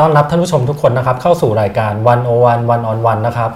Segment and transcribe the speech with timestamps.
[0.00, 3.50] ต้อนรับท่านผู้ชมทุกคนนะครับ เข้าสู่รายการวันโอวันวันออนวันนะครับ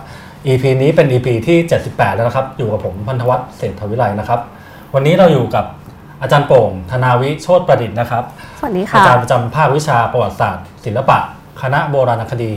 [0.47, 1.59] EP นี้เป็น EP ที่
[1.89, 4.41] 78 แล้วนะครับ อยู่กับผมพันธวัฒน์เศรษฐวิไลนะครับ
[4.95, 5.65] วันนี้เราอยู่กับ
[6.23, 8.25] อาจารย์โป่ง ธนาวิโชตประดิษฐ์นะครับ
[8.61, 11.19] สวัสดีอาค่ะจารย์ประจำภาควิชาประวัติศาสตร์ ศิลปะ
[11.63, 12.53] คณะโบราณคดี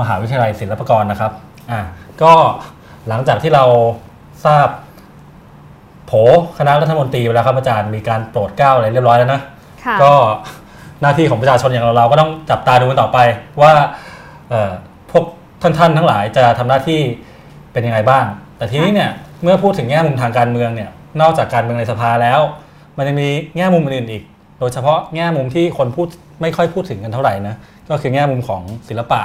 [0.00, 1.32] มหาวิทยาลัยศิลปากรนะครับ
[1.70, 1.80] อ่า
[2.22, 2.32] ก็
[3.08, 3.64] หลังจากที่เรา
[4.44, 4.68] ทราบ
[6.06, 6.12] โผ
[6.58, 9.40] คณะรัฐมนตรีไปแล้วครับอาจารย์มีการโปรดเกล้าอะไรเรียบร้อยแล้วนะ
[9.84, 10.12] ค่ะก็
[11.02, 13.18] หน้าที่ของประชาชนอย่างเราเราก็ต้องจับตาดูกันต่อไป
[13.60, 13.72] ว่า
[14.50, 14.70] เอ่อ
[15.10, 15.24] พวก
[15.62, 17.00] ท่านท่านๆทั้งหลายจะทำหน้าที่
[17.72, 18.24] เป็นยังไงบ้าง
[18.56, 19.10] แต่ทีนี้เนี่ย
[19.42, 22.40] เมื่อพูดถึงแง่มุมทางการเมืองเนี่ยนอกจากการเมืองในสภาแล้ว
[22.96, 24.22] มันยังมีแง่มุมอื่นๆอีก
[24.58, 26.08] โดยเฉพาะแง่มุมที่คนพูด
[26.40, 27.54] ไม่ค่อยพูดถึงกันเท่าไหร่นะ
[27.90, 29.20] ก็คือแง่มุมของศิลปะ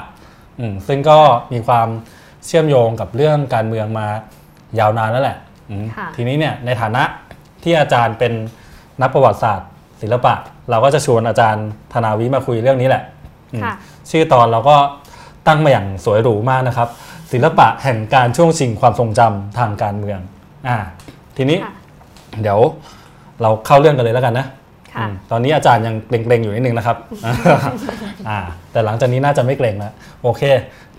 [0.59, 1.19] อืมซึ่งก็
[1.53, 1.87] มีความ
[2.45, 4.07] เชื่อมโยงกับเรื่องการเมืองมา
[4.79, 5.37] ยาวนานแล้วแหละ
[5.69, 7.03] อืมค่ะทีนี้เนี่ยในฐานะ
[7.63, 8.33] ที่อาจารย์เป็น
[9.01, 9.69] นักประวัติศาสตร์
[10.01, 10.33] ศิลปะ
[10.69, 13.03] เราก็จะชวนอาจารย์ธนาวิมาคุยเรื่องนี้แหละ
[13.53, 13.73] อืมค่ะ
[14.11, 14.75] ชื่อตอนเราก็
[15.47, 16.89] ตั้งมาอย่างสวยหรูมากนะครับ
[17.31, 20.19] ศิลปะแห่งการช่วงชิงความทรงจำทางการเมือง
[20.67, 20.77] อ่า
[21.37, 21.73] ทีนี้ค่ะ
[22.41, 22.59] เดี๋ยว
[23.41, 24.45] เราเข้าเรื่องกันเลยแล้วกันนะ
[24.95, 26.97] ค่ะอืมตอนนี้อาจารย์ยังเกรงๆอยู่นิดนึงนะครับ
[28.29, 28.39] อ่า
[28.71, 30.41] แต่หลังจากนี้น่าจะไม่เกรงแล้วโอเค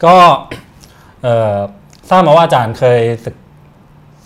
[0.05, 0.14] ก็
[1.23, 1.56] เอ่อ
[2.11, 3.36] ทราบมาว่าอาจารย์เคยศึก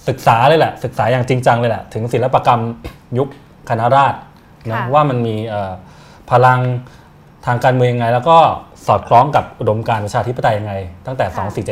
[0.08, 2.60] ศึกษาเลยแหละ ศึกษาอย่างจริงจังเลยแหละ ถึงศิลปกรรม
[3.18, 3.28] ยุค
[3.68, 4.18] คณะราษฎร
[4.68, 5.72] นะค่ะว่ามันมีเอ่อ
[6.30, 6.60] พลัง
[7.46, 8.36] ทางการเมืองยังไง แล้วก็
[8.86, 10.74] สอดคล้องกับอุดมการณ์ประชาธิปไตยยังไง
[11.06, 11.26] ตั้งแต่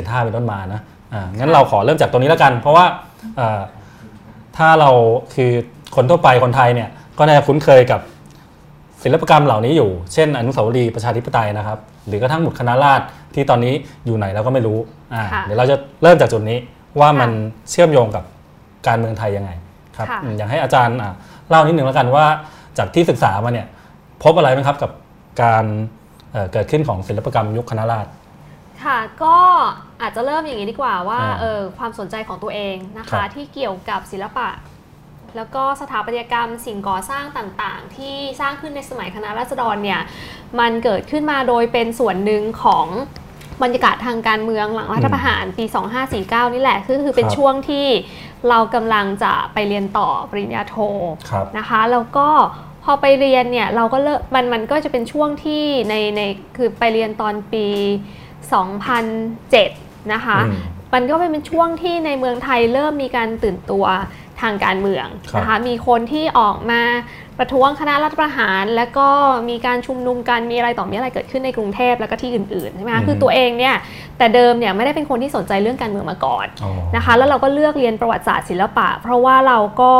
[0.04, 0.80] 2475 เป็นต้นมานะ
[1.12, 2.84] อ่างั้นเราขอเริ่มจากตรงนี้แล้วกัน เพราะว่า
[3.36, 3.60] เอ่อ
[4.56, 4.90] ถ้าเรา
[5.34, 5.50] คือ
[5.96, 8.00] คนทั่วไปคนไทยเนี่ยก็น่าจะคุ้นเคยกับ
[9.02, 13.74] ศิลปกรรมเหล่านี้อยู่ เช่น อนุสาวรีย์ประชาธิปไตยนะครับ หรือกระทั่งหมุดคณะราษฎรที่ตอนนี้
[14.06, 14.78] อยู่ไหนเราก็ไม่รู้
[15.14, 16.58] อ่าค่ะเดี๋ยวเราจะเริ่มจากจุดนี้
[17.00, 17.30] ว่าค่ะมัน
[17.70, 18.24] เชื่อมโยงกับ
[18.86, 19.50] การเมืองไทยยังไง
[19.96, 21.12] ครับค่ะอืมอยากให้อาจารย์อะ
[21.48, 22.26] เล่านิดหนึ่งแล้วกันว่า
[22.78, 23.66] จากที่ศึกษามาเนี่ย
[24.22, 24.90] พบอะไรไหมครับกับ
[25.42, 25.64] การ
[26.32, 28.10] เอ่อเกิดขึ้นของศิลปกรรมยุคคณะราษฎร
[28.84, 29.36] ค่ะก็
[30.02, 34.48] อาจจะเริ่มอย่างนี้ดีกว่าว่าอ่าเออความสนใจของตัวเองนะครัคะบที่เกี่ยวกับศิลปะ
[35.36, 40.00] แล้วก็สถาปัตยกรรมสิ่งก่อสร้างต่างๆ ที่สร้างขึ้นในสมัยคณะราษฎรเนี่ย
[40.60, 42.86] มันเกิดขึ้นมาโดยเป็นส่วนหนึ่งของ
[43.62, 45.64] บรรยากาศทางการเมืองหลังรัฐประหารปี
[46.10, 47.86] 2549 นี่แหละคือคือเป็นครับช่วงที่
[48.50, 50.76] เรากำลังจะไปเรียนต่อปริญญาโท
[51.30, 52.28] ครับนะคะแล้วก็
[52.84, 56.20] พอไปเรียนเนี่ยเราก็เลิกมันมันก็จะเป็นช่วงที่ในใน
[56.56, 57.66] คือไปเรียนตอนปี
[58.48, 60.56] 2007 นะคะอืม
[60.94, 63.84] มันก็เป็นช่วงที่ในเมืองไทยเริ่มมีการตื่นตัว
[64.42, 66.82] ทางการเมืองครับนะคะมีคนที่ออกมา
[67.38, 69.08] ประท้วงคณะรัฐประหาร แล้วก็
[69.48, 73.74] มีการชุมนุมกันมีอะไรต่อมีอะไรเกิดขึ้นในกรุงเทพแล้วก็ที่อื่นๆใช่ไหมอืคะมคือตัวเองเนี่ย
[74.18, 79.92] แต่เดิมเนี่ยไม่ได้เป็นคนที่สนใจเรื่องการเมืองมาก่อนอ๋อนะคะแล้วเราก็เลือกเรียนประวัติศาสตร์ศิลปะ เพราะว่าเราก็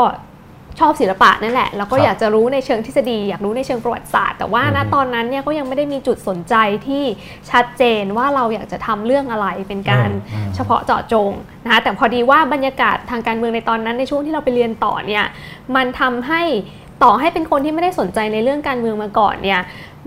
[0.79, 6.55] ชอบศิลปะนั่นแหละแล้วก็ครับอยากจะรู้ในเชิงทฤษฎี อยากรู้ในเชิงประวัติศาสตร์ แต่ว่าณอือฮึตอนนั้นเนี่ยก็ยังไม่ได้มีจุดสนใจ
[6.87, 7.03] ที่
[7.51, 11.31] ชัดเจนว่าเราอยากจะทำเรื่องอะไรเป็นการอืมอืมเฉพาะเจาะจง
[11.63, 15.23] นะคะแต่พอดีว่าบรรยากาศทางการเมืองในตอนนั้นในช่วงที่เราไปเรียนต่อเนี่ย
[15.75, 16.43] มันทำให้
[17.03, 19.61] ต่อให้เป็นคนที่ไม่ได้สนใจในเรื่องการเมืองมาก่อนเนี่ย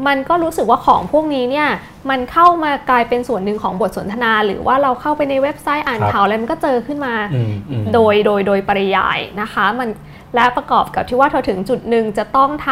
[0.07, 1.69] มันก็รู้สึกว่าของพวกนี้เนี่ย
[2.11, 9.89] มันเข้ามากลายเป็นส่วนหนึ่งของบทสนทนา หรือว่าเราเข้าไปในเว็บไซต์อ่านครับข่าวอะไรมันก็เจอขึ้นมาอืมอืมโดยโดยโดยปริยายนะคะมัน
[10.35, 12.71] และประกอบกับที่ว่าเธอถึงจุดหนึ่งจะต้องท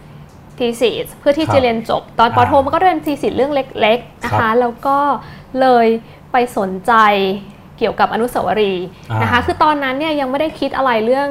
[0.00, 4.98] ำทีสิเพื่อที่ครัจะบเรียนจบ ตอนปอ่าโทมันก็เป็นทีสิเรื่องเล็กๆนะครัคะบแล้วก็
[5.60, 5.86] เลย
[6.32, 6.92] ไปสนใจ
[7.78, 8.86] เกี่ยวกับอนุสาวรีย์
[9.22, 11.28] นะคะอ่าคือตอนนั้นเนี่ยยังไม่ได้คิดอะไรเรื่อง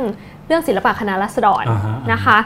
[0.47, 2.37] เรื่องศิลปะคณะรัษฎรอ่าฮะนะคะ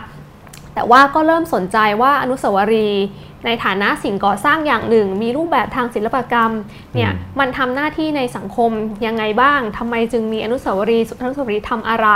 [0.78, 3.06] แต่ว่าก็เริ่มสนใจว่าอนุสาวรีย์
[3.46, 6.52] ในฐานะสิ่งก่อสร้างอย่างหนึ่ง มีรูปแบบทางศิลปกรรม
[6.96, 8.72] เนี่ยอืมมันทำหน้าที่ในสังคม
[9.06, 12.08] ยังไงบ้างทำไมจึงมีอนุสาวรีย์อนุสาวรีย์ทำอะไร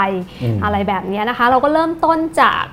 [0.41, 2.63] อืมอะไรแบบเนี้ยนะคะ เราก็เริ่มต้นจาก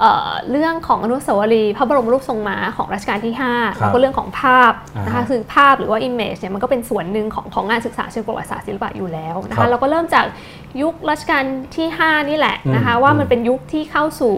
[0.00, 4.72] เอ่อเรื่องของอนุสาวรีย์พระบรมรูปทรงม้าของรัชกาลที่ 5 แล้วก็เรื่องของภาพ
[5.04, 10.24] นะคะอ่าฮะคือภาพหรือว่า image เนี่ยมันก็เป็นส่วนหนึ่งของของงานศึกษาเชิงประวัติศาสตร์ศิลปะอยู่แล้วนะครัคะบเราก็เริ่มจาก
[10.82, 11.44] ยุครัชกาล
[11.76, 14.36] ที่ 5 นี่แหละนะคะอืมว่ามันเป็นยุคที่เข้าสู่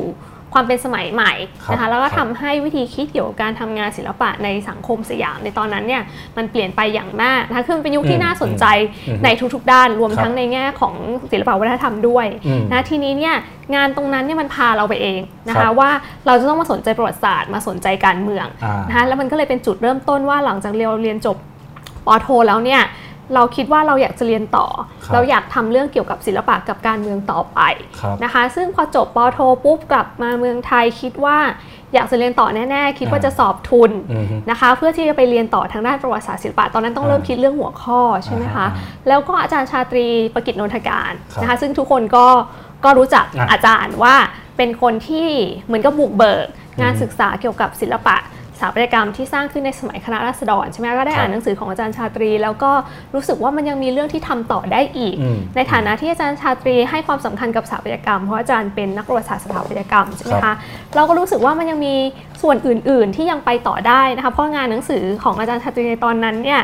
[0.52, 1.32] ความเป็นสมัยใหม่
[1.72, 6.02] นะครัคะบแล้วก็ครับทำให้วิธีคิดเกี่ยวกับการทำงานศิลปะในสังคมสยามในตอนนั้นเนี่ย
[6.36, 8.64] มันเปลี่ยนไปอย่างมากนะคะคือมันเป็นยุคที่น่าสนใจ
[9.08, 10.94] อืมในทุกๆ ด้านรวมครับทั้งในแง่ของ
[11.32, 13.34] ศิลปวัฒนธรรมด้วยอืมนะทีนี้เนี่ย
[13.74, 15.90] งานตรงนั้นเนี่ยมันพาเราไปเองนะครัคะบว่า
[16.26, 21.36] เราจะต้องมาสนใจประวัติศาสตร์มาสนใจการเมืองอ่านะคะแล้วมันก็เลยเป็นจุดเริ่มต้นว่าหลังจากเรียนเรียนจบ
[22.06, 22.80] ปอโทแล้วเนี่ย
[23.34, 24.66] เราคิดว่าเราอยากจะเรียนต่อ
[25.04, 27.60] ครับเราอยากทำเรื่องเกี่ยวกับศิลปะกับการเมืองต่อไป
[28.00, 31.38] ครับนะคะ ซึ่งพอจบปอโทปุ๊บกลับมาเมืองไทยคิดว่า
[31.94, 42.26] อยากจะเรียนต่อแน่ๆ คิดว่าอ่าจะสอบทุนอืมฮึนะคะ เพื่อที่จะไปเรียนต่อทางด้านประวัติศาสตร์ศิลปะตอนนั้นต้องอ่าเริ่มคิดเรื่องหัวข้อใช่ไหมคะอ่าแล้วก็อาจารย์ชาตรีประกิตนนทการครับนะคะ ซึ่งทุกคนก็
[42.84, 44.14] ก็รู้จักอะอาจารย์ว่า
[44.56, 45.28] เป็นคนที่
[45.66, 46.46] เหมือนกับบุกเบิก
[46.80, 52.72] งานอืมศึกษาเกี่ยวกับศิลปะส ถาปัตยกรรมที่สร้างขึ้นในสมัยคณะราษฎรใช่ไหมก็ได้อ่านหนังสือของอาจารย์ชาตรี แล้วก็
[53.14, 60.56] รู้สึกว่ามันยังมีเรื่องที่ทำต่อได้อีกอืมในฐานะที่อาจารย์ชาตรีให้ความสำคัญกับสถาปัตยกรรม เพราะอาจารย์เป็นนักประวัติศาสตร์สถาปัตยกรรมใช่ไหมครัคะบ
[60.94, 61.94] เราก็รู้สึกว่ามันยังมี
[62.42, 66.60] ส่วนอื่น ๆ ที่ยังไปต่อได้นะคะเพราะงานหนังสือของอาจารย์ชาตรีในตอนนั้นเนี่ย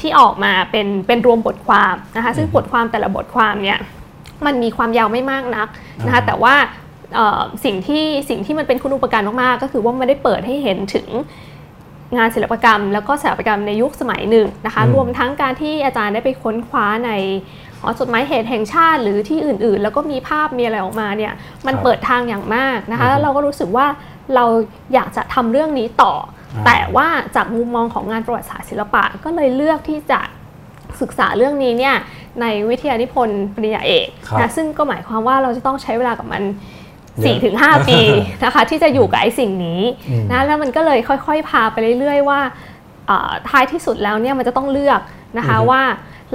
[0.00, 3.78] ที่ออกมาเป็นเป็นรวมบทความนะคะซึ่งบทความแต่ละบทความเนี่ย
[4.46, 5.68] มันมีความยาวไม่มากนัก
[6.06, 6.83] นะคะแต่ว่าเอ่อ
[7.64, 11.06] สิ่งที่สิ่งที่มันเป็นคุณอุปการมากๆ ก็คือว่ามันได้เปิดให้เห็นถึง
[12.16, 17.10] งานศิลปกรรม แล้วก็สถาปัตยกรรมในยุคสมัยหนึ่งนะคะอืมรวมทั้งการที่อาจารย์ได้ไปค้นคว้าใน
[17.80, 21.32] หอจดหมายเหตุแห่งชาติหรือที่อื่นๆ แล้วก็มีภาพมีอะไรออกมาเนี่ย
[21.66, 23.86] มันครับเปิดทางอย่างมากนะคะอือฮึแล้วเราก็รู้สึกว่า
[24.34, 24.44] เรา
[24.94, 26.12] อยากจะทำเรื่องนี้ต่อ
[26.54, 30.20] อาแต่ว่าจากมุมมองของงานประวัติศาสตร์ศิลปะก็เลยเลือกที่จะ
[31.00, 31.96] ศึกษาเรื่องนี้เนี่ย
[32.40, 36.42] ในวิทยานิพนธ์ปริญญาเอกครับนะซึ่งก็หมายความว่าเราจะต้องใช้เวลากับมัน
[37.20, 37.38] เยอะ
[37.82, 38.00] 4-5ปี
[38.44, 42.40] นะคะที่จะอยู่กับไอ้สิ่งนี้อืมนะแล้วมันก็เลยค่อยๆ พาไปเรื่อยๆ ว่า
[43.06, 45.00] เอ่อท้ายที่สุดแล้วเนี่ยมันจะต้องเลือก
[45.38, 45.82] นะคะอือฮึว่า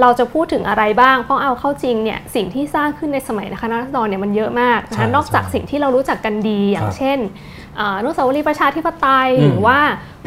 [0.00, 7.18] เราจะพูดถึงอะไรบ้าง เพราะเอาเข้าจริงเนี่ยสิ่งที่สร้างขึ้นในสมัยคณะรัษฎรเนี่ยมันเยอะมากนะใช่คะนอกจากใช่สิ่งที่เรารู้จักกันดีอย่าคงรับเช่น
[7.59, 9.78] เอ่ออนุสาวรีย์ประชาธิปไตยอืมหรือว่า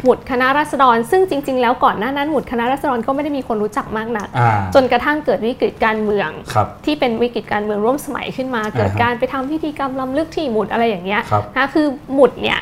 [0.02, 12.60] หมุดคณะรัษฎร ซึ่งจริง ๆ แล้วก่อนหน้านั้นหมุดคณะรัษฎรก็ไม่ได้มีคนรู้จักมากนักอ่าจนกระทั่งเกิดวิกฤตการเมืองครับที่เป็นวิกฤตการเมืองร่วมสมัยขึ้นมา เกิดอ่าฮะการไปทำพิธีกรรมล้ำลึกที่หมุดอะไรอย่างเงี้ยครับนะคือหมุดเนี่ย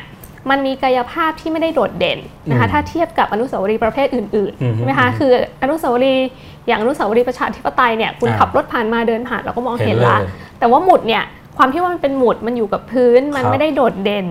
[0.49, 2.19] มันมีกายภาพที่ไม่ได้โดดเด่น
[2.49, 5.31] นะคะอืมถ้าเทียบกับอนุสาวรีย์ประเภทอื่นอืมๆใช่ไหมคะคือ
[5.61, 6.27] อนุสาวรีย์
[6.67, 10.17] อย่างอนุสาวรีย์ประชาธิปไตยเนี่ยคุณอ่าขับรถผ่านมาเดินผ่านเราก็มองเห็เห็นนเลยละ
[10.59, 11.23] แต่ว่าหมุดเนี่ย
[11.57, 14.27] ความที่ว่ามันเป็นหมุดมันอยู่กับพื้นมันครับไม่ได้โดดเด่น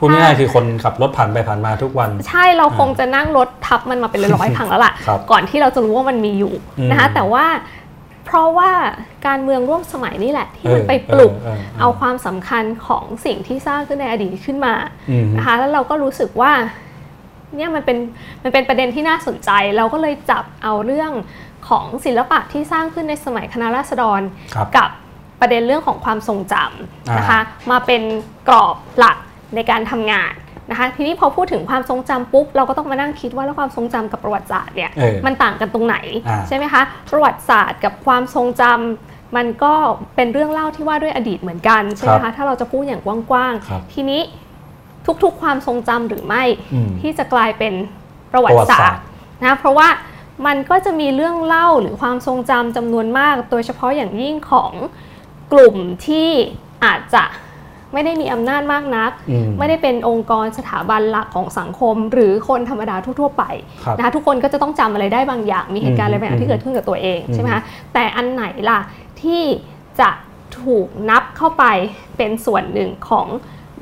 [0.00, 7.46] พูดง่ายๆคือคนขับรถผ่านไปผ่านมาทุกวัน ใช่เราคงจะนั่งรถทับมันมาเป็นร้อยๆครั้งแล้วล่ะครับก่อนที่เราจะรู้ว่ามันมีอยู่อืมนะคะแต่ว่า
[8.26, 8.70] เพราะว่า
[9.26, 14.74] การเมืองร่วมสมัยนี่แหละ ที่มันไปปลุกเออเออเออเอาความสำคัญของสิ่งที่สร้างขึ้นในอดีตขึ้นมา
[15.10, 16.52] อืมนะคะแล้วเราก็รู้สึกว่า
[17.56, 17.98] เนี่ยมันเป็น
[18.42, 21.12] มันเป็นประเด็นที่น่าสนใจ เราก็เลยจับเอาเรื่อง
[21.68, 24.20] ของศิลปะที่สร้างขึ้นในสมัยคณะราษฎร
[24.54, 24.90] ครับกับ
[25.40, 28.02] ประเด็นเรื่องของความทรงจำนะคะมาเป็น
[28.48, 29.16] กรอบหลัก
[29.54, 30.32] ในการทำงาน
[30.70, 35.96] นะคะทีนี้พอพูดถึงความทรงจำปุ๊บเราก็ต้องมานั่งคิดว่าแล้วความทรงจำกับประวัติศาสตร์เนี่ยเออมันต่างกันตรงไหน
[36.28, 39.74] อ่าใช่ไหมคะประวัติศาสตร์กับความทรงจำมันก็
[40.16, 44.20] เป็นเรื่องเล่าที่ว่าด้วยอดีตเหมือนกันใช่ไหมครัคะบถ้าเราจะพูดอย่างกว้างครับๆทีนี้
[45.22, 46.42] ทุกๆความทรงจำหรือไม่
[46.72, 47.74] อืมที่จะกลายเป็น
[48.32, 49.02] ประวัติศาสตร์
[49.44, 49.88] นะเพราะว่า
[50.46, 54.72] มันก็จะมีเรื่องเล่าหรือความทรงจำจำนวนมาก โดยเฉพาะอย่างยิ่งของ
[55.52, 55.76] กลุ่ม
[56.06, 56.30] ที่
[56.84, 57.24] อาจจะ
[57.92, 63.44] ไม่ได้มีอำนาจมากนักอืมไม่ได้เป็นองค์กรสถาบันหลักของสังคม หรือคนธรรมดาทั่ว ๆ ไป
[63.84, 67.62] ครับนะคะทุกคนก็จะต้องจำอะไรได้บางอย่าง มีเหตุการณ์อะไรบางอย่างที่เกิดขึ้นกับตัวเองอืมใช่ไหมคะ
[67.94, 68.80] แต่อันไหนล่ะ
[69.22, 69.42] ที่
[70.00, 70.10] จะ
[70.62, 71.64] ถูกนับเข้าไป
[72.16, 73.28] เป็นส่วนหนึ่งของ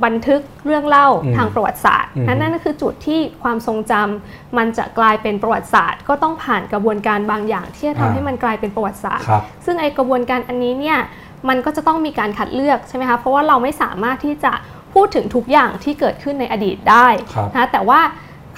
[0.06, 10.98] บันทึกเรื่องเล่าอืมทางประวัติศาสตร์อืมนั่นนั่นก็คือจุดที่ความทรงจำมันจะกลายเป็นประวัติศาสตร์ ก็ต้องผ่านกระบวนการบางอย่างที่จะทำอ่าให้มันกลายเป็นประวัติศาสตร์ครับซึ่งไอกระบวนการอันนี้เนี่ย
[11.48, 14.52] มันก็จะต้องมีการคัดเลือกใช่ไหมคะเพราะว่าเราไม่สามารถที่จะ
[14.94, 18.00] พูดถึงทุกอย่างที่เกิดขึ้นในอดีตได้ครับนะแต่ว่า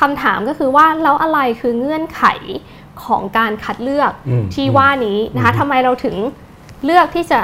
[0.01, 2.23] คำถามก็คือว่าแล้วอะไรคือเงื่อนไข
[3.05, 6.17] ของการคัดเลือกอืมที่ว่านี้นะคะอืมทำไมเราถึง
[6.85, 7.41] เลือกที่จะ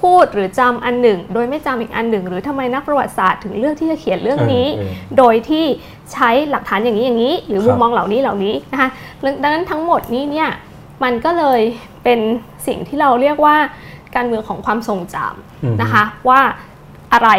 [0.00, 5.64] พูดหรือจำอันหนึ่ง โดยไม่จำอีกอันหนึ่ง หรือทำไมนักประวัติศาสตร์ถึงเลือกที่จะเขียนเรื่องนี้เออเออโดยที่
[6.12, 8.88] ใช้หลักฐานอย่างนี้อย่างนี้ หรือครับมุมมองเหล่านี้เหล่านี้นะคะ
[9.42, 10.48] ดังนั้นทั้งหมดนี้เนี่ย
[11.04, 11.60] มันก็เลย
[12.04, 12.20] เป็น
[12.66, 13.56] สิ่งที่เราเรียกว่า
[14.16, 15.16] การเมืองของความทรงจ
[15.62, 16.40] อืมำนะคะ ว่า
[17.12, 17.30] อะไร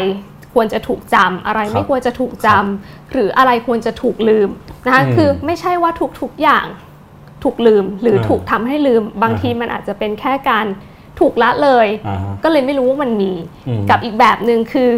[0.54, 4.50] ควรจะถูกจำอะไรครับไม่ควรจะถูกจำหรืออะไรควรจะถูกลืม
[4.86, 6.66] นะคะอืมคือไม่ใช่ว่าทุกๆอย่าง
[7.44, 10.66] ถูกลืมหรืออาถูกทำให้ลืม บางอ่าทีมันอาจจะเป็นแค่การ
[11.20, 13.32] ถูกละเลยอ่าฮะก็เลยไม่รู้ว่ามันมี
[13.68, 14.90] อืมกับอีกแบบหนึ่งคือ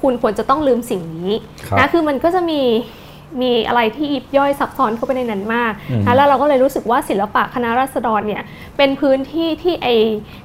[0.00, 1.30] คุณควรจะต้องลืมสิ่งนี้
[1.66, 2.62] ครับนะคือมันก็จะมี
[3.42, 8.42] มีอะไรที่ยิบย่อยซับซ้อนเข้าไปในนั้นมากอืมนะแล้วเราก็เลยรู้สึกว่าศิลปะคณะราษฎรเนี่ย
[8.76, 9.88] เป็นพื้นที่ที่ไอ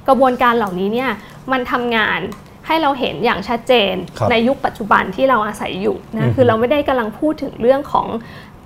[0.08, 1.10] กระบวนการเหล่านี้เนี่ย
[1.52, 2.20] มันทำงาน
[2.66, 8.08] ให้เราเห็นอย่างชัดเจนครับในยุคปัจจุบันที่เราอาศัยอยู่อืนะมคือเราไม่ได้กำลังพูดถึงเรื่องของ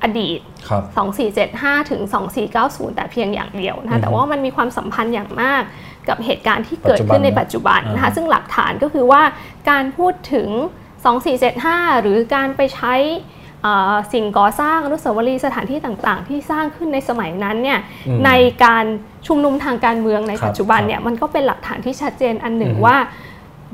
[0.02, 0.82] อดีตครับ
[1.78, 2.00] 2475 ถึง
[2.48, 5.62] 2490 แต่เพียงอย่างเดียวอืนะมแต่ว่ามันมีความสัมพันธ์อย่างมาก
[6.08, 9.22] กับเหตุการณ์ที่เกิดขึ้นในปัจจุบันนะคะอ่าซึ่งหลักฐานก็คือว่า
[9.70, 10.48] การพูดถึง
[11.24, 13.39] 2475 หรือการไปใช้เอ่อ
[14.12, 18.30] สิ่งก่อสร้างอนุสาวรีย์สถานที่ต่างๆ ที่สร้างขึ้นในสมัยนั้นเนี่ยอืมใน
[18.64, 18.84] การ
[19.26, 22.96] ชุมนุมทางการเมืองในครับปัจจุบันครับเนี่ยมันก็เป็นหลักฐานที่ชัดเจนอันหนึ่งอืมว่า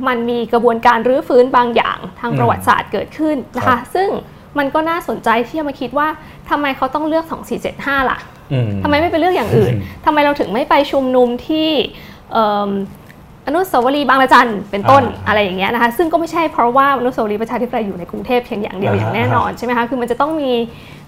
[0.09, 4.09] มันมีกระบวนการรื้อฟื้นบางอย่างทางอืมประวัติศาสตร์เกิดขึ้นนะครัคะบซึ่ง
[4.59, 6.09] มันก็น่าสนใจที่จะมาคิดว่า
[6.51, 7.25] ทำไมเขาต้องเลือก
[7.67, 8.19] 2475 ล่ะ
[8.53, 11.69] อืมทำไมไม่ไปเลือกอย่างอื่นอืมทำไมเราถึงไม่ไปชุมนุมที่
[12.33, 20.53] เอิ่มอนุสาวรีย์บางระจันเป็นต้นอ่าอะไรอย่างเงี้ยนะคะซึ่งก็ไม่ใช่เพราะว่าอนุสาวรีย์ประชาธิปไตยอยู่ในกรุงเทพเพียงอย่างเดียวอ่าอย่างแน่นอนใช่ไหมคะคือมันจะต้องมี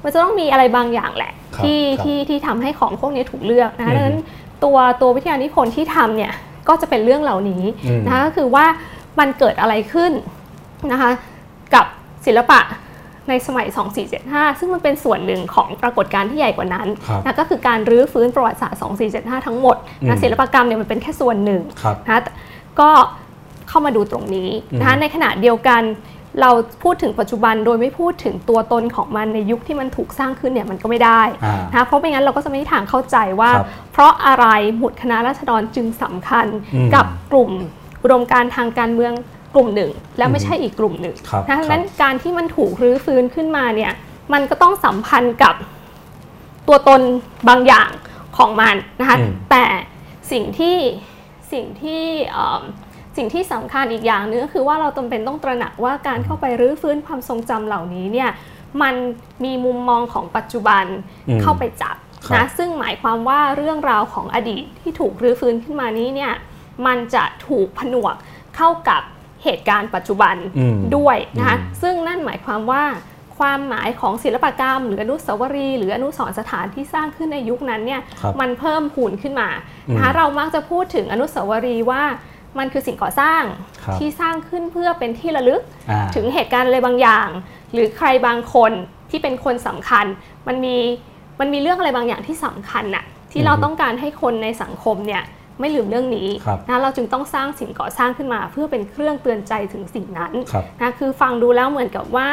[0.04, 4.18] มันจะต้องมีอะไรบางอย่างแหละครับที่ครับที่ที่ทำให้ของพวกนี้ถูกเลือกนะอืมคะดังนั้น
[4.64, 6.32] ตัวตัววิทยานิพนธ์ที่ทำเนี่ย
[6.68, 8.66] ก็จะเป็นเรื่องเหล่านี้อืมนะคะก็คือว่า
[9.18, 10.12] มันเกิดอะไรขึ้น
[10.92, 11.10] นะคะ
[11.74, 11.84] กับ
[12.26, 12.60] ศิลปะ
[13.28, 13.66] ในสมัย
[14.12, 18.80] 2475 ซึ่งมันเป็นส่วนหนึ่งของปรากฏการณ์ที่ใหญ่กว่านั้นครับนะก็คือการรื้อฟื้นประวัติศาสตร์
[19.12, 22.32] 2475 ทั้งหมดอืนะมศิลปกรรมเนี่ยมันเป็นแค่ส่วนหนึ่งครับนะคะแต่
[22.80, 22.90] ก็
[23.68, 25.82] เข้ามาดูตรงนี้นะคะอืมในขณะเดียวกัน
[26.40, 26.50] เรา
[26.82, 37.50] พูดถึงปัจจุบันโดยไม่พูดถึงตัวตนของมันในยุคที่มันถูกสร้างขึ้นเนี่ยมันก็ไม่ได้อ่านะคะเพราะไม่งั้นเราก็จะไม่มีทางเข้าใจว่าครับเพราะอะไรหมุดคณะราษฎรจึงสำคัญอืมกับกลุ่ม
[38.02, 39.12] อุดมการณ์ทางการเมือง
[39.54, 43.92] กลุ่มหนึ่ง และไม่ใช่อีกกลุ่มหนึ่งครับนะดังนั้นการที่มันถูกรื้อฟื้นขึ้นมาเนี่ย
[44.32, 45.54] มันก็ต้องสัมพันธ์กับ
[46.68, 47.00] ตัวตน
[47.48, 47.90] บางอย่าง
[48.38, 49.64] ของมันนะคะอืมแต่
[50.32, 50.76] สิ่งที่
[51.52, 52.62] สิ่งที่เอิ่ม
[53.16, 58.30] สิ่งที่สำคัญอีกอย่างหนึงก็คือว่าเราจำเป็นต้องตระหนักว่าการเข้าไปรื้อฟื้นความทรงจำเหล่านี้เนี่ย
[58.82, 58.94] มัน
[59.44, 60.84] มีมุมมองของปัจจุบัน
[61.28, 66.32] อืมเข้าไปจับครับนะซึ่งหมายความว่าเรื่องราวของอดีตที่ถูกรื้อฟื้นขึ้นมานี้เนี่ย
[66.86, 68.14] มันจะถูกผนวก
[68.56, 69.02] เข้ากับ
[69.44, 72.84] เหตุการณ์ปัจจุบันอืมด้วยนะคะอืมซึ่งนั่นหมายความว่า
[73.38, 79.48] ความหมายของศิลปกรรม หรืออนุสาวรีย์หรืออนุสรณ์สถานที่สร้างขึ้นในยุคนั้นเนี่ยครับมันเพิ่มพูนขึ้นมา
[79.94, 82.02] นะคะอืมเรามักจะพูดถึงอนุสาวรีย์ว่า
[82.58, 83.42] มันคือสิ่งก่อสร้าง
[83.84, 87.28] ครับที่สร้างขึ้นเพื่อเป็นที่ระลึกอ่าถึงเหตุการณ์อะไรบางอย่าง
[87.72, 88.72] หรือใครบางคน
[89.10, 90.06] ที่เป็นคนสำคัญ
[90.48, 90.76] มันมี
[91.40, 95.22] มันมีเรื่องอะไรบางอย่างที่สำคัญน่ะที่เราอือฮึต้องการให้คนในสังคมเนี่ย
[95.60, 102.28] ไม่ลืมเรื่องนี้ครับนะเราจึงต้องสร้างสิ่งก่อสร้างขึ้นมา เพื่อเป็นเครื่องเตือนใจถึงสิ่งนั้นครับนะคือฟังดูแล้วเหมือนกับว่า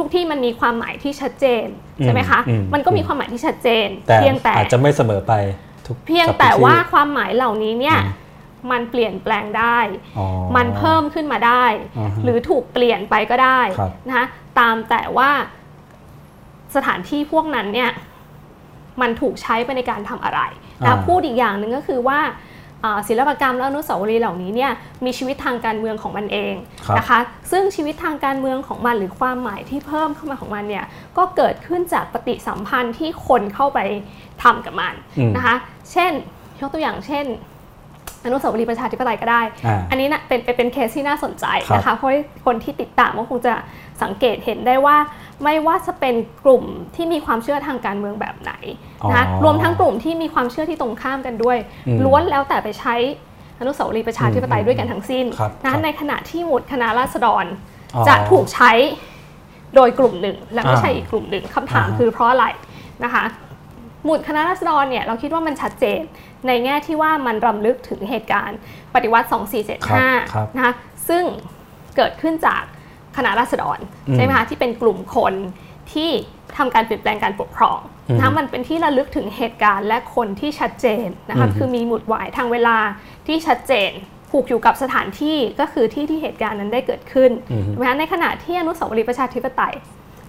[0.00, 1.66] ทุกๆทที่มันมีความหมายที่ชัดเจน
[2.04, 5.32] ใช่ไหมคะอืมมันก็มีความหมายที่ชัดเจนแต่เพียงแต่อาจจะไม่เสมอไป
[5.86, 8.24] ทุกเพียงกับทุกแต่ที่ว่าความหมายเหล่านี้เนี่ยอืม
[8.70, 9.78] มันเปลี่ยนแปลงได้
[10.18, 11.64] อ๋อมันเพิ่มขึ้นมาได้
[11.98, 14.26] อ่าฮะหรือถูกเปลี่ยนไปก็ได้ครับนะคะ
[14.58, 15.30] ตามแต่ว่า
[16.76, 17.90] สถานที่พวกนั้นเนี่ย
[19.00, 20.40] มันถูกใช้ไปในการทำอะไร
[20.84, 22.20] นะอ่าพูดอีกอย่างหนึ่งก็คือว่า
[22.84, 24.72] อ่าศิลปกรรมและอนุสาวรีย์เหล่านี้เนี่ย
[25.04, 26.54] มีชีวิตทางการเมืองของมันเอง
[26.86, 27.18] ครับนะคะ
[27.50, 30.84] ซึ่งชีวิตทางการเมืองของมันหรือความหมายที่เพิ่มเข้ามาของมันเนี่ย
[31.16, 33.78] ก็เกิดขึ้นจากปฏิสัมพันธ์ที่คนเข้าไป
[34.42, 35.56] ทำกับมันอืมนะคะ
[35.92, 36.12] เช่น
[36.60, 37.26] ยกตัวอย่างเช่น
[38.26, 42.10] อนุสาวรีย์ประชาธิปไตยก็ได้อ่าอันนี้นะเป็นเป็นเป็นเคสที่น่าสนใจครับนะคะ เพราะ
[42.46, 43.54] คนที่ติดตามก็คงจะ
[44.02, 44.96] สังเกตเห็นได้ว่า
[45.44, 46.14] ไม่ว่าจะเป็น
[46.44, 46.64] กลุ่ม
[46.94, 48.52] ที่มีความเชื่อทางการเมืองแบบไหน
[49.10, 52.94] นะคะอ๋อรวมทั้งกลุ่มที่มีความเชื่อที่ตรงข้ามกันด้วยอืมล้วนแล้วแต่ไปใช้
[53.60, 57.44] อนุสาวรีย์ประชาธิปไตยอืมด้วยกันทั้งสิ้นครับนะครัคะบในขณะที่หมุดคณะราษฎร
[57.94, 58.72] อ๋อจะถูกใช้
[59.74, 62.46] โดยกลุ่มหนึ่ง และไม่ใช่อ่าอีกกลุ่มหนึ่งคำถามอ่าฮะคือเพราะอะไร
[63.04, 63.24] นะคะ
[64.04, 66.00] หมุดคณะราษฎรเนี่ยเราคิดว่ามันชัดเจน
[66.48, 68.58] ในแง่ที่ว่ามันรำลึกถึงเหตุการณ์
[68.94, 69.40] ปฏิวัติครับ
[70.34, 70.74] ครับ2475 นะคะ
[71.08, 71.24] ซึ่ง
[71.96, 72.62] เกิดขึ้นจาก
[73.16, 75.34] คณะราษฎรอืมใช่ไหมคะที่เป็นกลุ่มคน
[75.92, 76.10] ที่
[76.56, 82.76] ทำการเปลี่ยนแปลงการปกครองอืมนะคะมันเป็นที่ระลึกถึงเหตุการณ์และคนที่ชัดเจนนะคะอืมคือมีหมุดหมายทางเวลา
[83.26, 83.90] ที่ชัดเจน
[84.30, 89.74] ผูกอยู่กับสถานที่ก็คือที่ที่เหตุการณ์นั้นได้เกิดขึ้นอืมใช่ไหมคะในขณะที่อนุสาวรีย์ประชาธิปไตย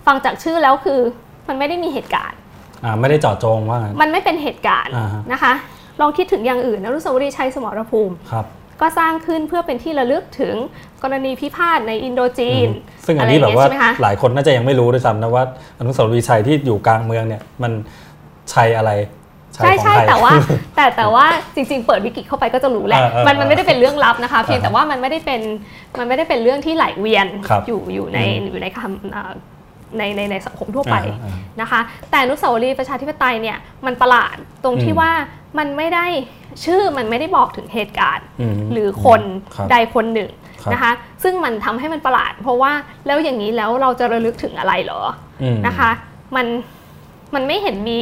[0.06, 1.00] ฟังจากชื่อแล้วคือ
[1.48, 2.38] มันไม่ได้มีเหตุการณ์
[2.84, 5.54] อ่าไม่ได้เจาะจงว่างั้นมันไม่เป็นเหตุการณ์อ่าฮะนะคะ
[6.02, 8.46] ลองคิดถึงอย่างอื่นอนุสาวรีย์ชัยสมรภูมิครับ
[8.82, 10.56] ก็สร้างขึ้นเพื่อเป็นที่ระลึกถึง
[11.04, 15.44] กรณีพิพาทในอินโดจีนอืมซึ่งอันนี้แบบว่าอะไรอย่างเงี้ยใช่ไหมคะหลายคนน่าจะยังไม่รู้ด้วยซ้ำนะว่า
[15.80, 17.72] อนุสาวรีย์ชัยที่อยู่กลางเมืองเนี่ยมัน
[18.54, 18.92] ชัยอะไร
[19.56, 20.32] ชัยใช่ของใช่ใครแต่ว่า
[20.76, 21.26] แต่แต่ว่า
[21.56, 25.42] จริง ๆ เปิดวิกิเข้าไปก็จะรู้แหละเออเออมันมันไม่ได้เป็นเรื่องลับนะคะ เพียงเออแต่ว่ามันไม่ได้เป็น
[26.00, 29.34] มันไม่ได้เป็นเรื่องที่ไหลเวียนครับอยู่อยู่ในอืมอยู่ในคำอ่า
[29.98, 35.12] ในในในสังคมทั่วไปอ่าอ่านะคะ แต่อนุสาวรีย์ประชาธิปไตยเนี่ยมันประหลาดตรงที่อืมว่า
[35.58, 36.06] มันไม่ได้
[36.66, 39.22] ชื่อมันไม่ได้บอกถึงเหตุการณ์อืมหรือคน
[39.56, 40.30] ครับใดคนหนึ่ง
[40.64, 40.92] ครับนะคะ
[41.24, 42.72] ซึ่งมันทำให้มันประหลาด เพราะว่า
[43.08, 45.02] แล้วอย่างนี้แล้วเราจะระลึกถึงอะไรเหรอ
[45.42, 45.90] อืมนะคะ
[46.36, 46.46] มัน
[47.36, 48.00] มันไม่เห็นมี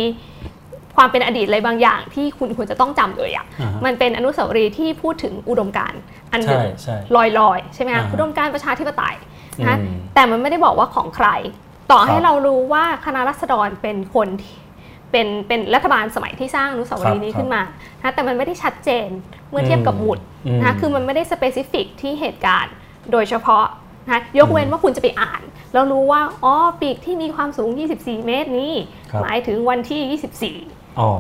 [0.95, 6.95] ความเป็นอดีตอะไรบางอย่าง ที่คุณควรจะต้องจำเลยอะอ่าฮะมันเป็นอนุสาวรีย์ที่พูดถึงอุดมการณ์อันหนึ่ใช่งใช่
[7.39, 9.15] ลอยๆ ใช่ไหมอ่าคะฮะอุดมการณ์ประชาธิปไตย
[9.59, 11.27] นะคะอืมแต่มันไม่ได้บอกว่าของใคร
[11.91, 14.55] ต่อให้ครับเรารู้ว่าคณะราษฎรเป็นคนที่
[15.15, 17.61] เป็นเป็นรัฐบาลสมัยที่สร้างอนุสาวรีย์นี้ครับขึ้นมา
[18.01, 19.09] นะแต่มันไม่ได้ชัดเจน
[19.49, 22.73] เมื่อเทียบกับหมุดอืมนะคะคือมันไม่ได้ specific ที่เหตุการณ์
[23.11, 23.65] โดยเฉพาะ
[24.07, 25.41] นะยกเว้นว่าคุณจะไปอ่าน
[25.73, 27.69] แล้วรู้ว่าอ๋อปีกที่มีความสูง
[27.99, 28.73] 24 เมตรนี้
[29.11, 31.11] ครับหมายถึงวันที่ 24อ๋อ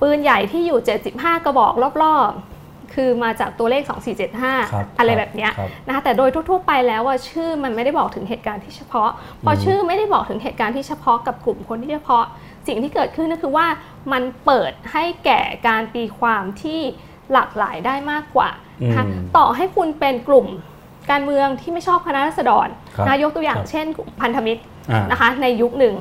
[0.00, 0.78] ปืนใหญ่ที่อยู่
[1.12, 1.74] 75 กระบอก
[2.04, 3.98] รอบๆ คือมาจากตัวเลขครับ
[4.44, 9.10] 2475 อะไรแบบเนี้ยครับนะคะแต่โดยทั่วๆไปแล้วว่าชื่อมันไม่ได้บอกถึงเหตุการณ์ที่เฉพาะ
[9.44, 12.24] พออมชื่อไม่ได้บอกถึงเหตุการณ์ที่เฉพาะกับกลุ่มคนที่เฉพาะ
[12.66, 13.66] สิ่งที่เกิดขึ้นก็คือว่า
[14.12, 16.80] มันเปิดให้แก่การตีความที่
[17.32, 18.50] หลากหลายได้มากกว่า
[18.88, 20.46] นะคะอืมต่อให้คุณเป็นกลุ่ม
[21.10, 25.94] การเมืองที่ไม่ชอบคณะรัษฎรครับนะยกตัวอย่าคงรับเช่นกลุ่มพันธมิตรอ่านะคะในยุคหนึ่ง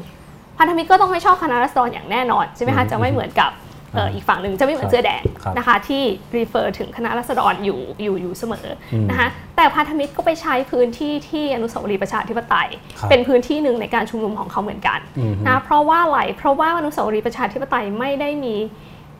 [0.57, 6.03] พันธมิตรก็ต้องไม่ชอบคณะรัษฎรอย่างแน่นอนใช่ไหมอืคะมจะไม่เหมือนกับเอ่ออ่าอีกฝั่งหนึ่งจะไม่เหมือนเสื้อแดงครับนะคะที่
[6.37, 12.69] refer ถึงคณะรัษฎรอยู่อยู่อยู่เสมออมนะคะแต่พันธมิตรก็ไปใช้พื้นที่ที่อนุสาวรีย์ประชาธิปไตย
[12.99, 18.55] ครับเป็นพื้นที่หนึ่งในการชุมนุมของเขาเหมือนกันอืมนะเพราะว่าอะไรเพราะว่าอนุสาวรีย์ประชาธิปไตยไม่ได้มี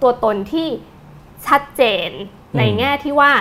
[0.01, 0.67] ตัวตนที่
[1.47, 2.09] ชัดเจน
[2.51, 3.31] อืมในแง่ที่ว่า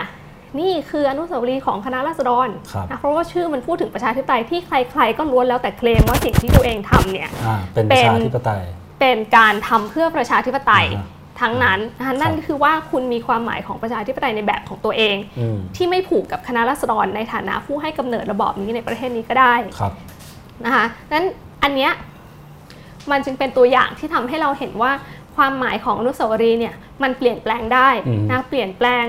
[0.61, 8.63] นี่คืออนุสาวรีย์ของคณะราษฎรครับนะเพราะว่าชื่อมันพูดถึงประชาธิปไตยที่ใคร ๆ ก็ล้วนแล้วแต่เคลมว่าสิ่งที่ตัวเองทำเนี่ยอ่าเป็นประชาธิปไตย
[9.01, 19.93] เป็นการทำเพื่อประชาธิปไตยอ่าฮะ ทั้งนั้นนะคะนั่นครับคือว่าคุณมีความหมายของประชาธิปไตยในแบบของตัวเองอืมที่ไม่ผูกกับคณะราษฎรในฐานะผู้ให้กำเนิดระบอบนี้ในประเทศนี้ก็ได้ครับ
[20.65, 21.27] นะคะนั้น
[21.63, 21.93] อันเนี้ย
[23.11, 24.93] มันจึงเป็นตัวอย่างที่ทำให้เราเห็นว่า
[25.37, 29.05] ความหมายของอนุสาวรีย์เนี่ยมันเปลี่ยนแปลงได้อืมนะเปลี่ยนแปลง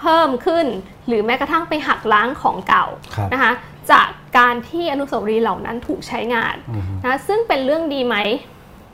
[0.00, 0.66] เพิ่มขึ้น
[1.08, 3.52] หรือแม้กระทั่งไปหักล้างของเก่าครับนะคะ
[3.90, 4.08] จาก
[4.38, 8.16] การที่อนุสาวรีย์เหล่านั้นถูกใช้งานอืมนะซึ่งเป็นเรื่องดีไหม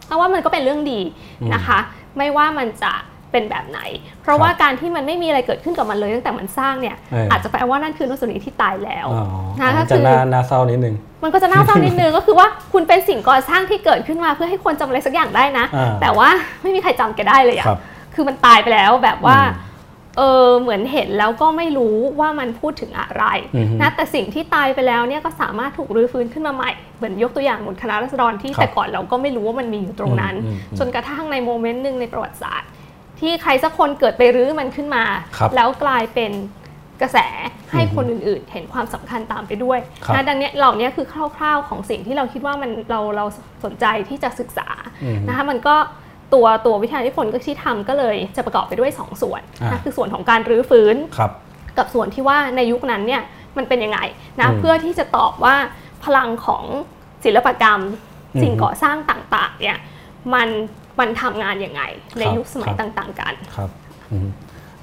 [0.07, 1.00] เอาว่ามันก็เป็นเรื่องดี
[1.40, 1.78] อืมนะคะ
[2.17, 2.93] ไม่ว่ามันจะ
[3.33, 3.81] เป็นแบบไหน
[4.23, 9.27] เพราะว่าการที่มันไม่มีอะไรเกิดขึ้นกับมันเลยตั้งแต่มันสร้างเนี่ยเออออาจจะแปลว่านั่นคืออนุสาวรีย์ที่ตายแล้วอ๋อ
[9.61, 16.29] นะก็จะคือน่าน่าเศร้านิดนึงมันก็จะน่าเศร้านิดนึงก็คือว่าคุณเป็นสิ่งก่อสร้างที่เกิดขึ้นมาเพื่อให้คนจำอะไรสักอย่างได้นะอ่าแต่ว่า
[16.63, 17.79] ไม่มีใครจำแกได้เลยอะครับ
[18.15, 19.66] คือมันตายไปแล้วแบบว่าอืม
[20.17, 23.25] เออเหมือนเห็นแล้วก็ไม่รู้ว่ามันพูดถึงอะไร
[23.57, 32.69] อือฮึนะแต่สิ่งที่ตายไปแล้วเนี่ยก็สามารถถูกรื้อฟื้นขึ้นมาใหม่เหมือนยกตัวอย่างหมุนคณะรัษฎรที่ครับแต่ก่อนเราก็ไม่รู้ว่ามันมีอยู่ตรงนั้นอืมอืมอืมจนกระทั่งในโมเมนต์หนึ่งในประวัติศาสตร์
[33.21, 35.05] ที่ใครสักคนเกิดไปรื้อมันขึ้นมา
[35.37, 36.33] ครับแล้วกลายเป็น
[37.03, 37.19] กระแส
[37.71, 41.07] ให้อือฮึคนอื่นๆ เห็นความสำคัญตามไปด้วยครับนะดังนี้เหล่านี้คือ
[41.37, 43.25] คร่าวๆของสิ่งที่เราคิดว่ามันเราเรา
[43.65, 44.69] สนใจที่จะศึกษา
[45.03, 45.77] อืมนะคะมันก็
[46.35, 51.30] ตัวตัววิทยานิพนธ์ก็ที่ทำก็เลยจะประกอบไปด้วย 2 ส่วนอ่านะคือส่วนของการรื้อฟื้นครับ
[51.78, 53.23] กับส่วนที่ว่าในยุคนั้นเนี่ย
[53.56, 53.99] มันเป็นยังไง
[54.40, 55.54] นะอืมเพื่อที่จะตอบว่า
[56.04, 56.64] พลังของ
[57.25, 57.80] ศิลปกรรม
[58.34, 59.76] อืมสิ่งก่อสร้างต่างๆเนี่ย
[60.34, 60.49] มัน
[61.00, 61.82] มันทำงานยังไง
[62.19, 63.71] ในครับยุคสมัยครับต่างๆกันครับ
[64.10, 64.28] อืม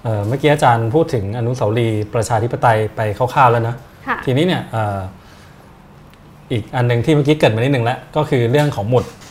[0.04, 3.76] เอ่อเมื่อกี้อาจารย์พูดถึงอนุสาวรีย์ประชาธิปไตยไปคร่าวๆแล้วนะ
[4.08, 5.00] ค่ะทีนี้เนี่ยเอ่อ
[6.52, 9.23] อีกอันหนึ่งที่เมื่อกี้เกริดมานิดนึงแล้วก็คือเรื่องของหมุดค่ะ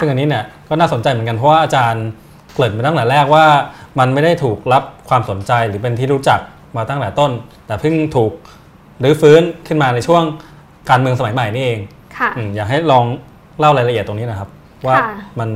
[0.00, 2.06] ซึ่งอันนี้เนี่ยก็น่าสนใจเหมือนกันเพราะว่าอาจารย์
[2.54, 3.46] เกริ่นมาตั้งแต่แรกว่า
[3.98, 6.40] มันไม่ได้ถูกรับความสนใจหรือเป็นที่รู้จัก
[6.76, 7.30] มาตั้งแต่ต้น
[7.66, 8.32] แต่เพิ่งถูก
[9.02, 10.22] รื้อฟื้นขึ้นมาในช่วง
[10.90, 11.78] การเมืองสมัยใหม่นี่เอง
[12.16, 13.04] ค่ะอืมอยากให้ลอง
[13.58, 14.48] เล่ารายละเอียดตรงนี้นะครับ
[14.86, 15.48] ว่าค่ะมัน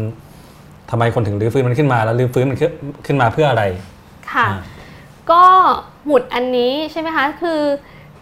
[0.90, 2.70] ทำไมคนถึงรื้อฟื้นมันขึ้นมา แล้วรื้อฟื้นมันขึ้น
[3.06, 3.64] ขึ้นมาเพื่ออะไร
[4.32, 4.58] ค่ะอ่า
[5.30, 5.44] ก็
[6.06, 7.60] หมุดอันนี้ใช่ไหมคะคือ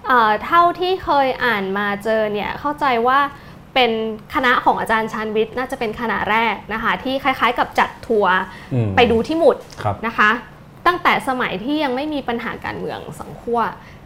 [0.07, 3.19] เออเท่าที่เคยอ่านมาเจอเนี่ยเข้าใจว่า
[3.75, 3.91] เป็น
[4.35, 8.35] คณะของอาจารย์ชานวิทย์น่าจะเป็นคณะแรกนะคะที่คล้ายๆ กับจัดทัวร์
[8.75, 10.31] อืมไปดูที่หมุดครับนะคะ
[10.87, 13.61] ตั้งแต่สมัยที่ยังไม่มีปัญหาการเมืองสองขั้ว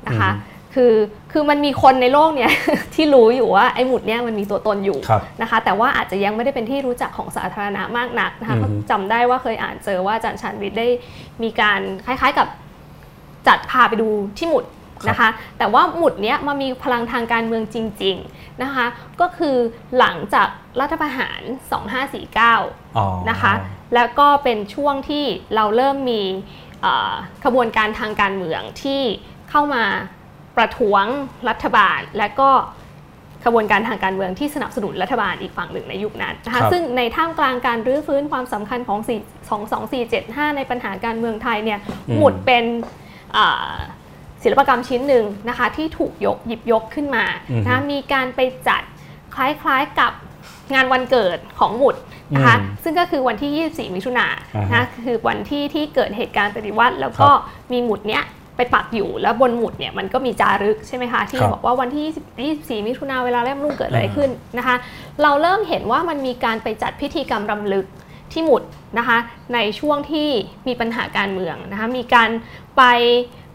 [0.09, 0.95] นะคะอืมคือ
[1.33, 2.51] คือมันมีคนในโลกเนี่ย
[2.95, 10.89] ที่รู้อยู่ว่าไอ้หมุดเนี่ยมันมีตัวตนอยู่ครับนะคะ แต่ว่าอาจจะยังไม่ได้เป็นที่รู้จักของสาธารณะมากนักนะคะอืมก็จำได้ว่าเคยอ่านเจอว่าอาจารย์ชันวิทย์ได้
[11.43, 12.49] มีการคล้ายๆกับ
[13.49, 14.65] จัดพาไปดูที่หมุด
[15.09, 18.87] นะคะ แต่ว่าหมุดเนี้ยมามีพลังทางการเมืองจริง ๆนะคะ
[19.21, 19.57] ก็คือ
[19.99, 20.49] หลังจาก
[20.81, 21.41] รัฐประหาร
[22.19, 23.53] 2549อ๋อนะคะ
[23.95, 26.23] แล้วก็เป็นช่วงที่เราเริ่มมี
[26.83, 27.13] เอ่อ
[27.45, 29.03] ขบวนการทางการเมืองที่
[29.51, 29.85] เข้ามา
[30.57, 31.05] ประท้วง
[31.49, 32.51] รัฐบาล และก็
[33.45, 39.11] ขบวนการทางการเมืองที่สนับสนุนรัฐบาลอีกฝั่งหนึ่งในยุคนั้นนะครัคะบซึ่งในท่ามกลางการรื้อฟื้นความสำคัญของ4
[39.51, 41.79] 2 2 4 7 5 ในปัญหาการเมืองไทยเนี่ย
[42.17, 42.65] หมุดเป็น
[43.33, 43.73] เอ่อ
[44.47, 48.83] ศิลปกรรมชิ้นหนึ่งนะคะที่ถูกยกหยิบยกขึ้นมาอือฮึนะมีการไปจัด
[49.35, 50.13] คล้ายๆกับ
[50.75, 51.97] งานวันเกิดของหมุด
[52.35, 57.31] นะคะอืมซึ่งก็คือวันที่ 24 มิถุนายอ่าฮะนนะคือวันที่ที่เกิดเหตุการณ์ปฏิวัติ แล้วก็
[57.73, 58.25] มีหมุดเนี้ย
[58.57, 62.07] ไปปักอยู่แล้วบนหมุดเนี่ยมันก็มีจารึกใช่ไหมคะที่ครับบอกว่าวันที่
[62.79, 64.77] 20 24 มิถุนาเวลาเริ่มรุ่งเกิดอะไรอ่าขึ้นนะคะ
[65.23, 67.87] เราเริ่มเห็นว่ามันมีการไปจัดพิธีกรรมรำลึก
[68.33, 68.63] ที่หมุด
[68.99, 69.19] นะคะ
[69.55, 70.29] ในช่วงที่
[70.67, 72.31] มีปัญหาการเมืองนะคะมีการ
[72.77, 72.83] ไป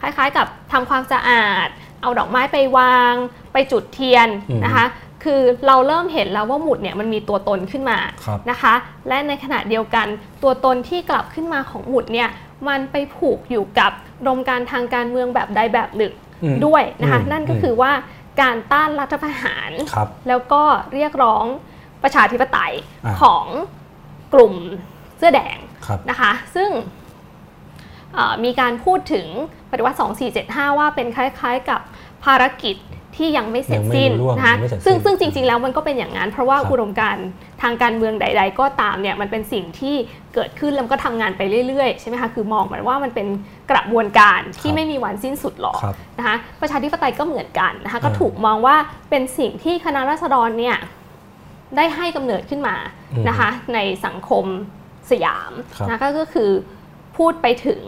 [0.02, 1.68] คล้ายๆ กับทำความสะอาด
[2.02, 3.14] เอาดอกไม้ไปวาง
[3.54, 4.86] ไปจุดเทียนอืมนะคะ
[5.24, 8.74] คือเราเริ่มเห็นแล้วว่าหมุดเนี่ยมันมีตัวตนขึ้นมาครับนะคะ
[9.08, 10.08] และในขณะเดียวกัน
[10.44, 12.30] ตัวตนที่กลับขึ้นมาของหมุดเนี่ย
[12.68, 13.92] มันไปผูกอยู่กับ
[14.28, 17.92] รมการทางการเมืองแบบใดแบบหนึ่งอืมด้วยนะคะอืมนั่นก็คือว่า
[18.42, 21.46] การต้านรัฐประหารครับแล้วก็เรียกร้อง
[22.04, 22.74] ประชาธิปไตย
[23.06, 23.46] อ่าของ
[24.34, 24.54] กลุ่ม
[25.18, 27.01] เสื้อแดงครับนะคะ ซึ่งเอ่อ
[28.43, 29.28] มีการพูดถึง
[29.71, 29.97] ปฏิวัติ
[30.38, 31.82] 2475 ว่าเป็นคล้ายๆ กับ
[32.26, 32.76] ภารกิจ
[33.17, 37.28] ที่ยังไม่เสร็จสิ้นยังไม่รุ่งนะคะยังไม่เสร็จสิ้นซึ่งซึ่งจริง ๆ แล้วมันก็เป็นอย่างนั้น เพราะว่าครับอุดมการณ์
[37.62, 39.95] ทางการเมืองใด ๆ ก็ตามเนี่ยมันเป็นสิ่งที่
[40.34, 43.28] เกิดขึ้นแล้วมันก็ทำงานไปเรื่อย ๆ ใช่ไหมคะคือมองมันว่ามันเป็น
[43.71, 48.76] กระบวนการที่ไม่มีวันสิ้นสุดหรอกครับนะคะประชาธิปไตยก็เหมือนกันนะคะก็อ่าถูกมองว่า
[49.10, 50.78] เป็นสิ่งที่คณะรัษฎรเนี่ย
[51.76, 52.76] ได้ให้กำเนิดขึ้นมา
[53.12, 54.45] อืมนะคะในสังคม
[55.12, 56.52] สยามครับนะก็คือ
[57.17, 57.84] พูดไปถึง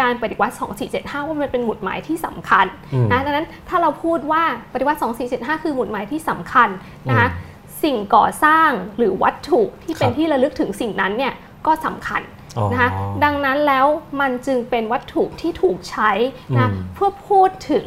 [0.00, 0.54] การปฏิวัติ
[0.90, 4.98] 2475 ว่ามันเป็นหมุดหมายที่สำคัญอืมนะดังนั้นถ้าเราพูดว่าปฏิวัติ
[5.30, 6.68] 2475 คือหมุดหมายที่สำคัญ
[7.08, 7.28] นะคะ
[7.82, 11.32] สิ่งก่อสร้างหรือวัตถุที่เป็นครับที่ระลึกถึงสิ่งนั้นเนี่ย
[11.66, 12.22] ก็สำคัญ
[12.58, 12.90] อ๋อนะคะ
[13.24, 13.86] ดังนั้นแล้ว
[14.20, 16.10] มันจึงเป็นวัตถุที่ถูกใช้
[16.58, 17.86] นะอืมเพื่อพูดถึง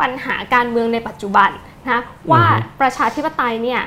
[0.00, 1.50] ปัญหาการเมืองในปัจจุบัน
[1.90, 3.82] นะว่าอือฮึประชาธิปไตยเนี่ย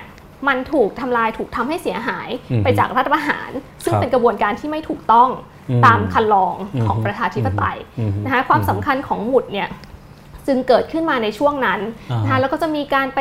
[0.47, 3.51] มันถูกทำลายถูกทำให้เสียหายอือฮึไปจากรัฐประหาร
[3.83, 9.67] ซึ่งครับเป็นกระบวนการที่ไม่ถูกต้องอืม ตามคันลองอือฮึของประชาธิปไตยอืมนะคะความสำคัญของหมุดเนี่ย
[10.47, 11.79] จึงเกิดขึ้นมาในช่วงนั้น
[12.12, 13.19] อ่านนะคะแล้วก็จะมีการไป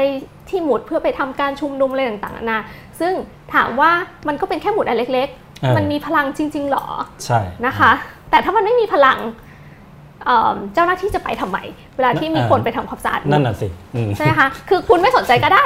[0.49, 2.59] ที่หมุดเพื่อไปทำการชุมนุมอะไรต่างๆนานา
[3.01, 3.13] ซึ่ง
[3.55, 3.91] ถามว่า
[4.29, 5.29] มันก็เป็นแค่หมุดอันเล็ก
[5.63, 6.87] เออๆมันมีพลังจริงๆหรอ
[7.25, 7.91] ใช่นะคะ
[8.31, 9.19] แต่ถ้ามันไม่มีพลัง
[10.27, 11.59] เอิ่มเจ้าหน้าที่จะไปทำไม
[11.97, 15.65] เวลาที่มีคนไปทำความสะอาดหมุนั่ดนน่ะสิอืมใช่ไหมคะคือคุณไม่สนใจก็ได้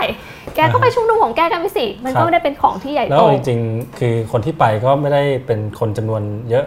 [0.54, 6.64] แกก็ไปชุมนุมของแกกันไปสิมันครัก็บไม่ได้เป็นของที่ใหญ่แล้วโตจริงๆคือคนที่ไปก็ไม่ได้เป็นคนจำนวนเยอะ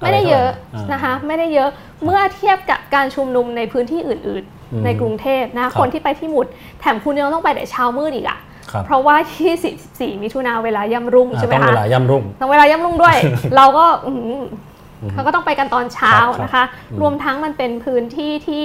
[0.00, 1.68] ไม่ได้เยอะท่าไหร่นะคะไม่ได้เยอะ
[2.04, 6.46] เมื่อเทียบกับการชุมนุมในพื้นที่อื่นอืมๆในกรุงเทพนะครัคะบคนที่ไปที่หมุด
[6.80, 8.38] แถมคุณยังต้องไปแต่เช้ามืดอีกอะ
[8.72, 13.16] ครับเพราะว่าที่14มิถุนาเวลาย่ำรุ่งอ่าใช่ไหมต้องคะเวลาย่ำรุ่งต้องเวลาย่ำรุ่งด้วย
[13.56, 14.44] เราก็อื้อหืออืม
[15.12, 18.64] เขาก็ต้องไปกันตอนเช้าครับนะคะอืมรวมทั้งมันเป็นพื้นที่ที่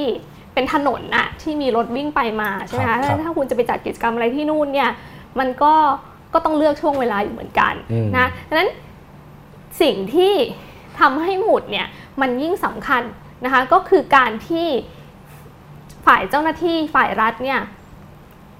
[0.53, 4.89] เป็นถนนน่ะที่มีรถวิ่งไปมาใช่ไหมครัคะบครับถ้าคุณจะไปจัดกิจกรรมอะไรที่นู่นเนี่ย
[5.39, 5.73] มันก็
[6.33, 8.69] ก็ต้องเลือกช่วงเวลาอยู่เหมือนกันอืมนะดังนั้น
[9.81, 10.33] สิ่งที่
[10.99, 11.87] ทำให้หมุดเนี่ย
[12.21, 13.03] มันยิ่งสำคัญ
[13.45, 14.67] นะคะก็คือการที่
[16.05, 17.59] ฝ่ายเจ้าหน้าที่ฝ่ายรัฐเนี่ย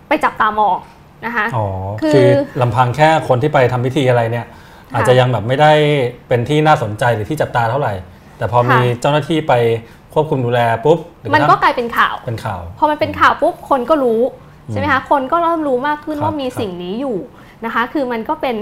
[0.07, 0.77] ไปจับตามอง
[1.25, 1.65] นะคะอ๋อ
[2.01, 2.29] คือคือ
[2.61, 4.45] ลำพังแค่คนที่ไปทำพิธีอะไรเนี่ย
[4.93, 5.71] อาจจะยังแบบไม่ได้
[6.27, 7.93] เป็นที่น่าสนใจหรือที่จับตาเท่าไหร่
[8.37, 9.53] แต่พอมีเจ้าหน้าที่ไป
[10.13, 14.21] ควบคุมดูแลปุ๊บหรือมันก็กลายเป็นข่าวเป็นข่าว พอมันเป็นข่าวปุ๊บคนก็รู้
[14.71, 17.17] ใช่ไหมคะคนก็เริ่มรู้มากขึ้นครับว่ามีครับสิ่งนี้อยู่
[17.65, 18.57] นะคะ คือมันก็เป็น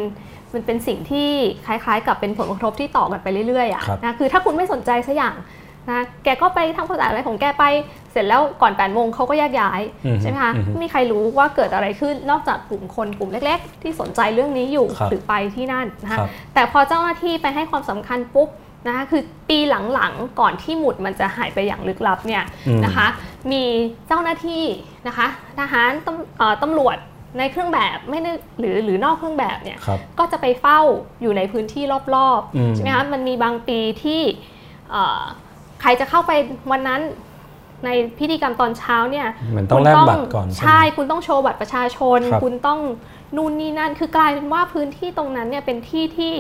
[0.54, 1.30] มันเป็นสิ่งที่
[1.66, 5.36] คล้ายๆ กับเป็นผลกระทบที่ต่อกันไปเรื่อยๆอะครับนะคือถ้าคุณไม่สนใจสักอย่าง
[5.90, 7.66] นะแกก็ไปทำความสะอาดอะไรของแกไป
[8.12, 18.50] เสร็จแล้วก่อน8ปดโมงเขาก็แยกย้ายอืมใช่ไหมคะอืมไม่มีใครรู้ว่าเกิดอะไรขึ้นนอกจากกลุ่มคนกลุ่มเล็ก ๆ ที่สนใจเรื่องนี้อยู่ครับหรือไปที่นั่นนะคะครับแต่พอเจ้าหน้าที่ไปให้ความสำคัญปุ๊บ
[18.88, 23.08] นะคะคือปีหลังๆก่อนที่หมุดมันจะหายไปอย่างลึกลับเนี่ยอืมนะคะ
[23.52, 23.64] มี
[24.08, 24.64] เจ้าหน้าที่
[25.08, 25.28] นะคะ
[25.60, 26.98] ทหารตำเอ่อตำรวจ
[27.38, 30.82] ในเครื่องแบบไม่ได้หรือหรือนอกเครื่องแบบเนี่ยครับก็จะไปเฝ้า
[31.22, 31.84] อยู่ในพื้นที่
[32.16, 34.22] รอบอืมๆใช่ไหมคะมันมีบางปีที่
[34.92, 35.24] เอ่อ
[35.84, 36.32] ใครจะเข้าไป
[36.72, 37.02] วันนั้น
[37.86, 42.80] ในพิธีกรรมตอนเช้าเนี่ยเหมือนต้องแลกบัตรก่อนใช่ไหมใช่คุณต้องโชว์บัตรประชาชนครับคุณต้อง
[43.36, 46.36] นู่นนี่นั่น คือกลายเป็นว่าพื้นที่ตรงนั้นเนี่ยเป็นที่ที่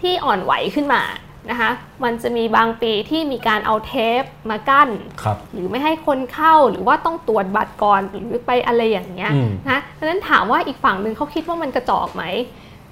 [0.00, 1.02] ที่อ่อนไหวขึ้นมา
[1.50, 1.70] นะคะ
[2.04, 4.88] มันจะมีบางปีที่มีการเอาเทปมากั้น
[5.22, 12.24] ครับหรือไม่ให้คนเข้าหรือว่าต้องตรวจบัตรก่อนหรือไปอะไรอย่างเงี้ยอืมนะดังนั้นถามว่าอีกฝั่งหนึ่งเขาคิดว่ามันกระจอกไหม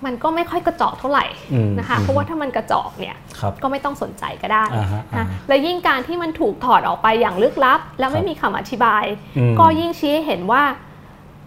[0.07, 9.05] มันก็ไม่ค่อยกระจอกเท่าไหร่อืมนะคะอืมเพราะว่าถ้ามันกระจอกเนี่ยครับก็ไม่ต้องสนใจก็ได้อ่าฮะอ่านะฮะและยิ่งการที่มันถูกถอดออกไปอย่างลึกลับ แล้วไม่ครับมีคำอธิบาย
[9.39, 10.63] อืมก็ยิ่งชี้ให้เห็นว่า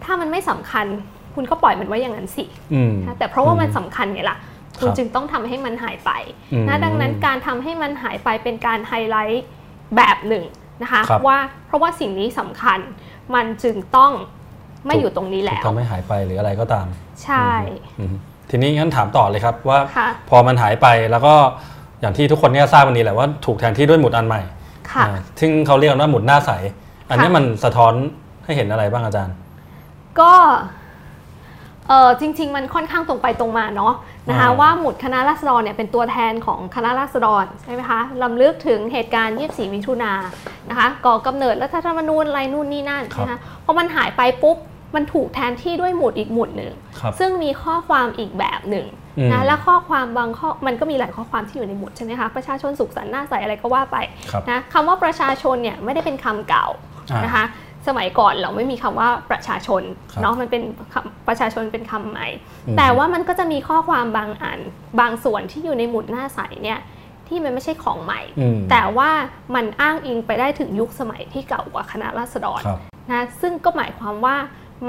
[0.04, 0.86] ถ้ามันไม่สำคัญ
[1.34, 4.38] คุณก็ปล่อยมันไว้อย่างนั้นสิอืมนะแต่เพราะว่ามันสำคัญไงล่ะ
[4.78, 6.10] คุณครับจึงต้องทำให้มันหายไป
[6.52, 9.44] อืมนะดังนั้นการทำให้มันหายไปเป็นการไฮไลท์
[9.96, 10.44] แบบหนึ่ง
[10.82, 12.78] นะคะครับว่าเพราะว่าสิ่งนี้สำคัญ
[13.34, 14.12] มันจึงต้อง
[14.86, 16.86] ไม่อยู่ตรงนี้แล้วทำให้หายไปหรืออะไรก็ตาม
[17.24, 17.50] ใช่
[18.00, 18.16] อืม
[18.54, 21.34] ทีนี้งั้นถามต่อเลยครับว่าค่ะพอมันหายไปแล้วก็
[22.00, 24.40] อย่างที่ทุกคนเนี่ยทราบวันนี้แหละว่าถูกแทนที่ด้วยหมุดอันใหม่
[24.92, 26.50] ค่ะอ่าซึ่งเขาเรียกกันว่าหมุดหน้าใส
[27.10, 27.92] อันนี้ค่ะมันสะท้อน
[28.44, 29.34] ให้เห็นอะไรบ้างอาจารย์
[30.20, 30.32] ก็
[31.88, 33.94] เออจริง ๆ มันค่อนข้างตรงไปตรงมาเนาะ
[34.28, 40.22] นะคะอ่าว่าหมุดคณะราษฎรเนี่ยเป็นตัวแทนของคณะราษฎรใช่ไหมคะลำลึกถึงเหตุการณ์ 24 มิถุนายน
[40.70, 44.56] นะคะก่อกำเนิดรัฐธรรมนูญอะไรนู่นนี่นั่นครับนะคะพอมันหายไปปุ๊บ
[44.94, 48.86] มันถูกแทนที่ด้วยหมุดอีกหมุดหนึ่งครับซึ่งมีข้อความอีกแบบหนึ่ง
[49.18, 53.96] อืมนะและข้อความบางข้อมันก็มีหลายข้อความที่อยู่ในหมุดใช่ไหมคะประชาชนสุขสันต์หน้าใสอะไรก็ว่าไป
[54.30, 56.66] ครับนะคำว่าประชาชนเนี่ยไม่ได้เป็นคำเก่า
[57.10, 57.46] อ่านนะคะ
[57.88, 62.26] สมัยก่อนเราไม่มีคำว่าประชาชนครับเนาะมันเป็นคำประชาชนเป็นคำใหม่
[62.66, 64.60] อืมแต่ว่ามันก็จะมีข้อความบางอัน
[65.00, 66.80] บางส่วนที่อยู่ในหมุดหน้าใสเนี่ย
[67.28, 69.10] ที่มันไม่ใช่ของใหม่อืมแต่ว่า
[69.54, 74.36] มันอ้างอิงไปได้ถึงยุคสมัยที่เก่ากว่าคณะราษฎรครับนะซึ่งก็หมายความว่า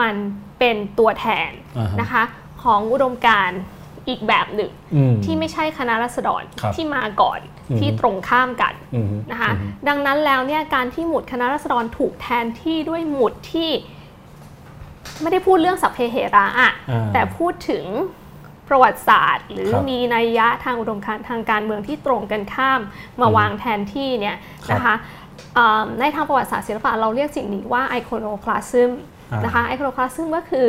[0.01, 0.15] มัน
[0.59, 2.23] เป็นตัวแทนอ่าฮะนะคะ
[2.63, 3.61] ของอุดมการณ์
[4.07, 13.69] อีกแบบหนึ่งอืมที่ไม่ใช่คณะราษฎรครับที่มาก่อนอืมที่ตรงข้ามกันอืมนะคะอืมดังนั้นแล้วเนี่ยการที่หมุดคณะรัษฎรถูกแทนที่ด้วยหมุดที่
[15.21, 17.85] ไม่ได้พูดเรื่องสัพเพเหระอะอ่าแต่พูดถึง
[18.69, 22.81] ประวัติศาสตร์ หรือครับมีนัยยะทางอุดมการณ์ทางการเมืองที่ตรงกันข้าม
[23.21, 24.95] มาอืมวางแทนที่เนี่ยครับนะคะ
[25.57, 30.67] อ่าในทางประวัติศาสตร์ศิลปะเราเรียกสิ่งนี้ว่าไอโคโนคลาซึมอ่า นนะคะไอโคโนคลาซึมก็คือ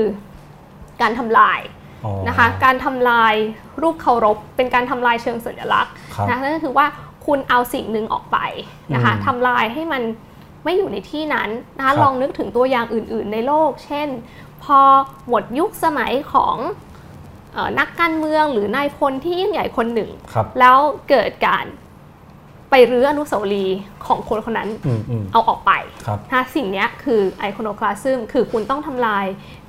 [1.03, 1.61] การทำลาย
[2.05, 3.35] อ๋อนะคะการทำลาย
[3.83, 6.87] รูปเคารพเป็นการทำลายเชิงสัญลักษณ์ครับนะนั่นก็คือว่า
[7.27, 8.39] คุณเอาสิ่งหนึ่งออกไป
[8.95, 10.03] นะคะอืมทำลายให้มัน
[10.65, 14.09] ไม่อยู่ในที่นั้นนะครัคะบลองนึกถึงตัวอย่างอื่น ๆ ในโลก เช่น
[14.63, 14.81] พอ
[15.29, 16.57] หมดยุคสมัยของ
[17.53, 20.79] เออนักการเมืองหรือนายพลที่ยิ่งใหญ่คนหนึ่งครับแล้ว
[21.11, 21.65] เกิดการ
[22.77, 25.73] ไปรื้ออนุสาวรีย์ของคนคนนั้นอืมอืมเอาออกไป
[26.07, 29.25] ครับนะสิ่งเนี้ยคือไอคอนโ c คลาซึมคือคุณต้องทำลาย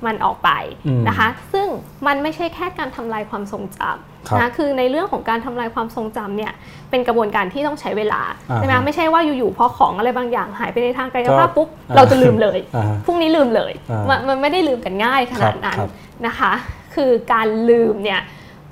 [0.06, 0.50] มันออกไป
[0.86, 1.66] อืมนะคะซึ่ง
[2.06, 3.80] มันไม่ใช่แค่การทำลายความทรงจ
[4.28, 6.52] ครับำนะคือในเรื่องของการทำลายความทรงจำเนี่ย
[6.90, 15.90] เป็นกระบวนการที่ต้องใช้เวลาอ่าใช่ไหมฮะไม่ใช่ว่าอยู่ๆพอของอะไรบางอย่างหายไปในทางกายภาพก็ปุ๊บอ่าเราจะลืมเลยอ่าฮะพรุ่งนี้ลืมเลยอ่ามันมันไม่ได้ลืมกันง่ายขนาดนั้นครับ
[16.26, 16.52] นะคะ
[16.94, 18.20] คือการลืมเนี่ย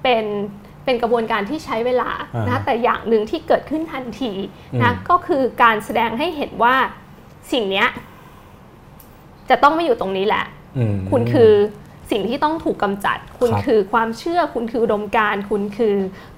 [0.03, 0.25] เป็น
[0.85, 4.33] เป็นกระบวนการที่ใช้เวลาอ่านะแต่อย่างหนึ่งที่เกิดขึ้นทันที
[4.83, 6.75] นะอืมก็คือการแสดงให้เห็นว่า
[7.53, 7.88] สิ่งเนี้ย
[9.51, 10.44] จะต้องไม่อยู่ตรงนี้แหละ
[10.79, 11.53] อืมคุณคือ
[12.11, 15.97] สิ่งที่ต้องถูกกำจัด คุณครับคือความเชื่อ คุณคืออุดมการณ์คุณคือ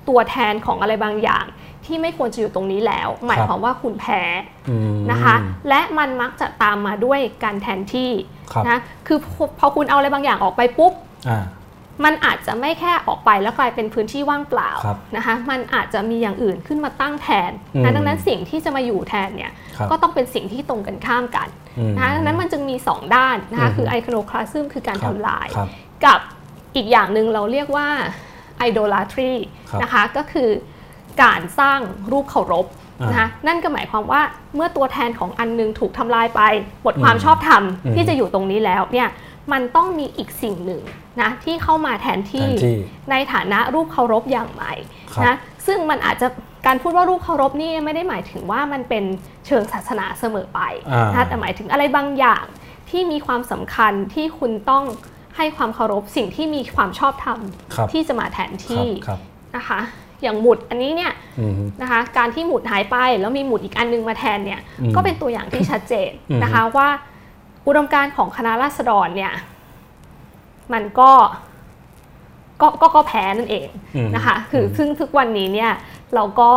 [0.09, 1.45] ตัวแทนของอะไรบางอย่าง
[1.85, 4.23] ที่ไม่ควรจะอยู่ตรงนี้แล้ว หมายความว่าคุณแพ้
[4.69, 5.35] อืมนะคะ
[5.69, 8.11] และมันมักจะตามมาด้วยการแทนที่
[8.53, 10.93] ครับนะคือพอพอคุณเอาอะไรบางอย่างออกไปปุ๊บ
[11.29, 11.45] อ่า
[12.05, 25.69] มันอาจจะไม่แค่ออกไปแล้วกลายเป็นพื้นที่ว่างเปล่าครับนะคะมันอาจจะมีอย่างอื่นขึ้นมาตั้งแทนอืมนะดังนั้นสิ่งที่จะมาอยู่แทนเนี่ยครับก็ต้องเป็นสิ่งที่ตรงกันข้ามกันอืมนะคะดังนั้นมันจึงมี 2 ด้านนะคะอืมคือไอคโนคลาซึมคือการครับทำลายครับ
[26.05, 26.21] กับ
[26.77, 27.89] อีกอย่างหนึ่งเราเรียกว่า
[28.69, 29.35] idolatry
[29.71, 30.51] ครับนะคะก็คือ
[31.23, 31.81] การสร้าง
[32.13, 32.67] รูปเคารพ
[33.01, 34.23] อ่านนะคะนั่นก็หมายความว่า
[34.55, 36.43] เมื่อตัวแทนของอันหนึงถูกทำลายไป
[36.83, 39.09] หมดความอืมชอบธรรมอืมที่จะอยู่ตรงนี้แล้วเนี่ย
[39.53, 40.83] มันต้องมีอีกสิ่งหนึ่ง
[41.21, 42.77] นะที่เข้ามาแทนที่แทนที่
[43.11, 44.73] ในฐานะรูปเคารพอย่างใหม่
[45.15, 45.35] ครับนะ
[45.67, 46.29] ซึ่งมันอาจจะ
[46.67, 49.05] การพูดว่ารูปเคารพนี่ไม่ได้หมายถึงว่ามันเป็น
[49.47, 50.61] เชิงศาสนาเสมอไป
[50.93, 52.45] อ่านะแต่หมายถึงอะไรบางอย่าง
[52.91, 54.85] ที่มีความสำคัญที่คุณต้อง
[55.37, 57.39] ให้ความเคารพสิ่งที่มีความชอบธรรม
[57.75, 59.19] ครับที่จะมาแทนครับที่ครับ
[59.57, 59.81] นะคะ
[60.23, 61.53] อย่างหมุดอันนี้เนี่ยอืม
[61.83, 66.89] นะคะการที่หมุดหายไปแล้วมีหมุดอีกอันนึงมาแทนเนี่ยอืมก็เป็นตัวอย่างที่ชัดเจนอืมนะคะว่า
[67.67, 69.33] อุดมการณ์ของคณะราษฎรเนี่ย
[70.73, 71.11] มันก็
[72.61, 75.73] ก็ก็ก็แพ้นั่นเองอืมนะคะคืออมซึ่งทุกวันนี้เนี่ย
[76.15, 76.51] เราก็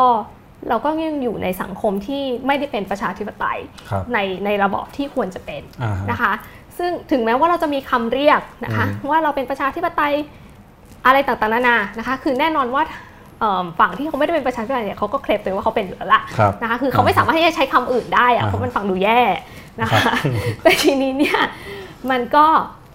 [0.70, 6.32] เราก็ยังอยู่ในสังคมที่ไม่ได้เป็นประชาธิปไตยครับในในระบอบที่ควรจะเป็นอ่าฮะนะคะ
[6.78, 10.14] ซึ่งถึงแม้ว่าเราจะมีคำเรียกนะคะอืมว่าเราเป็นประชาธิปไตย
[11.06, 12.84] อะไรต่างๆนานานะคะ คือแน่นอนว่า
[13.40, 19.22] เอิ่มฝั่งที่เขาไม่ได้เป็นประชาธิปไตยเนี่ยเขาก็เคลมตัวเองว่าเขาเป็นอยู่แล้วล่ะครับนะคะคือเขาไม่สามารถที่จะใช้คำอื่นได้อะอ่าเพราะมันฟังดูแย่
[19.82, 20.18] นะครัคะบ
[20.64, 21.40] แต่ทีนี้เนี่ย
[22.12, 22.46] มันก็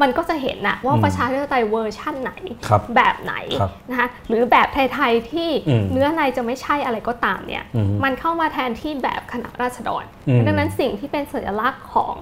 [0.03, 2.33] มันก็จะเห็นนะว่าอืมประชาธิปไตยเวอร์ชั่นไหน
[2.69, 12.15] ครับแบบไหนครับนะคะหรือแบบไทยๆที่อืมเนื้อในจะไม่ใช่อะไรก็ตามเนี่ยอืมมันเข้ามาแทนที่แบบคณะราษฎรอืมดังนั้นสิ่งที่เป็นสัญลักษณ์ของ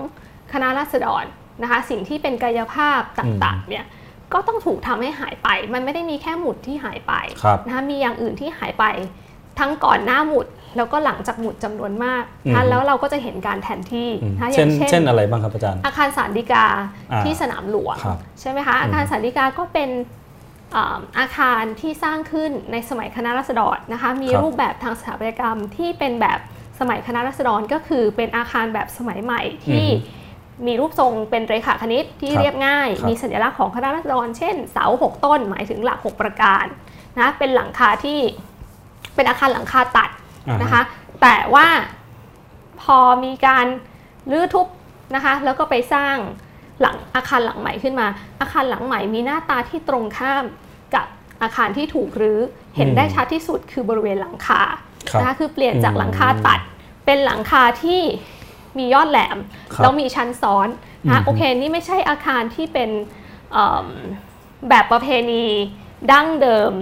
[0.53, 1.25] คณะราษฎร
[1.63, 3.85] นะคะสิ่งที่เป็นกายภาพต่างๆเนี่ย
[4.33, 8.85] ก็ต้องถูกทำให้หายไป มันไม่ได้มีแค่หมุดที่หายไปครับนะคะมีอย่างอื่นที่หายไป
[9.59, 16.67] ทั้งก่อนหน้าหมุด แล้วก็หลังจากหมุดจำนวนมากอืมนะแล้วเราก็จะเห็นการแทนที่อืมนะคะอเช่นย่างเช่นอะไรบ้างครับอาจารย์ อาคารสารดีกา
[17.13, 19.91] อ่าที่สนามหลวงครับใช่ไหมคะอาคารสารดีกาก็เป็น
[20.75, 26.39] อ่าอาคารที่สร้างขึ้นในสมัยคณะรัษฎรนะคะมีครับรูปแบบทางสถาปัตยกรรมที่เป็นแบบ
[26.81, 29.87] สมัยคณะรัษฎรก็คือเป็นอาคารแบบสมัยใหม่ที่
[30.67, 36.65] มีรูปทรงเป็นเรขาคณิตที่ครับเรียบง่ายครับมีสัญลักษณ์ของคณะรัษฎร เช่นเสาหกต้นหมายถึงหลัก 6 ประการ
[37.19, 38.19] นะเป็นหลังคาที่
[39.15, 40.22] เป็นอาคารหลังคาตัดอ่าฮ
[40.63, 40.83] นะคะ
[41.23, 41.67] แต่ว่า
[42.83, 43.67] พอมีการ
[44.31, 44.67] รื้อทุบ
[45.15, 46.17] นะคะ แล้วก็ไปสร้าง
[46.81, 48.07] หลังอาคารหลังใหม่ขึ้นมา
[48.41, 50.45] อาคารหลังใหม่มีหน้าตาที่ตรงข้าม
[50.95, 51.07] กับ
[51.43, 52.41] อาคารที่ถูกรื้อ
[52.77, 54.61] เห็นได้ชัดที่สุดคือบริเวณหลังคา
[55.11, 56.61] ครับนะคะคือเปลี่ยนจากอืมหลังคาตัด
[57.07, 58.01] เป็นหลังคาที่
[58.79, 59.39] มียอดแหลม
[59.75, 60.69] ครับแล้วมีชั้นซ้อน
[61.05, 62.91] อืนะมโอเคนี่ไม่ใช่อาคารที่เป็น
[63.53, 63.89] เอิ่ม
[64.69, 65.45] แบบประเพณี
[66.13, 66.73] ดั้งเดิม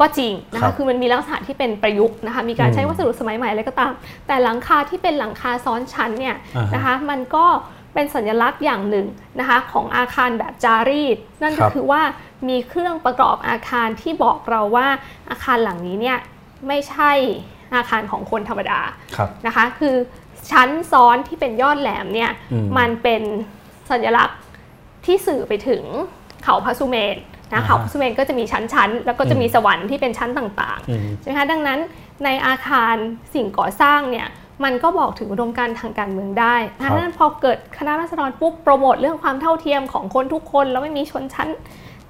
[0.00, 3.92] ก็จริงนะครัคะบคือมันมีลักษณะที่เป็นประยุกต์นะคะมีการอืมใช้วัสดุสมัยใหม่อะไรก็ตาม
[4.26, 7.46] แต่หลังคาที่เป็นหลังคาซ้อนชั้นเนี่ยอ่าฮะนะคะมันก็
[7.94, 9.06] เป็นสัญลักษณ์อย่างหนึ่ง
[9.40, 12.02] นะคะของอาคารแบบจารีต นั่นคก็รับคือว่า
[12.48, 14.88] มีเครื่องประกอบอาคารที่บอกเราว่า
[15.30, 16.18] อาคารหลังนี้เนี่ย
[16.68, 17.12] ไม่ใช่
[17.74, 18.80] อาคารของคนธรรมดา
[19.16, 19.94] ครับ นะคะคือ
[20.50, 23.22] ชั้นซ้อนที่เป็นยอดแหลมเนี่ยอืมมันเป็น
[23.90, 24.38] สัญลักษณ์
[25.04, 25.82] ที่สื่อไปถึง
[26.44, 31.78] เขาพระสุเมนอ่า นะฮะเขาพระสุเมนก็จะมีชั้นๆ แล้วก็จะมีสวรรค์ที่เป็นชั้นต่างอืมๆใช่ไหมคะดังนั้น
[32.24, 32.94] ในอาคาร
[33.34, 34.28] สิ่งก่อสร้างเนี่ย
[34.64, 41.48] มันก็บอกถึงอุดมการณ์ทางการเมืองได้ครันะบดังนั้นพอเกิดคณะรัษฎรปุ๊บโปรโมทเรื่องความเท่าเทียมของคนทุกคน แล้วไม่มีชนชั้น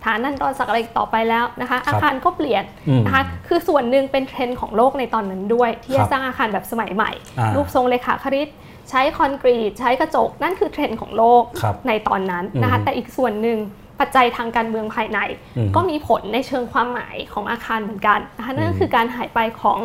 [0.05, 8.49] ฐานันดรศักดิ์อะไรต่อไปแล้วนะคะ อาคารก็เปลี่ยนอืมนะคะคือส่วนหนึ่งเป็นเทรนด์ของโลกในตอนนั้นด้วย ที่ครัจะบสร้างอาคารแบบสมัยใหม่อ่ารูปทรงเลขาคณิต
[8.91, 13.59] ใช้คอนกรีตใช้กระจกนั่นคือเทรนด์ของโลกครับในตอนนั้นนะคะอืมแต่อีกส่วนหนึ่ง
[14.01, 15.19] ปัจจัยทางการเมืองภายใน
[15.57, 19.79] อืมก็มีผลในเชิงความหมายของอาคารเหมือนกันนะคะนั่นก็คือการหายไปของ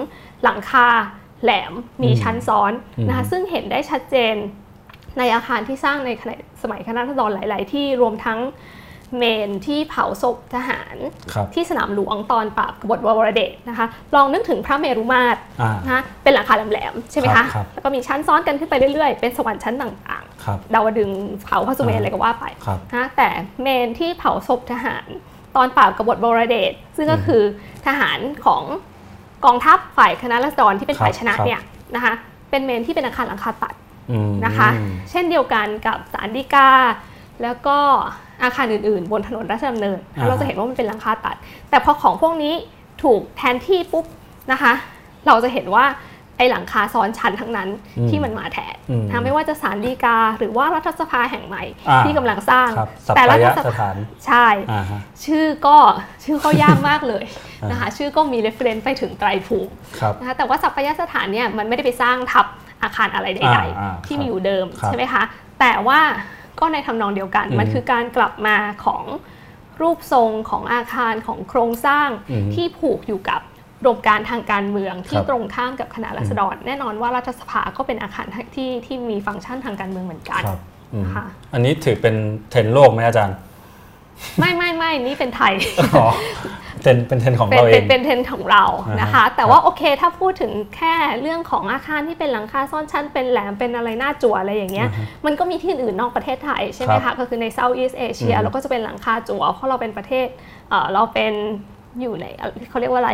[0.43, 0.87] หลังคา
[1.43, 1.73] แหลม
[2.03, 2.71] มีชั้นซ้อน
[3.07, 4.35] นะคะซึ่งเห็นได้ชัดเจน
[5.17, 6.09] ในอาคารที่สร้างใน
[6.61, 8.39] สมัยคณะรัษฎรหลาย ๆ ที่รวมทั้ง
[9.17, 10.95] เมนที่เผาศพทหาร
[11.33, 23.29] ครับที่สนามหลวงตอนปราบกบฏวรวรเดชนะคะลองนึกถึงพระเมรุมาตรอ่านะคะเป็นหลังคาแหลมๆใช่ไหมครัคะบครับแล้วก็มีชั้นซ้อนกันขึ้นไปเรื่อยๆ เป็นสวรรค์ชั้นต่างครับๆดาวดึงส์เผาพระสุเมรุอะไรก็ว่าไปครับนะแต่
[23.61, 25.07] เมนที่เผาศพทหาร
[25.55, 27.41] ตอนปราบกบฏวรวรเดชซึ่งก็คือ
[27.85, 28.63] ทหารของ
[29.45, 31.61] กองทัพฝ่ายคณะรัษฎรที่เป็นฝ่ายชนะครับเนี่ย
[31.95, 32.13] นะคะ
[32.49, 33.73] เป็นเมนที่เป็นอาคารหลังคาตัด
[34.11, 34.69] อืมนะคะ
[35.09, 36.69] เช่นเดียวกันกับสารดีกา
[37.43, 37.77] แล้วก็
[38.43, 41.35] อาคารอื่นๆ บนถนนราชดำเนินอ่าเราจะเห็นว่ามันเป็นหลังคาตัด
[41.69, 42.53] แต่พอของพวกนี้
[43.03, 44.05] ถูกแทนที่ปุ๊บ
[44.51, 44.73] นะคะ
[45.27, 45.85] เราจะเห็นว่า
[46.37, 47.69] ไอ้หลังคาซ้อนชั้นทั้งนั้น
[48.09, 53.95] ที่มันมาแทนอืมนะไม่ว่าจะสารดีกา หรือว่ารัฐสภาแห่งใหม่อ่าที่กำลังสร้างครับสัปแต่ปารัยฐะสสภาถาน
[54.25, 55.77] ใช่อ่าฮะชื่อก็
[56.23, 57.25] ชื่อก็ยากมากเลย
[57.71, 62.45] นะคะชื่อก็มี reference ไปถึงไตรภูมิครับนะคะแต่ว่าสัปปายสถานเนี่ยมันไม่ได้ไปสร้างทับ
[62.83, 65.23] อาคารอะไรใดอ่าอ่าๆที่ครับมีอยู่เดิมครับใช่ไหมคะ
[65.59, 65.99] แต่ว่า
[66.59, 69.03] ก็ในทำนองเดียวกันอืมมันคือการกลับมาของ
[69.81, 73.41] รูปทรงของอาคารของโครงสร้างอืมที่ผูกอยู่กับ
[73.81, 80.59] อุดมการณ์ทางการเมืองที่ครับตรงข้ามกับคณะราษฎร แน่นอนว่ารัฐสภาก็เป็นอาคารที่ที่มีฟังก์ชันทางการเมืองเหมือนกันครับ
[80.93, 82.15] อืมค่ะอันนี้ถือเป็น
[82.49, 83.35] เทรนด์โลกไหมอาจารย์
[84.39, 85.53] ไม่ไม่ไม่นี่เป็นไทย
[85.95, 86.07] อ๋อ
[86.83, 88.63] เป็นเป็นเทรนด์ของเป็นเราเอเป็นงเป็นเทรนด์ของเรา
[89.01, 94.89] นะคะอ่าฮะแต่ว่าโอเคถ้าพูดถึงแค่เรื่องของอาคารที่เป็นหลังคาซ่อนชั้นเป็นแหลมเป็นอะไรหน้าจั่วอะไรอย่างเงี้ย
[95.25, 100.27] มันก็มีที่อื่นนอกประเทศไทยใช่ไหมครัคะบก็คือใน Southeast Asia อืมเราก็จะเป็นหลังคาจั่วเพราะเราเป็นประเทศ
[100.69, 101.33] เอ่อเราเป็น
[102.01, 102.25] อยู่ใน
[102.69, 103.13] เขาเรียกว่าอะไร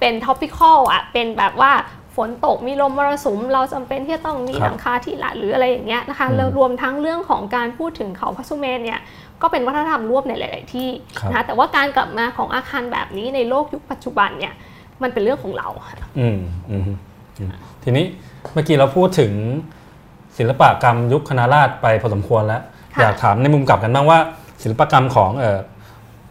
[0.00, 1.72] เป็น topical อะเป็นแบบว่า
[2.16, 9.00] ฝนตกมีลมมรสุมเราจำเป็นที่จะต้องมีครับหลังคาที่หละหรืออะไรอย่างเงี้ยนะคะอืมแล้วรวมทั้งเรื่องของการพูดถึงเขาพระสุเมนเนี่ย
[9.42, 14.54] ก็เป็นวัฒนธรรมร่วมในหลาย ๆ ที่ครับนะคะแต่ว่าการกลับมาของอาคารแบบนี้ในโลกยุคปัจจุบันเนี่ย
[15.02, 16.38] มันเป็นเรื่องของเราค่ะอืม
[16.70, 16.82] อืม
[17.38, 17.50] อืม
[17.84, 18.04] ทีนี้
[18.52, 19.32] เมื่อกี้เราพูดถึง
[20.38, 22.62] ศิลปกรรมยุคคณะราษฎรไปพอสมควรแล้ว
[22.94, 24.18] ค่ะอยากถามในมุมกลับกันบ้างว่า
[24.62, 25.58] ศิลปกรรมของเออ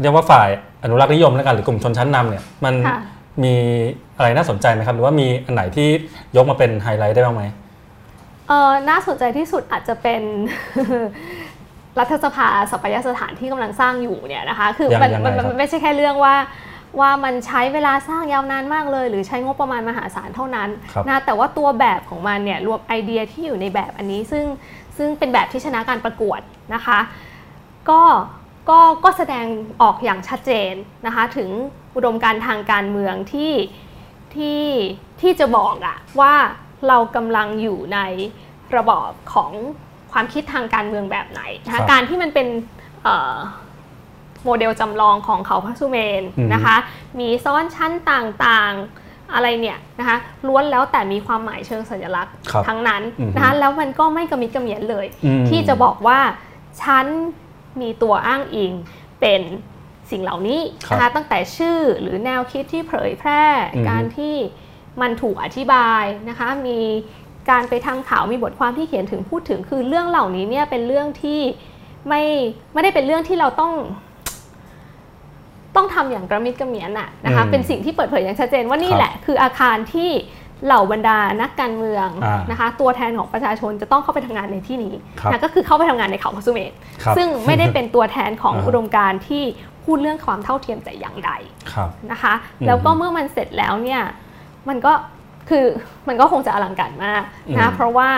[0.01, 0.49] เรียกว่าฝ่าย
[0.83, 2.99] อนุรักษ์นิยมแล้วกันหรือกลุ่มชนชั้นนำเนี่ยมันค่ะ
[3.43, 3.53] มี
[4.17, 5.87] อะไรน่าสนใจไหมครับ หรือว่ามีอันไหนที่
[6.35, 7.43] ยกมาเป็นไฮไลท์ได้บ้างไหม
[8.47, 10.21] เออน่าสนใจที่สุดอาจจะเป็น
[11.99, 16.35] รัฐสภาสัปยสถานที่กำลังสร้างอยู่เนี่ยนะคะคือยังมันยังไงมันครับมันไม่ใช่แค่เรื่องว่า
[16.99, 24.45] ว่ามันใช้เวลาสร้างยาวนานมากเลย หรือใช้งบประมาณมหาศาลเท่านั้นครับนะแต่ว่าตัวแบบของมันเนี่ยรวมไอเดียที่อยู่ในแบบอันนี้ซึ่ง
[24.97, 26.39] ซึ่งเป็นแบบที่ชนะการประกวด
[26.73, 26.99] นะคะ
[27.89, 28.01] ก็
[28.69, 29.45] ก็ก็แสดง
[29.81, 30.73] ออกอย่างชัดเจน
[31.05, 31.49] นะคะ ถึง
[31.95, 33.53] อุดมการณ์ทางการเมืองที่
[34.35, 34.63] ที่
[35.21, 36.33] ที่จะบอกอะว่า
[36.87, 37.99] เรากำลังอยู่ใน
[38.75, 39.51] ระบอบของ
[40.15, 42.47] ความคิดทางการเมืองแบบไหนนะครัคะบการที่มันเป็น
[43.03, 43.35] เอ่อ
[44.45, 46.75] โมเดลจำลองของเขาพระสุเมนอืมนะคะ
[47.19, 56.19] มีซ้อนชั้นต่างๆอะไรเนี่ยนะคะล้วนแล้วแต่มีความหมายเชิงสัญลักษณ์ครับทั้งนั้นอือฮึนะคะแล้วมันก็ไม่กระมิดกระเหมียนเลยอืมที่จะบอกว่า
[56.81, 57.05] ฉัน
[57.81, 58.73] มีตัวอ้างอิง
[59.21, 59.41] เป็น
[60.11, 64.35] สิ่งเหล่านี้ครับนะคะตั้งแต่ชื่อหรือแนวคิดที่เผยแพร่อือฮึการที่
[65.01, 66.79] มันถูกอธิบายนะคะมี
[67.49, 71.39] การไปทำข่าวมีบทความที่เขียนถึงพูดถึงคือเรื่องเหล่านี้เนี่ยเป็นเรื่องที่
[72.07, 72.23] ไม่
[72.73, 73.73] ไม่ได้เป็นเรื่องที่เราต้อง
[75.75, 80.11] ต้องทำอย่างกระมิดกระเหมียนน่ะนะคะอืมเป็นสิ่งที่เปิดเผยอย่างชัดเจนว่านี่ครับแหละ คืออาคารที่
[80.65, 86.71] เหล่าบรรดานักการเมืองอ่านนะคะ ตัวแทนของประชาชนจะต้องเข้าไปทำงานในที่นี้ครับนะก็คือเข้าไปทำงานในเขาพระสุเมธ
[87.03, 89.43] ครับซึ่งไม่ได้เป็นตัวแทนของอ่าฮะอุดมการณ์ที่
[89.85, 91.31] พูดเรื่องความเท่าเทียมแต่อย่างใด
[91.71, 94.01] ครับนะคะอืมแล้วก็เมื่อมันเสร็จแล้วเนี่ย
[94.69, 94.93] มันก็
[95.49, 95.65] คือ
[96.07, 98.09] มันก็คงจะอลังการมากอืมนะเพราะว่า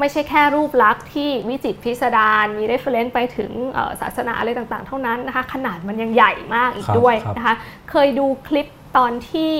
[0.00, 7.54] ไม่ใช่แค่รูปลักษณ์ที่วิจิตรพิสดารมี reference ไปถึงเอ่อศาสนาอะไรต่างๆ เท่านั้นนะคะ ขนาดมันยังใหญ่มากอีกครับด้วยครับนะคะ
[7.90, 9.54] เคยดูคลิปตอนที่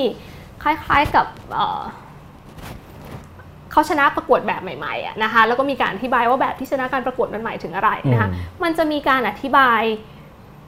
[0.63, 1.83] คล้ายๆกับเอ่อ
[3.71, 9.83] เขาชนะประกวดแบบใหม่ๆอะนะคะแล้วก็มีการอธิบายว่าแบบที่ชนะการประกวดมันหมายถึงอะไรนะคะอืมมันจะมีการอธิบาย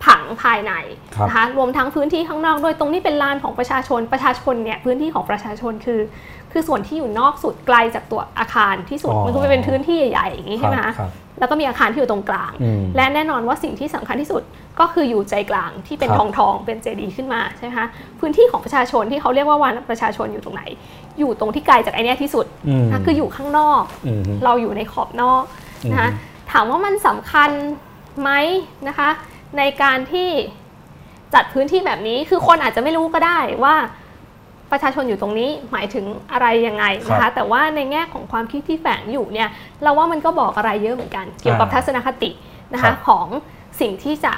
[0.05, 0.73] ผังภายใน
[1.15, 6.01] ครับนะคะรวมทั้งพื้นที่ข้างนอกด้วยตรงนี้เป็นลานของประชาชนประชาชนเนี่ยพื้นที่ของประชาชนคือ
[6.53, 14.43] คือส่วนที่อยู่นอกสุดไกลจากตัวอาคารที่สุดอ๋อมันก็เป็นพื้นที่ใหญ่ๆอย่างนี้ใช่ไหมครัคะบครับแล้วก็มีอาคารที่อยู่ตรงกลางอืมและแน่นอนว่าสิ่งที่สำคัญที่สุด
[14.81, 17.87] ก็คืออยู่ใจกลางที่เป็นครับทองทองๆเป็นเจดีย์ขึ้นมาใช่ไหมคะ
[18.21, 20.63] พื้นที่ของประชาชนที่เขาเรียกว่าวานประชาชนอยู่ตรงไหน
[21.19, 25.43] อยู่ตรงที่ไกลจากไอเนี้ยที่สุดอืมนะคืออยู่ข้างนอกอืมเราอยู่ในขอบนอก
[25.93, 27.51] นะคะอืมถามว่ามันสำคัญ
[28.21, 28.31] ไหม
[28.89, 29.09] นะคะ
[29.59, 30.29] ในการที่
[31.35, 33.75] จัดพื้นที่แบบนี้คือคนอาจจะไม่รู้ก็ได้ว่า
[34.73, 39.49] ประชาชนอยู่ตรงนี้หมายถึงอะไรยังไงนะครัคะบแต่ว่าในแง่ของความคิดที่แฝงอยู่เนี่ย
[39.83, 42.31] เราว่ามันก็บอกอะไรเยอะเหมือนกัน เกี่ยวกับอ่าทัศนคติ
[42.73, 43.27] นะครัคะบของ
[43.81, 44.33] สิ่งที่จะ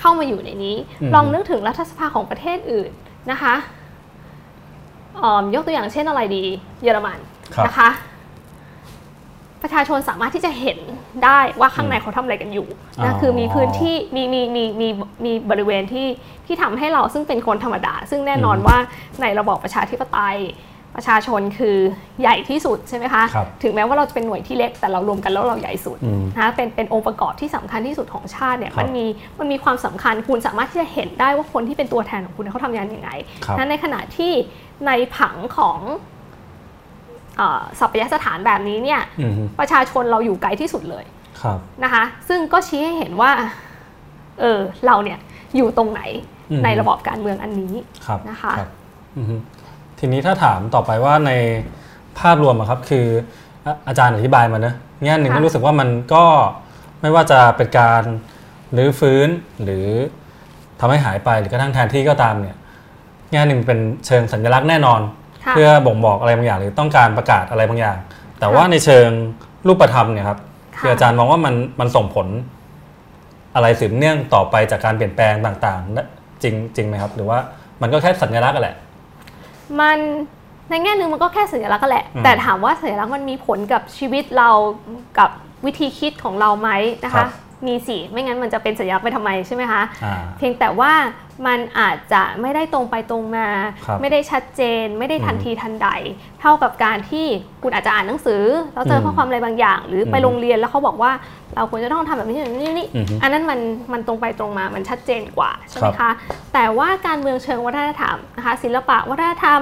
[0.00, 2.90] เข้ามาอยู่ในนี้อืมลองนึกถึงรัฐสภาของประเทศอื่น
[3.30, 3.54] นะคะ
[5.22, 6.44] อ่อยกตัวอย่างเช่นอะไรดี
[6.82, 7.18] เยอรมัน
[7.54, 7.88] ครับนะคะ
[9.62, 10.78] ประชาชนสามารถที่จะเห็น
[11.24, 14.88] ได้ว่าข้างในเขาทำอะไรกันอยู่อ๋นะอคือมีพื้นที่มีมีมีมี
[15.24, 16.08] มีบริเวณที่
[16.46, 18.76] ที่ทำให้เราซึ่งเป็นคนธรรมดา ซึ่งแน่นอนอืมว่า
[19.22, 20.38] ในระบอบประชาธิปไตย
[20.96, 21.76] ประชาชนคือ
[22.20, 29.06] ใหญ่ที่สุดใช่ไหมคะครับถึงแม้ว่าเราจะเป็นหน่วยที่เล็กแต่เรารวมกันแล้วเราใหญ่สุดอืมนะคะเป็นเป็นองค์ประกอบที่สำคัญที่สุดของชาติเนี่ยครับมันมี
[29.38, 33.10] มันมีความสำคัญคุณสามารถที่จะเห็นได้ว่าคนที่เป็นตัวแทนของคุณเขาทำงานยังไง
[33.44, 34.32] ครับนั้นในขณะที่
[34.86, 36.11] ในผังของเอ่อ
[37.80, 41.04] สัพยสถานแบบนี้เนี่ยอืมประชาชนเราอยู่ไกลที่สุดเลย
[41.42, 43.30] ครับนะคะซึ่งก็ชี้ให้เห็นว่า
[44.40, 45.18] เออเราเนี่ย
[45.56, 46.00] อยู่ตรงไหน
[46.50, 47.74] อืมในระบอบการเมืองอันนี้
[48.06, 48.70] ครับนะคะรับ
[49.16, 49.34] อือฮึ
[49.98, 51.32] ทีนี้ถ้าถามต่อไปว่าใน
[52.18, 53.06] ภาพรวมอะครับคือ
[53.64, 54.74] อะอาจารย์อธิบายมาเนอะ
[55.04, 56.24] แง่หนึ่งค่ะก็รู้สึกว่ามันก็
[57.00, 58.02] ไม่ว่าจะเป็นการ
[58.76, 59.28] รื้อฟื้น
[59.62, 59.86] หรือ
[60.80, 62.56] ทำให้หายไปหรือกระทั่งแทนที่ก็ตามเนี่ย
[63.32, 67.96] แง่หนึ่งเป็นเชิงสัญลักษณ์แน่นอนค่ะ เพื่อบ่งบอกอะไรบางอย่างหรือต้องการประกาศอะไรบางอย่าง
[68.40, 69.08] แต่ว่าค่ะในเชิง
[69.68, 70.38] รูปธรรมเนี่ยครับ
[70.76, 72.26] ค่ะคืออาจารย์มองว่ามันมันส่งผล
[73.54, 76.02] อะไรสืบเนื่องต่อไปจากการเปลี่ยนแปลงต่างๆได้
[76.42, 77.38] จริงจริงไหมครับ หรือว่า
[77.82, 78.76] มันก็แค่สัญลักษณ์อะแหละ
[79.80, 79.98] มัน
[80.70, 84.50] ในแง่หนึ่งมันก็แค่สัญลักษณ์ก็แหละอืมแต่ถามว่าสัญลักษณ์มันมีผลกับชีวิตเรา
[85.18, 85.30] กับ
[85.66, 86.70] วิธีคิดของเราไหม
[87.04, 87.28] นะครัคะบ
[87.66, 90.92] มีสิไม่งั้นมันจะเป็นสัญลักษณ์ไปทำไมใช่ไหมคะอ่าเพียงแต่ว่า
[91.46, 93.48] มันอาจจะไม่ได้ตรงไปตรงมา
[93.86, 95.88] ครับไม่ได้ชัดเจน ไม่ได้ทันอืมทีทันใด
[96.40, 97.26] เท่ากับการที่
[97.62, 98.42] คุณอาจจะอ่านหนังสือ
[98.74, 101.12] แล้วเจอมข้อความอะไรบางอย่าง หรือไปอืมโรงเรียนแล้วเขาบอกว่า
[101.56, 103.60] เราควรจะต้องทำแบบนี้แบบนี้นี่อือฮึอันนั้นมัน
[103.92, 106.14] มันตรงไปตรงมามันชัดเจนกว่าใช่ไหมครัคะบ
[106.54, 109.60] แต่ว่าการเมืองเชิงวัฒนธรรมนะคะศิลปะวัฒนธรรม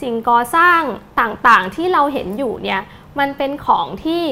[0.00, 0.80] สิ่งก่อสร้าง
[1.20, 2.80] ต่างๆที่เราเห็นอยู่เนี่ย
[3.18, 4.24] มันเป็นของที่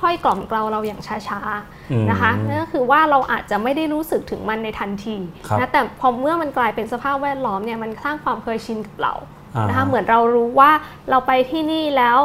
[0.00, 5.16] ค่อยๆ กล่อมเกลาเราอย่างช้าๆอืมนะคะนั่นก็คือว่าเราอาจจะไม่ได้รู้สึกถึงมันในทันที
[5.46, 9.14] ครับนะแต่พอเมื่อมันกลายเป็นสภาพแวดล้อมเนี่ยมันสร้างความเคยชินกับเรา
[9.54, 10.70] อ่านะคะเหมือนเรารู้ว่า
[11.10, 12.18] เราไปที่นี่แล้ว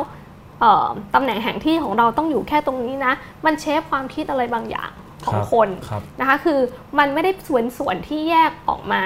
[0.59, 3.13] เอ่อตำแหน่งแห่งที่ของเราต้องอยู่แค่ตรงนี้นะ
[3.45, 4.91] มันเชฟความคิดอะไรบางอย่าง
[5.25, 6.59] ของรับคนครับนะคะ คือ
[6.99, 9.03] มันไม่ได้ส่วนส่วนที่แยกออกมา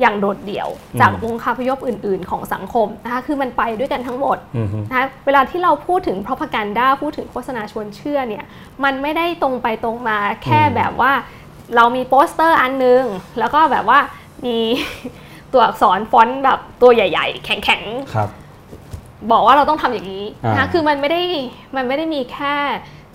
[0.00, 8.44] อย่างโดดเดี่ยวอืมจากวงคาพยพอื่น ๆ ของสังคมนะคะคือมันไปด้วยกันทั้งหมดอือฮึนะคะเวลาที่เราพูดถึง propaganda พูดถึงโฆษณาชวนเชื่อเนี่ย
[8.84, 11.12] มันไม่ได้ตรงไปตรงมาแค่อืมแบบว่า
[11.76, 13.02] เรามีโปสเตอร์อันนึง
[13.38, 13.98] แล้วก็แบบว่า
[14.46, 14.58] มี
[15.52, 17.82] ตัวอักษรฟอนต์แบบตัวใหญ่ ๆ แข็ง
[18.14, 21.22] ครับๆบอกว่าเราต้องทำอย่างนี้นะคะอ่าคือมันไม่ได้
[21.76, 22.54] มันไม่ได้มีแค่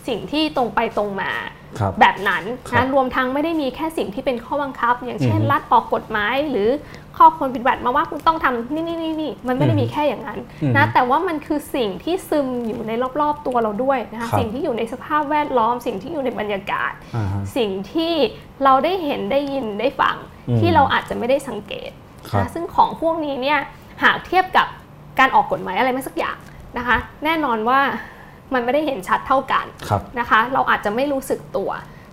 [0.07, 1.31] สิ่งที่ตรงไปตรงมา
[1.79, 6.69] ครับแบบนั้นครันะบรวมทั้งไม่ได้มีแค่สิ่งที่เป็นข้อบังคับ อย่างเช่นอือฮึรัฐออกกฎหมายหรือ
[7.17, 12.91] ข้อควรปฏิบัติมาว่าคุณต้องทำนี่นี่นี่นี่มันไม่ได้อือฮึมีแค่อย่างนั้นอือฮึนะแต่ว่ามันคือสิ่งที่ซึมอยู่ใน
[13.21, 18.13] รอบๆตัวเราด้วยนะคะครับสิ่งที่อยู่ในสภาพแวดล้อม สิ่งที่อยู่ในบรรยากาศอ่าฮะสิ่งที่
[18.63, 20.15] เราได้เห็นได้ยินได้ฟัง
[20.49, 21.91] อืมที่เราอาจจะไม่ได้สังเกต
[22.29, 23.59] ครับนะซึ่งของพวกนี้เนี่ย
[24.03, 24.67] หากเทียบกับ
[25.19, 26.37] การออกกฎหมายอะไรไม่สักอย่าง
[26.77, 27.81] นะคะ แน่นอนว่า
[28.55, 31.69] มันไม่ได้เห็นชัดเท่ากันครับนะคะ เราอาจจะไม่รู้สึกตัว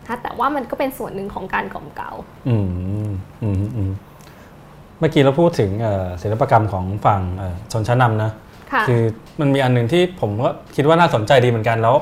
[0.08, 2.10] นะแต่ว่ามันก็เป็นส่วนหนึ่งของการกล่อมเกลา
[2.48, 3.08] อืม
[3.42, 3.92] อืมอืม
[4.98, 8.30] เมื่อกี้เราพูดถึงเอ่อศิลปกรรมของฝั่งเอ่อชนชั้นนำนะ
[8.72, 9.02] ค่ะคือ
[9.40, 11.96] มันมีอันหนึ่งที่ผมก็คิดว่าน่าสนใจดีเหมือนกันแล้ว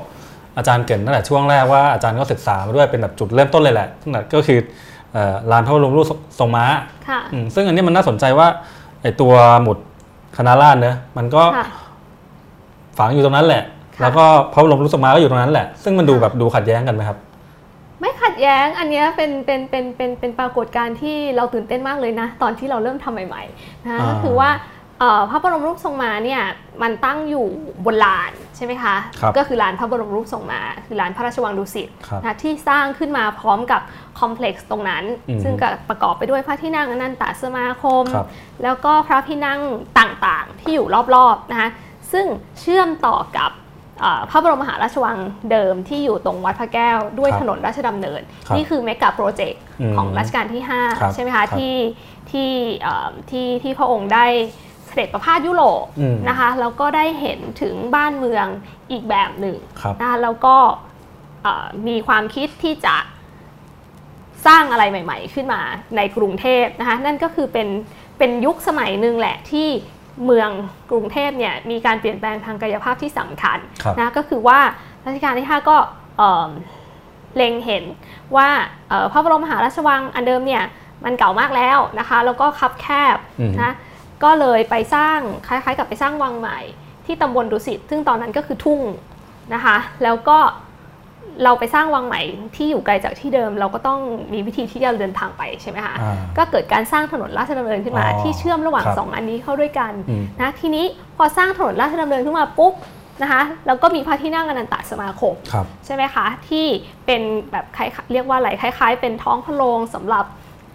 [0.56, 4.58] อาจารย์เกริดตั้งแต่ช่วงแรกว่าอาจารย์ก็ศึกษามาด้วยเป็นแบบจุดเริ่มต้นเลยแหละตั้งแต่ก็คือ
[5.12, 6.06] เอ่อลานพระบรมรูป
[6.38, 6.66] ทรงม้า
[7.08, 8.48] ค่ะอืมซึ่งอันนี้มันน่าสนใจว่า
[9.02, 9.32] ไอตัว
[9.62, 9.78] หมุด
[10.38, 11.68] คณะราษฎรเนอะมันก็ค่ะ
[12.98, 17.18] ฝังอยู่ตรงนั้นแหละค่ะ แล้วก็พระบรมรูปทรงม้าก็อยู่ตรงนั้นแหละ ซึ่งมันดูแบบดูขัดแย้งกันไหมครับ
[18.00, 24.50] ไม่ขัดแย้งอันเนี้ยเป็นเป็นเป็นเป็นเป็นปรากฏการณ์ที่เราตื่นเต้นมากเลยนะ ตอนที่เราเริ่มทำใหม่ๆนะอ่าก็คือว่า
[25.00, 26.42] เอ่อพระบรมรูปทรงมาเนี่ย
[26.82, 27.46] มันตั้งอยู่
[27.84, 33.80] บนลานใช่ไหมคะครับก็คือลานพระบรมรูปทรงมาคือลานพระราชวังดุสิตครับนะที่สร้างขึ้นมาพร้อมกับ
[34.20, 38.26] คอมเพล็กซ์ตรงนั้นอืมซึ่งก็ประกอบไปด้วยพระที่นั่งอนันตสมาคมครับ
[38.62, 39.60] แล้วก็พระที่นั่ง
[39.98, 41.68] ต่างๆที่อยู่รอบๆนะคะ
[42.12, 42.26] ซึ่ง
[42.60, 43.67] เชื่อมต่อกับเอ่อ
[44.30, 45.18] พระบรมมหาราชวัง
[45.50, 51.76] เดิมที่อยู่ตรงวัดพระแก้วด้วยครับถนนราชดำเนินครับนี่คือเมกะโปรเจกต์อืมของรัชกาลที่ครับ5ใช่ไหมครัคะบที่
[52.30, 52.50] ที่
[52.82, 54.26] เอ่อที่ที่พระองค์ได้
[54.86, 58.46] เสด็จประพาสยุโรปอืมนะคะแล้วก็ได้เห็นถึงบ้านเมือง
[58.90, 60.56] อีกแบบหนึ่งครับนะคะแล้วก็
[61.42, 62.96] เอ่อมีความคิดที่จะ
[64.46, 65.60] สร้างอะไรใหม่ ๆ ขึ้นมา
[65.96, 67.68] ในกรุงเทพนะคะนั่นก็คือเป็น
[68.18, 69.68] เป็นยุคสมัยหนึ่งแหละที่
[70.24, 70.50] เมือง
[70.90, 74.58] กรุงเทพเนี่ยมีการเปลี่ยนแปลงทางกายภาพที่สำคัญครับนะก็คือว่า
[75.06, 75.76] รัชกาลที่ 5 ก็
[76.18, 76.50] เอ่อ
[77.36, 77.84] เล็งเห็น
[78.36, 78.48] ว่า
[78.88, 80.64] เอ่อพระบรมมหาราชวังอันเดิมเนี่ย
[81.04, 83.72] มันเก่ามากแล้วนะคะแล้วก็คับแคบอืมนะ
[84.24, 86.58] ก็เลยไปสร้างคล้ายๆ กับไปสร้างวังใหม่
[87.06, 88.80] ที่ตำบลดุสิตซึ่งตอนนั้นก็คือทุ่ง
[89.54, 90.38] นะคะแล้วก็
[91.44, 92.20] เราไปสร้างวังใหม่
[92.56, 93.98] ที่อยู่ไกลจากที่เดิม เราก็ต้อง
[94.32, 100.84] มีวิธีที่จะเดินทางไปใช่ไหมคะอ่าก็เกิดการสร้างถนนราชดำเนินขึ้นมาอ๋อที่เชื่อมระหว่างครับสองอันนี้เข้าด้วยกันอืมนะทีนี้
[101.16, 102.74] พอสร้างถนนราชดำเนินขึ้นมาปุ๊บ
[103.22, 106.66] นะคะแล้วก็มีพระที่นั่งอนันตสมาคมครับใช่ไหมคะที่
[107.06, 107.22] เป็น
[107.52, 110.24] แบบคล้ายๆเรียกว่าอะไรคล้าย ๆ เป็นท้องพระโรงสำหรับ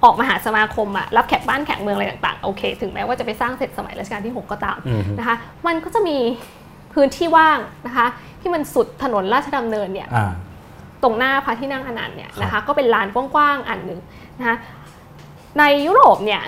[0.04, 5.36] ออกมหาสมาคมอะรับแขกบ้านแขกเมืองอะไรต่างๆโอเค ถึงแม้ว่าจะไปสร้างเสร็จสมัยรัชกาลที่ 6 ก็ตามอืมนะคะ
[5.68, 6.18] มันก็จะมี
[6.94, 8.08] พื้นที่ว่างนะคะ
[8.42, 10.32] ที่มันสุดถนนราชดำเนินเนี่ยอ่า
[11.04, 14.00] ตรงหน้าพระที่นั่งอนันต์เนี่ยครับนะคะก็เป็นลานกว้างๆอันหนึ่ง
[14.40, 14.58] นะคะ
[15.60, 16.42] ในยุโรปเนี่ย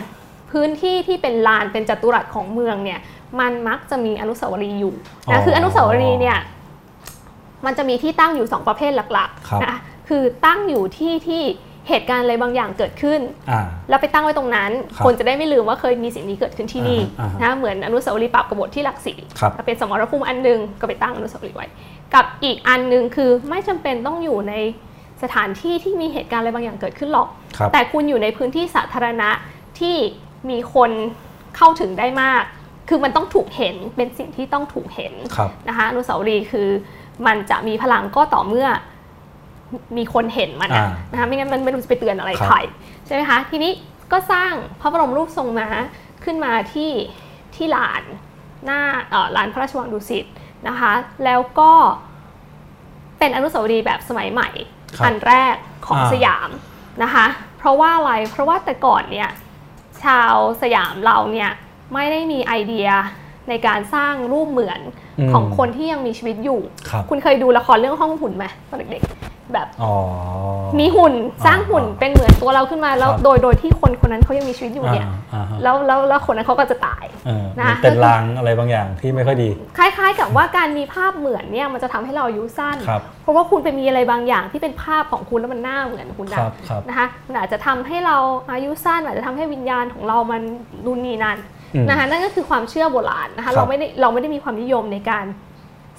[0.51, 2.99] พื้นที่ที่เป็นลานเป็นจัตุรัสของเมืองเนี่ย
[3.39, 4.93] มันมักจะมีอนุสาวรีย์อยู่
[5.31, 6.37] นะคืออนุสาวรีย์เนี่ย
[7.65, 9.79] มันจะมีที่ตั้งอยู่ 2 ประเภทหลักครับๆนะคะ
[10.09, 11.43] คือตั้งอยู่ที่ที่
[11.89, 13.19] เหตุการณ์อะไรบางอย่างเกิดขึ้น
[13.51, 21.67] อ่าแล้วไปตั้งไว้ตรงนั้นครับคนจะได้ไม่ลืมว่าเคยมีสิ่งนี้เกิดขึ้นที่นี่อ่าฮะอ่าฮะนะเหมือนอนุสาวรีย์ปราบกบฏที่หลักสี่ครับเป็นสมรภูมิอันหนึงก็ไปตั้งอนุสาวรีย์ไว้
[22.13, 24.53] กับอีกอันหนึงคือไม่จำเป็นต้องอยู่ใน
[25.23, 27.27] สถานที่ที่มีเหตุการณ์อะไรบางอย่างเกิดขึ้นหรอก
[27.57, 29.29] ครับแต่คุณอยู่ในพื้นที่สาธารณะ
[29.79, 29.95] ที่
[30.49, 30.91] มีคน
[31.57, 32.43] เข้าถึงได้มาก
[32.89, 36.69] คือมันต้องถูกเห็นเป็นสิ่งที่ต้องถูกเห็นครับนะคะอนุสาวรีย์คือ
[37.27, 38.67] มันจะมีพลังก็ต่อเมื่อ
[39.97, 42.57] มีคนเห็นมันอะอ่านะคะไม่งั้นมันไม่รู้จะไปเตือนอะไรครับใคร
[43.05, 43.71] ใช่ไหมคะทีนี้
[44.11, 44.51] ก็สร้าง
[44.81, 45.67] พระบรมรูปทรงม้า
[46.23, 46.91] ขึ้นมาที่
[47.55, 48.03] ที่ลาน
[48.65, 50.25] หน้าเอ่อลานพระราชวังดุสิต
[50.67, 50.91] นะคะ
[51.25, 51.71] แล้วก็
[53.19, 54.49] เป็นอนุสาวรีย์แบบสมัยใหม่
[54.97, 55.55] ครับอันแรก
[55.85, 56.49] ของอ่าสยาม
[57.03, 57.25] นะคะ
[57.57, 59.29] เพราะว่าอะไรเพราะว่าแต่ก่อนเนี่ย
[60.03, 61.51] ชาวสยามเราเนี่ย
[61.93, 62.89] ไม่ได้มีไอเดีย
[63.49, 64.79] ในการสร้างรูปเหมือน
[65.19, 69.93] อืมของคนที่ยังมีชีวิตอยู่ครับคุณเคยดูละครเรื่องห้องหุ่นไหมตอนเด็กๆ แบบอ๋อ
[70.79, 71.13] มีหุ่น
[71.45, 88.17] สร้างหุ่นอ่าเป็นเหมือนตัวเราขึ้นมาแล้วครับโดยโดยที่คนคนนั้นเขายังมีชีวิตอยู่เนี่ยอ่าฮะแล้วแล้วแล้วคนนั้นเขาก็จะตายเออนะมันเป็นลางอะไรบางอย่างที่ไม่ค่อยดี คล้าย ๆ กับว่าการมีภาพเหมือนเนี่ยมันจะทำให้เราอายุสั้นครับเพราะว่าคุณไปมีอะไรบางอย่างที่เป็นภาพของคุณแล้วมันหน้าเหมือนคุณคนะรับครับนะคะมันอาจจะทำให้เรา
[88.53, 90.41] อายุสั้นอาจจะทำให้วิญญาณของเรามัน
[90.85, 91.54] รุนนี่นั่นอืม
[91.89, 95.25] นะคะนั่นก็คือความเชื่อโบราณนะครัคะบเราไม่ได้เราไม่ได้มีความนิยมในการ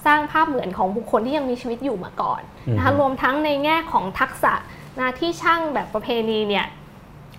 [0.07, 2.43] สร้างภาพเหมือนของบุคคลที่ยังมีชีวิตอยู่มาก่อน
[2.77, 4.55] นะคะรวมทั้งในแง่ของทักษะ
[4.99, 6.67] นะที่ช่างแบบประเพณีเนี่ย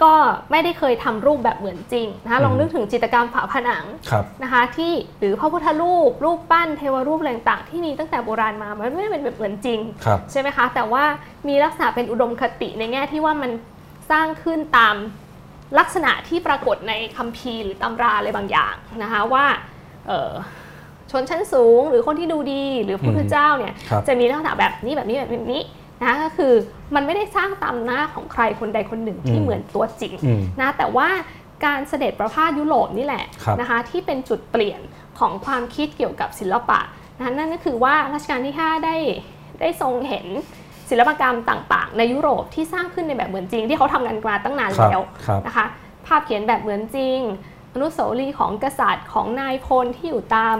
[0.03, 0.13] ก็
[0.51, 11.03] ไม่ได้เคยทำรูปแบบเหมือนจริงนะคะลองนึกถึงจิตรกรรมฝาผนังครับนะคะที่หรือพระพุทธรูป รูปปั้นเทวรูปอะไรต่างๆที่มีตั้งแต่โบราณมามันไม่ได้เป็นแบบเหมือนจริงครับใช่ไหมคะแต่ว่า
[11.47, 13.51] มีลักษณะเป็นอุดมคติในแง่ที่ว่ามัน
[14.11, 14.95] สร้างขึ้นตาม
[15.79, 19.45] ลักษณะที่ปรากฏในคัมภีร์หรือตำราอะไรบางอย่างนะคะว่า
[20.07, 20.31] เอ่อ
[21.11, 25.63] ชนชั้นสูงหรือคนที่ดูดีหรือพระพุทธเจ้าเนี่ยครับจะมีลักษณะแบบนี้แบบนี้แบบนี้
[26.03, 26.53] นะก็คือ
[26.95, 31.07] มันไม่ได้สร้างตามหน้าของใครคนใดคนหนึ่งที่อืมเหมือนตัวจริงอืมนะแต่ว่า
[31.65, 34.81] การเสด็จประพาสยุโรปนี่แหละครับนะคะที่เป็นจุดเปลี่ยน
[35.19, 36.79] ของความคิดเกี่ยวกับศิลปะ
[37.17, 38.95] นะนั่นก็คือว่ารัชกาลที่ 5 ได้
[39.61, 40.27] ได้ทรงเห็น
[40.89, 45.65] ศิลปกรรมต่างๆ ในยุโรปที่สร้างขึ้นในแบบเหมือนจริง ที่เขาทำกันมาตั้งนานครับแล้วครับนะคะ
[46.05, 47.19] ภาพเขียนแบบเหมือนจริง
[47.73, 50.57] อนุสาวรีย์ของกษัตริย์ของนายพลที่อยู่ตาม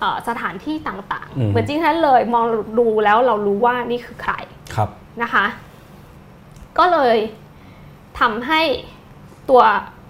[0.00, 2.46] เอ่อสถานที่ต่างอืๆมเหมือนจริงทั้งนั้นเลยมอง
[2.78, 4.34] ดูแล้วเรารู้ว่านี่คือใคร
[4.74, 4.88] ครับ
[5.22, 5.44] นะคะ
[6.78, 7.16] ก็เลย
[8.20, 8.60] ทำให้
[9.50, 9.62] ตัว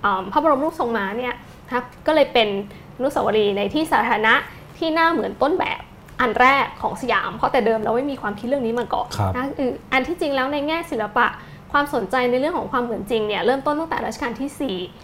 [0.02, 1.34] เอ่อพระบรมรูปทรงม้าเนี่ย
[1.66, 2.48] นะครับก็เลยเป็น
[2.96, 4.34] อนุสาวรีย์ในที่สาธารณะ
[4.78, 5.82] ที่หน้าเหมือนต้นแบบ
[6.20, 11.26] อันแรกของสยาม เพราะแต่เดิมเราไม่มีความคิดเรื่องนี้มาก่อนครับนะคืออันที่จริงแล้วในแง่ศิลปะ
[11.72, 14.50] ความสนใจในเรื่องของความเหมือนจริงเนี่ยเริ่มต้นตั้งแต่รัชกาลที่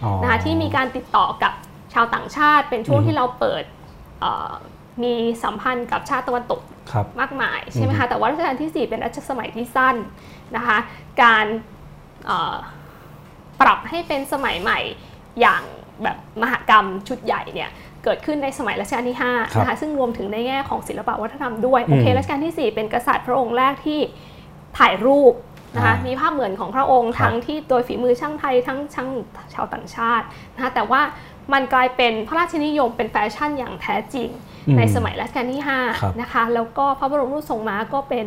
[0.05, 1.53] อ๋อ4นะคะที่มีการติดต่อกับ
[1.95, 3.65] ชาวต่างชาติ เป็นช่วงอืมที่เราเปิด
[4.21, 4.53] เอ่อ
[5.03, 6.61] มีสัมพันธ์กับชาติตะวันตก
[6.93, 9.97] ครับมากมายใช่ไหมอืคะมแต่ว่ารัชกาลที่ 4 เป็นรัชสมัยที่สั้น
[10.57, 10.79] นะคะ
[11.23, 11.47] การ
[12.27, 12.57] เอ่อ
[13.61, 14.79] ปรับให้เป็นสมัยใหม่
[15.41, 15.63] อย่าง
[16.03, 17.71] แบบมหกรรมชุดใหญ่เนี่ย
[18.05, 24.01] เกิดขึ้นในสมัยรัชกาลที่5นะคะซึ่งรวมถึงในแง่ของศิลปวัฒนธรรมด้วยโอเคอืมรัชกาลที่ 4 เป็นกษัตริย์พระองค์แรกที่
[24.79, 25.35] ถ่ายรูป
[25.77, 29.09] นะคะอ่ามีมีภาพเหมือนของพระองค์ครับทั้งที่โดยฝีมือช่างไทยทั้งช่าง
[29.55, 31.01] ชาวต่างชาตินะคะแต่ว่า
[31.53, 34.29] มันกลายเป็นพระราชนิยมเป็นแฟชั่นอย่างแท้จริง
[34.67, 38.27] อืมในสมัยรัชกาลที่ครับ5นะคะแล้วก็พระบรมรูปทรงม้าก็เป็น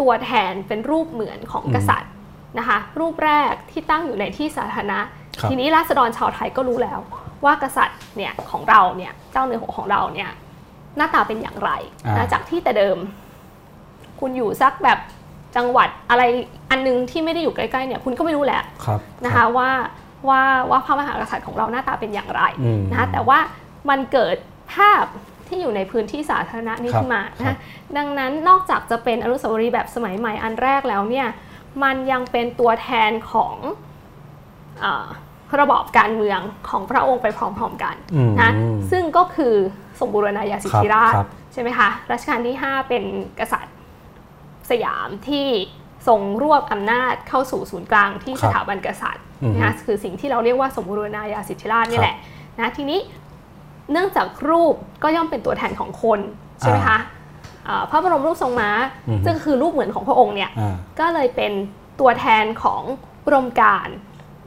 [0.00, 2.12] ตัวแทนเป็นรูปเหมือนของอืมกษัตริย์
[2.58, 5.00] นะคะรูปแรกที่ตั้งอยู่ในที่สาธารณะ
[5.40, 7.00] ครับทีนี้ราษฎรชาวไทยก็รู้แล้ว
[7.44, 10.30] ว่ากษัตริย์เนี่ยของเราเนี่ยเจ้าเนื้อหัวของเราเนี่ย
[10.96, 11.70] หน้าตาเป็นอย่างไร
[12.04, 12.98] อ่านะจากที่แต่เดิม
[14.20, 14.98] คุณอยู่สักแบบ
[15.56, 16.22] จังหวัดอะไร
[16.70, 19.70] อันนึงที่ไม่ได้อยู่ใกล้ๆเนี่ยคุณก็ไม่รู้แหละครับนะคะว่า
[20.28, 23.38] ว่าว่าพระมหากษัตริย์ของเราหน้าตาเป็นอย่างไรอืมนะคะแต่ว่า
[23.90, 24.36] มันเกิด
[24.74, 25.04] ภาพ
[25.48, 27.56] ที่อยู่ในพื้นที่สาธารณะนี้ครับขึ้นมาครันะบ
[27.96, 31.26] ดังนั้นนอกจากจะเป็นอนุสาวรีย์แบบสมัยใหม่อันแรกแล้วเนี่ย
[31.82, 33.54] มันยังเป็นตัวแทนของ
[34.80, 35.06] เออ
[35.60, 38.50] ระบอบการเมืองของพระองค์ไปพร้อมๆกันอืมนะ
[38.90, 39.54] ซึ่งก็คือ
[39.98, 43.04] ทรงบูรณาญาสิทธิราชครับใช่ไหมคะรัชกาลที่ 5 เป็น
[43.40, 43.74] กษัตริย์
[44.70, 45.46] สยามที่
[46.08, 52.16] ทรงรวบอำนาจเข้าสู่ศูนย์กลางที่ครัสบถาบันกษัตริย์อือฮึนะคะคือสิ่งที่เราเรียกว่าสมบูรณาญาสิทธิราชนี่ครับแหละ
[52.60, 53.00] นะทีนี้
[53.92, 56.20] เนื่องจากรูปก็ย่อมเป็นตัวแทนของคน
[56.60, 56.98] ใช่ไหมคะ
[57.68, 58.70] อ่าพระบรมรูปทรงม้า
[59.08, 61.52] อือฮึซึ่งคือรูปเหมือนของพระองค์เนี่ยอ่าก็เลยเป็น
[62.00, 62.82] ตัวแทนของ
[63.24, 63.96] อุดมการณ์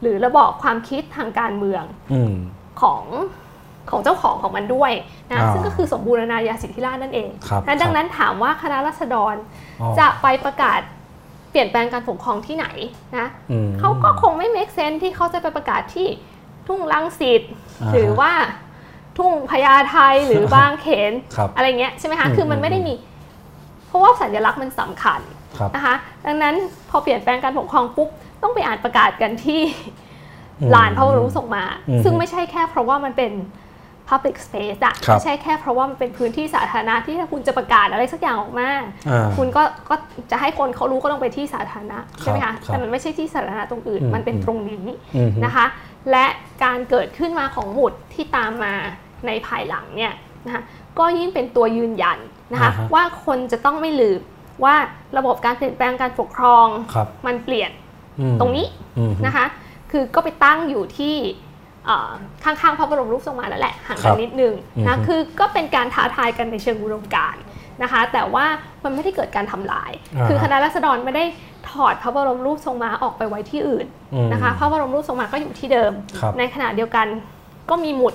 [0.01, 1.83] หรือระบอบความคิดทางการเมือง
[2.13, 2.33] อืม
[2.81, 3.03] ของ
[3.89, 4.91] ของเจ้าของของมันด้วย
[5.29, 9.35] นะอ่าซึ่งก็คือสมบูรณาญาสิทธิราชนั่นเองครับนั้นดัคงรับนั้นถามว่าคณะรัษฎร
[9.81, 10.79] อ๋อจะไปประกาศ
[11.51, 12.67] เปลี่ยนแปลงการปกครองที่ไหน
[13.17, 16.07] นะอืมเขาก็คงไม่ make sense ที่เขาจะไปประกาศที่
[16.67, 17.41] ทุ่งลังสิต
[17.81, 18.31] อ่าฮะหรือว่า
[19.17, 19.97] ทุ่งพญาไท
[20.27, 22.93] หรือบางเขนครับอะไรเงี้ยใช่ไหมคะอืมคือมันไม่ได้มี
[23.87, 25.21] เพราะว่าสัญลักษณ์มันสำคัญ
[25.57, 25.95] ครับนะคะ
[26.25, 26.55] ดังนั้น
[26.89, 28.09] พอเปลี่ยนแปลงการปกครองปุ๊บ
[28.43, 29.61] ต้องไปอ่านประกาศกันที่
[30.61, 33.33] อืมลานพระบรมส่งมาอืมซึ่งไม่ใช่แค่เพราะว่ามันเป็น
[34.09, 38.69] public space อะครับไม่ใช่แค่เพราะว่ามันเป็นพื้นที่สาธารณะที่ถ้าคุณจะประกาศอะไรสักอย่างออกมา
[39.09, 39.95] อ่าคุณก็ก็
[40.31, 44.85] จะให้คนเขารู้ก็ต้องไปที่สาธารณะใช่ไหมครัคะบครับแต่มันไม่ใช่ที่สาธารณะตรงอื่นอืมมันเป็นตรงนี้
[45.15, 45.65] อืมนะคะ
[46.11, 46.25] และ
[46.63, 48.73] การเกิดขึ้นมาของหมุดที่ตามมา
[49.27, 50.13] ในภายหลังเนี่ย
[50.45, 50.63] นะคะ
[50.99, 52.19] ก็ยิ่งเป็นตัวยืนยัน
[52.53, 54.21] นะคะอ่าฮะว่าคนจะต้องไม่ลืม
[54.63, 54.75] ว่า
[55.17, 57.80] ระบบการเปลี่ยนแปลงการปกครองครับมันเปลี่ยนอืม
[58.39, 58.65] ตรงนี้
[58.97, 59.45] อืมนะคะ
[59.91, 61.15] คือก็ไปตั้งอยู่ที่
[61.85, 62.11] เอ่อ
[62.43, 67.43] ข้างๆพระบรมรูปทรงมาแล้วแหละห่างครักันบนิดนึงอือนะฮึคือก็เป็นการท้าทายกันในเชิงอุดมการณ์
[67.83, 68.45] นะคะ แต่ว่า
[68.83, 71.25] มันไม่ได้เกิดการทำลายอ่าคือคณะรัษฎรไม่ได้
[71.69, 77.07] ถอดพระบรมรูปทรงม้าออกไปไว้ที่อื่นอืมนะคะพระบรมรูปทรงม้าก็อยู่ที่เดิมครับในขณะเดียวกัน
[77.69, 78.13] ก็มีหมุด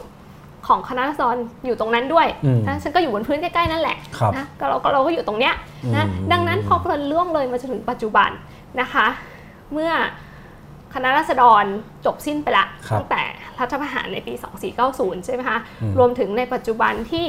[0.66, 1.36] ของคณะรัษฎร
[1.66, 5.54] อยู่ตรงนั้นด้วยอืมนะฉันก็อยู่บนพื้นใกล้ๆนั่นแหละครับนะก็เราก็เราก็อยู่ตรงเนี้ย
[5.96, 8.30] นะอืมดังนั้นพอเพลินล่วงเลยมาจนถึงปัจจุบัน
[8.80, 9.06] นะคะ
[9.72, 9.92] เมื่อ
[10.94, 11.64] คณะรัษฎร
[12.06, 13.22] จบสิ้นไปละครับตั้งแต่
[13.60, 14.34] รัฐประหารในปี
[14.78, 17.26] 2490 ใช่ไหมคะอืมรวมถึงในปัจจุบันที่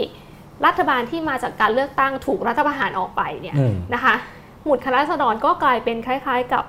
[0.65, 4.13] รัฐบาลที่มาจากการเลือกตั้งถูกรัฐประหารออกไปเนี่ยอืมนะคะ
[4.63, 6.63] หมุดคณะรัษฎรก็กลายเป็นคล้าย ๆกับ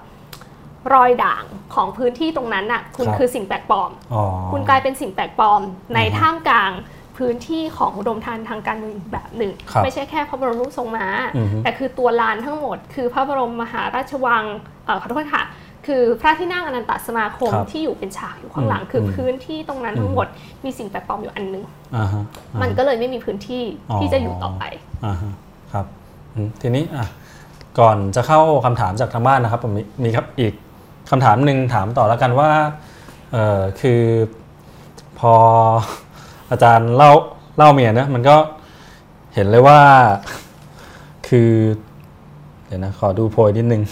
[0.94, 1.44] รอยด่าง
[1.74, 5.60] ของพื้นที่ตรงนั้นน่ะคุณครับคือสิ่งแปลกปลอมอ๋อคุณกลายเป็นสิ่งแปลกปลอม
[5.94, 6.70] ในอือฮึท่ามกลาง
[7.18, 11.06] พื้นที่ของอุดมทานทางการเมืองอีกแบบหนึ่งครับไม่ใช่แค่พระบรมรูปทรงม้า
[11.36, 14.44] อือฮึแต่คือตัวลานทั้งหมด คือพระบรมมหาราชวัง
[14.84, 15.42] เอ่อขอโทษค่ะ
[15.86, 20.26] คือพระที่นั่งอนันตสมาคมครับที่อยู่เป็นฉากอยู่ข้างหลังอืมคืออมพื้นที่ตรงนั้นทั้งหมด
[20.64, 21.64] มีสิ่งแปลกปลอมอยู่อันหนึง
[21.96, 22.22] อ่าฮะ
[22.54, 24.62] อ่ามันก็เลยไม่มีพื้นที่อ๋อที่จะอยู่ต่อไป
[25.06, 25.32] อ่าฮะ
[25.72, 25.86] ครับ
[26.34, 27.06] อืมทีนี้อะ
[27.78, 30.54] ก่อนจะเข้าคำถามจากทางบ้านนะครับผมมีมีครับอีก
[31.10, 32.50] คำถามหนึ่งถามต่อแล้วกันว่า
[33.32, 34.02] เออคือ
[35.18, 35.34] พอ
[36.50, 37.10] อาจารย์เล่า
[37.56, 38.36] เล่าเมียนะมันก็
[39.34, 39.80] เห็นเลยว่า
[41.28, 41.50] คือ
[42.66, 43.82] เดี๋ยวนะ ขอดูโพยนิดนึง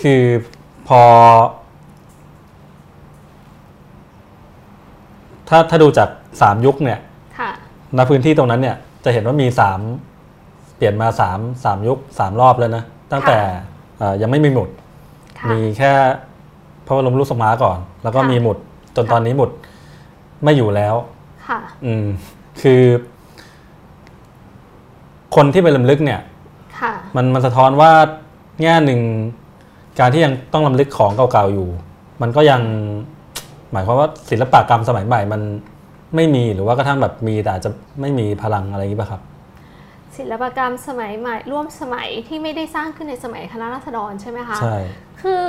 [0.00, 0.22] คือ
[0.88, 1.02] พอ
[5.48, 6.08] ถ้าถ้าดูจาก
[6.40, 7.00] สามยุคเนี่ย
[7.38, 7.50] ค่ะ
[7.96, 9.80] ณพื้นที่ตรงนั้นเนี่ย จะเห็นว่ามีสาม
[10.76, 13.38] เปลี่ยนมาสามสามยุคสามรอบแล้วนะ ตั้งแต่
[13.98, 14.68] เอ่อยังไม่มีหมุด
[15.38, 15.92] ค่ะมีแค่
[16.86, 18.58] พระบรมรูปทรงม้าก่อน แล้วก็ค่ะมีหมุด
[18.96, 19.50] จนค่ะตอนนี้หมุด
[20.44, 20.94] ไม่อยู่แล้ว
[21.48, 22.06] ค่ะ อืม
[22.62, 22.82] คือ
[25.36, 26.20] คนที่ไปลำลึกเนี่ย
[26.80, 27.92] ค่ะ มันมันสะท้อนว่า
[28.62, 29.00] แง่หนึ่ง
[29.98, 31.68] การที่ยังต้องลำลึกของเก่าๆอยู่
[32.22, 32.60] มันก็ยัง
[33.72, 35.40] หมายความว่าศิลปะกรรมสมัยใหม่ มัน
[36.16, 37.70] ไม่มีหรือว่ากระทั่งแบบมีแต่อาจจะ
[38.00, 39.20] ไม่มีพลังอะไรอย่างนี้ป่ะครับ
[40.16, 44.76] ศิลปกรรมสมัยใหม่ ร่วมสมัยที่ไม่ได้สร้างขึ้นในสมัยคณะรัษฎรใช่ไหมคะใช่
[45.22, 45.44] คือ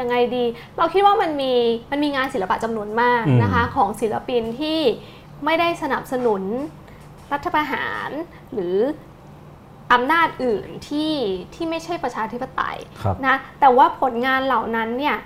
[0.00, 0.44] ยังไงดี
[0.78, 1.52] เราคิดว่ามันมี
[1.90, 4.78] มันมีงานศิลปะจำนวนมากอืมนะคะของศิลปินที่
[5.44, 6.42] ไม่ได้สนับสนุน
[7.32, 8.10] รัฐประหาร
[8.52, 8.76] หรือ
[9.92, 11.12] อำนาจอื่นที่
[11.54, 15.16] ที่ไม่ใช่ประชาธิปไตยครับนะแต่ว่าผลงานเหล่านั้นเนี่ย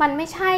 [0.00, 0.52] มันไม่ใช่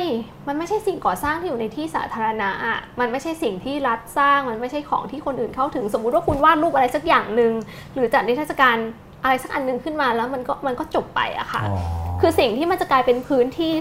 [0.48, 7.52] มันไม่ใช่สิ่งก่อสร้างที่อยู่ในที่สาธารณะอะ มันไม่ใช่สิ่งที่รัฐสร้าง มันไม่ใช่ของที่คนอื่นเข้าถึง สมมุติว่าคุณวาดรูปอะไรสักอย่างหนึ่ง
[7.94, 8.76] หรือจัดนิทรรศการ
[9.22, 13.72] อะไรสักอันหนึ่งขึ้นมาแล้วมันก็มันก็จบไปอะค่ะอ๋อ คือสิ่งที่มันจะกลายเป็นพื้นที่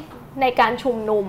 [0.41, 1.25] ในการชุมนุม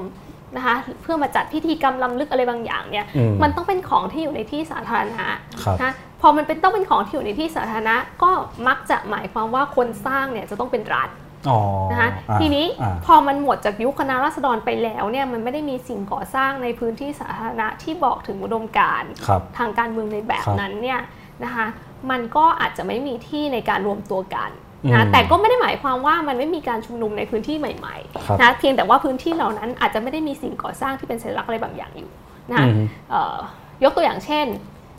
[0.56, 5.26] นะคะเพื่อมาจัดพิธีกรรมล้ำลึกอะไรบางอย่างเนี่ยอืมมันต้องเป็นของที่อยู่ในที่สาธารณะ
[5.64, 8.30] ครับนะพอมันเป็นต้องเป็นของที่อยู่ในที่สาธารณะก็
[8.68, 11.08] มักจะหมายความว่าคนสร้างเนี่ยจะต้องเป็นรัฐ
[11.48, 11.60] อ๋อ
[11.90, 21.00] นะคะอ่าทีนี้อ่าพอมันหมดจากยุคคณะราษฎรไปแล้วเนี่ยมันไม่ได้มีสิ่งก่อสร้างในพื้นที่สาธารณะที่บอกถึงอุดมการณ์ครับทางการเมืองในแบบครับนั้นเนี่ย
[21.44, 21.66] นะคะ
[22.10, 32.10] มันก็อาจจะไม่มีที่ในการรวมตัวกันอื นะแต่ก็ไม่ได้หมายความว่ามันไม่มีการชุมนุมในพื้นที่ใหม่ครับๆนะเพียงแต่ว่าพื้นที่เหล่านั้นอาจจะไม่ได้มีสิ่งก่อสร้างที่เป็นสัญลักษณ์อะไรบางอย่างอยู่
[32.52, 33.36] นะอืคะมเอ่อ
[33.84, 34.46] ยกตัวอย่างเช่น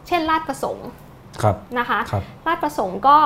[0.07, 0.87] เช่นราชประสงค์
[1.41, 3.17] ครับนะคะครับราชประสงค์ก็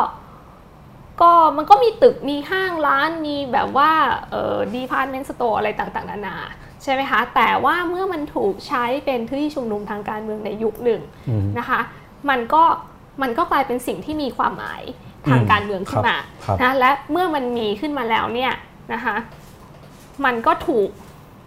[1.21, 3.91] ก็มันก็มีตึกมีห้างร้านมีแบบว่า
[4.31, 6.37] เอ่อ department store อะไรต่างๆ นานา
[6.83, 11.79] ใช่ไหมคะ แต่ว่าเมื่อมันถูกใช้เป็นที่ชุมนุมทางการเมืองในยุคหนึ่งอืมนะคะ
[12.29, 12.63] มันก็
[13.21, 14.81] มันก็กลายเป็นสิ่งที่มีความหมาย
[15.25, 18.53] ทางอืมการเมืองขึ้นมาครับนะและเมื่อมันมีขึ้นมาแล้วเนี่ย
[18.93, 19.15] นะคะ
[20.25, 20.89] มันก็ถูก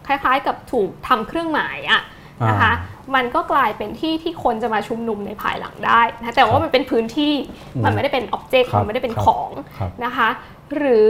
[0.06, 2.02] คล้ายๆกับถูกทำเครื่องหมายอะ
[2.48, 2.72] นะคะ
[3.14, 7.34] มันก็กลายเป็นที่ที่คนจะมาชุมนุมในภายหลังได้นะแต่ครัว่าบมันเป็นพื้นที่
[7.74, 10.28] อืมมันไม่ได้เป็นอ็อบเจกต์ครับมันไม่ได้เป็นครับของครับนะคะ
[10.76, 11.08] หรือ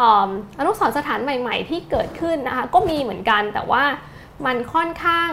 [0.00, 3.84] อ่ออนุสรณ์สถานใหม่ ๆ ที่เกิดขึ้นนะคะก็มีเหมือนกันแต่ว่า
[4.46, 5.30] มันค่อนข้าง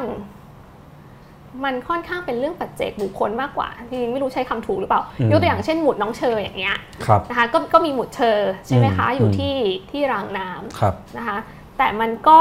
[1.64, 8.38] มันค่อนข้างเป็นเรื่องปัจเจกบุคคลมากกว่าจริงๆไม่รู้ใช้คำถูกหรือเปล่าอืมยกตัวอย่างเช่นหมุดน้องเชออย่างเงี้ยครับนะคะก็ก็มีหมุดเชอ
[8.68, 9.56] ใช่ไหมคะอืมอยู่อืมที่
[9.92, 11.38] ที่รางน้ำครับนะคะ
[11.78, 12.40] แต่มันก็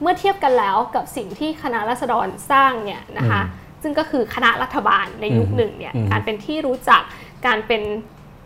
[0.00, 3.42] เมื่อเทียบกันแล้วกับสิ่งที่คณะรัษฎรสร้างเนี่ยนะคะ
[3.82, 7.02] ซึ่งก็คือคณะรัฐบาลในยุคอืมหนึ่งเนี่ยอืมการเป็นที่รู้จัก
[7.46, 7.82] การเป็น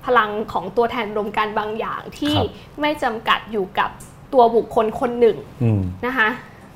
[0.04, 2.48] พลังของตัวแทนรวมการบางอย่างที่ครับ
[2.80, 3.90] ไม่จำกัดอยู่กับ
[4.32, 6.28] ตัวบุคคลคนหนึ่งอืมนะคะ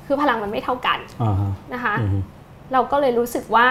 [0.05, 2.21] คือพลังมันไม่เท่ากันอ่าฮะนะคะอืม
[2.73, 3.67] เราก็เลยรู้สึกว่า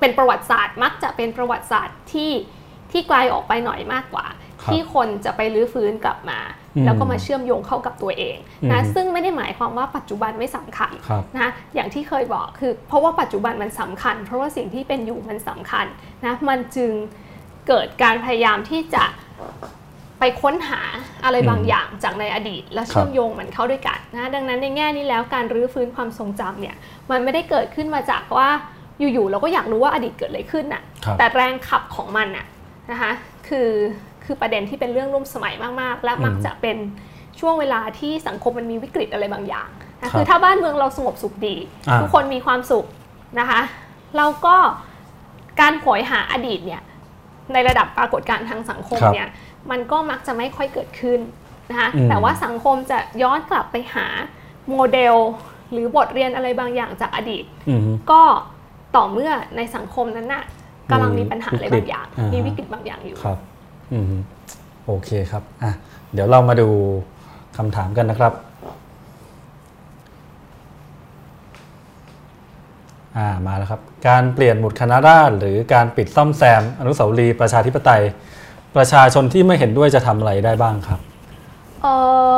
[0.00, 2.32] เป็นประวัติศาสตร์มักจะเป็นประวัติศาสตร์ที่
[2.92, 4.26] ที่ไกลออกไปหน่อยมากกว่า
[4.62, 6.40] ครับที่คนจะไปรื้อฟื้นกลับมา
[6.76, 8.36] อืมแล้วก็มาเชื่อมโยงเข้ากับตัวเอง
[8.72, 15.86] นะอืมซึ่งไม่ได้หมายความว่าปัจจุบันไม่สำคัญครับนะอย่างที่เคยบอกคือ เพราะว่าปัจจุบันมันสำคัญ เพราะว่าสิ่งที่เป็นอยู่มันสำคัญ
[16.26, 16.92] นะมันจึง
[17.68, 19.04] เกิดการพยายามที่จะ
[20.20, 20.80] ไปค้นหา
[21.24, 26.76] อะไรบางอืมอย่างจากในอดีต และเชื่อมโยงมันเข้าด้วยกันนะดังนั้นในแง่นี้แล้วการรื้อฟื้นความทรงจำเนี่ย
[27.10, 28.48] มันไม่ได้เกิดขึ้นมาจากว่า
[29.00, 32.46] อยู่ๆเราก็อยากรู้ว่าอดีตเกิดอะไรขึ้นน่ะครับแต่แรงขับของมันน่ะ
[32.90, 33.12] นะคะ
[33.48, 33.70] คือ
[34.24, 36.76] คือประเด็นที่เป็นเรื่องร่วมสมัยมากๆ และมักอืมจะเป็น
[37.40, 39.68] ช่วงเวลาที่สังคมมันมีวิกฤตอะไรบางอย่าง
[40.00, 41.56] ครันะบคือถ้าบ้านเมืองเราสงบสุขดี
[41.88, 42.84] อ่าทุกคนมีความสุข
[43.40, 43.60] นะคะ
[44.16, 44.56] เราก็
[45.60, 46.82] การโหยหาอดีตเนี่ย
[47.52, 49.28] ในระดับปรากฏการณ์ทางสังคมครับเนี่ย
[49.70, 51.20] มันก็มักจะไม่ค่อยเกิดขึ้น
[51.70, 54.06] นะคะอืมแต่ว่าสังคมจะย้อนกลับไปหา
[54.68, 55.16] โมเดล
[55.72, 58.22] หรือบทเรียนอะไรบางอย่างจากอดีตอืมก็
[58.96, 60.44] ต่อเมื่อในสังคมนั้นน่ะ
[60.90, 63.38] กำลังมีปัญหาอะไรวิกฤตบางอย่างอ่าฮะมีวิกฤตบางอย่างอยู่ครับ
[63.92, 64.04] อืม
[64.86, 65.72] โอเคครับอะ
[66.12, 66.68] เดี๋ยวเรามาดู
[67.56, 68.32] คำถามกันนะครับ
[73.16, 78.02] อ่ามาแล้วครับ การเปลี่ยนหมุดคณะราษฎรหรือการปิดซ่อมแซม อนุสาวรีย์ประชาธิปไตย
[78.76, 81.00] ประชาชนที่ไม่เห็นด้วยจะทำอะไรได้บ้างครับ
[81.82, 81.86] เอ
[82.32, 82.34] อ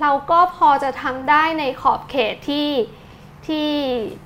[0.00, 2.68] เราก็พอจะทำได้ในขอบเขตที่
[3.46, 3.70] ที่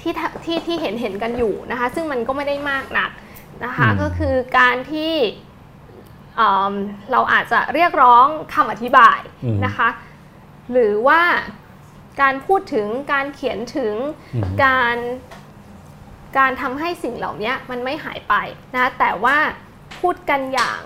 [0.01, 3.11] ที่ทที่ที่เห็นเห็นกันอยู่นะคะ ซึ่งมันก็ไม่ได้มากนัก
[3.64, 5.14] นะคะอืมก็คือการที่
[6.37, 6.75] เอิ่ม
[7.12, 9.89] เราอาจจะเรียกร้องคำอธิบายอืมนะคะ
[10.73, 11.23] หรือว่า
[12.21, 13.95] การพูดถึงการเขียนถึง
[14.35, 14.97] อืมการ
[16.39, 18.35] การทำให้สิ่งเหล่านี้มันไม่หายไป
[18.75, 19.37] นะ แต่ว่า
[20.01, 20.82] พูดกันอย่าง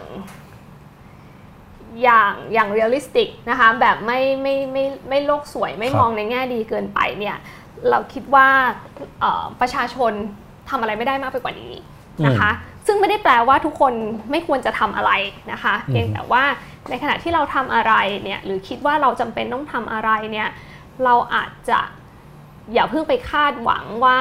[2.03, 7.37] อย่างอย่าง realistic นะคะแบบไม่ไม่ไม่ไม่โลกสวยไม่ครับมองในแง่ดีเกินไปเนี่ย
[7.91, 8.49] เราคิดว่า
[9.21, 10.13] เอ่อประชาชน
[10.69, 11.75] ทำอะไรไม่ได้มากไปกว่านี้
[12.27, 12.51] นะคะ
[12.87, 13.93] ซึ่งไม่ได้แปลว่าทุกคน
[14.31, 15.13] ไม่ควรจะทำอะไร
[15.53, 16.45] นะคะอืมเพียงแต่ว่า
[16.91, 17.93] ในขณะที่เราทำอะไร
[18.25, 20.49] เนี่ยหรือคิดว่าเราจำเป็นต้องทำอะไรเนี่ย
[21.05, 21.79] เราอาจจะ
[22.73, 24.19] อย่าเพิ่งไปคาดหวังว่า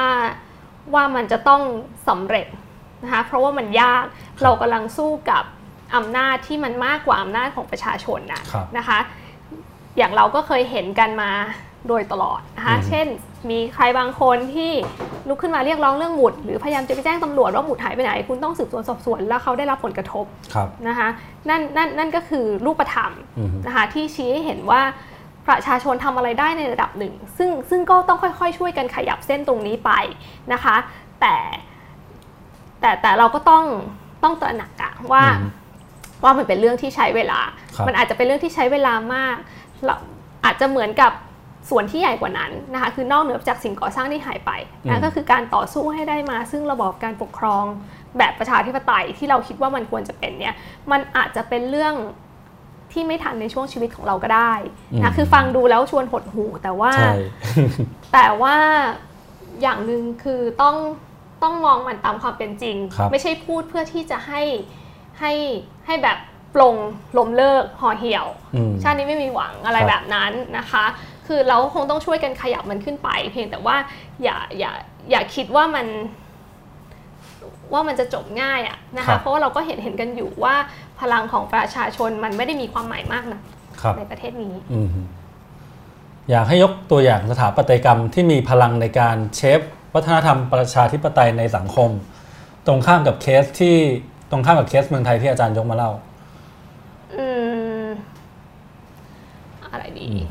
[0.94, 1.62] ว่ามันจะต้อง
[2.08, 2.46] สำเร็จ
[3.04, 4.04] นะคะเพราะว่ามันยาก
[4.42, 5.44] เรากำลังสู้กับ
[5.96, 8.98] อำนาจที่มันมากกว่าอำนาจของประชาชนนะครับนะคะ
[9.96, 11.30] อย่างเราก็เคยเห็นกันมา
[11.88, 13.06] โดยตลอดนะคะอืมเช่น
[13.50, 14.72] มีใครบางคนที่
[15.28, 20.24] ลุกขึ้นมาเรียกร้องเรื่องหมุด หรือพยายามจะไปแจ้งตำรวจว่าหมุดหายไปไหน คุณต้องสืบสวนสอบสวนแล้วเขาได้รับผลกระทบ
[20.54, 21.08] ครับนะคะ
[21.48, 24.82] นั่นนั่นนั่นก็คือรูปธรรมอืมนะคะที่ชี้ให้เห็นว่า
[25.48, 29.90] ประชาชนทำอะไรได้ในระดับหนึ่ง ซึ่งซึ่งก็ต้องค่อยๆ ช่วยกันขยับเส้นตรงนี้ไป
[30.52, 30.76] นะคะ
[31.20, 31.36] แต่
[32.84, 33.64] แต่แต่เราก็ต้อง
[34.22, 35.50] ต้องตระหนักอะว่าอืม
[36.22, 37.40] ว่ามันเป็นเรื่องที่ใช้เวลา
[37.76, 39.36] ครับมันอาจจะเป็นเรื่องที่ใช้เวลามาก
[39.84, 39.94] เรา
[40.44, 41.12] อาจจะเหมือนกับ
[41.70, 44.50] ส่วนที่ใหญ่กว่านั้นนะคะคือนอกเหนือจากสิ่งก่อสร้างที่หายไป
[44.84, 47.64] อืนะมก็คือการต่อสู้ให้ได้มา ซึ่งระบอบการปกครอง
[48.18, 50.54] แบบประชาธิปไตยที่เราคิดว่ามันควรจะเป็นเนี่ย
[50.90, 51.94] มันอาจจะเป็นเรื่อง
[52.92, 54.52] ที่ไม่ทันในช่วงชีวิตของเราก็ได้
[54.92, 57.12] อืนะมคือฟังดูแล้วชวนหดหูแต่ว่าใช่
[58.12, 58.56] แต่ว่า
[59.62, 60.76] อย่างหนึ่งคือต้อง
[61.44, 64.42] ต้องมองมันตามความเป็นจริงครับไม่ใช่พูดเพื่อที่จะให้
[65.20, 65.32] ให้
[65.86, 66.18] ให้แบบ
[66.54, 66.76] ปลง
[67.18, 70.84] ลมเลิกห่อเหี่ยวอืมชาตินี้ไม่มีหวังอะไรครับแบบนั้นนะคะ
[71.26, 73.76] คือเราคงต้องช่วยกันขยับมันขึ้นไป เพียงแต่ว่า
[74.22, 74.72] อย่าอย่า
[75.10, 75.86] อย่าคิดว่ามัน
[77.72, 80.54] ว่ามันจะจบง่ายอะนะครัคะบเพราะว่าเราก็เห็นเห็นกันอยู่ว่า
[81.00, 83.40] พลังของประชาชนมันไม่ได้มีความหมายมากนะ
[83.80, 84.88] ครับในประเทศนี้อืม
[86.30, 89.60] อยากให้ยกตัวอย่างสถาปัตยกรรมที่มีพลังในการเชฟ
[89.94, 91.90] วัฒนธรรมประชาธิปไตยในสังคม
[92.66, 93.76] ตรงข้ามกับเคสที่
[94.30, 95.90] ตรงข้ามกับเคสเมืองไทยที่อาจารย์ยกมาเล่า
[97.14, 97.26] อื
[97.84, 97.86] ม
[99.72, 100.24] อะไรดีอืม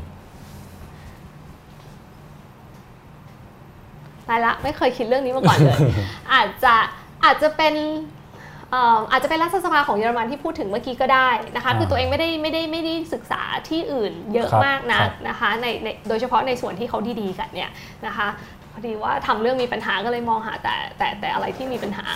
[4.28, 5.78] ตายละไม่เคยคิดเรื่องนี้มาก่อนเลย
[6.32, 6.74] อาจจะ
[7.24, 7.74] อาจจะเป็น
[8.70, 17.70] เอ่ออาจจะเป็นรัฐสภาของเยอรมันที่พูดถึงเมื่อกี้ก็ได้นะคะอ่าคือตัวเองไม่ได้ไม่ได้ไม่ได้ศึกษาที่อื่นเยอะครับมากครันะบนะคะในในโดยเฉพาะในส่วนที่เขาดีๆกันเนี่ย
[18.06, 18.28] นะคะ
[18.74, 22.06] พอดีว่าทำเรื่องมีปัญหาก็เลยมองหาแต่แต่แต่อะไรที่มีปัญหา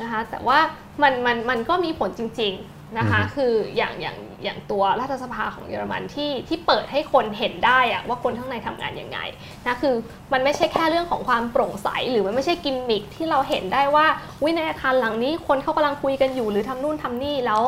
[0.00, 0.58] นะคะแต่ว่า
[1.02, 9.18] มันมันมันก็มีผลจริงๆนะคะคืออย่างอย่างอย่างตัวรัฐสภาของเยอรมันที่ที่เปิดให้คนเห็นได้อะว่าคนข้างในทำงานยังไง
[9.66, 9.94] นะคือ
[10.32, 14.06] มันไม่ใช่แค่เรื่องของความโปร่งใส หรือมันไม่ใช่กิมมิคที่เราเห็นได้ว่า
[14.44, 17.62] วิในอาคารหลังนี้คนเขากำลังคุยกันอยู่ หรือทำนู่นทำนี่แล้ว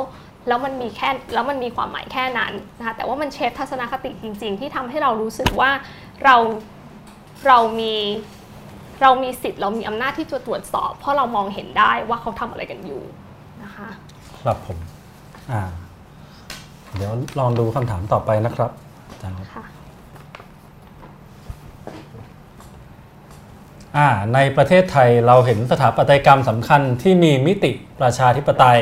[0.48, 5.70] แล้วมันมีแค่แล้วมันมีความหมายแค่นั้นนะคะแต่ว่ามันเชฟทัศนคติจริง ๆ ที่ทำให้เรารู้สึกว่า
[6.24, 6.36] เรา
[7.46, 7.94] เรามี
[9.02, 13.02] เรามีสิทธิ์เรามีอำนาจที่จะตรวจสอบ เพราะเรามองเห็นได้ว่าเขาทำอะไรกันอยู่
[13.62, 13.88] นะคะ
[14.42, 14.78] ครับผม
[15.52, 15.62] อ่า
[16.96, 18.70] เดี๋ยวลองดูคำถามต่อไปนะครับ
[19.10, 19.64] อาจารย์ครับค่ะ
[23.96, 28.80] อ่าในประเทศไทยเราเห็นสถาปัตยกรรมสำคัญที่มีมิติประชาธิปไตย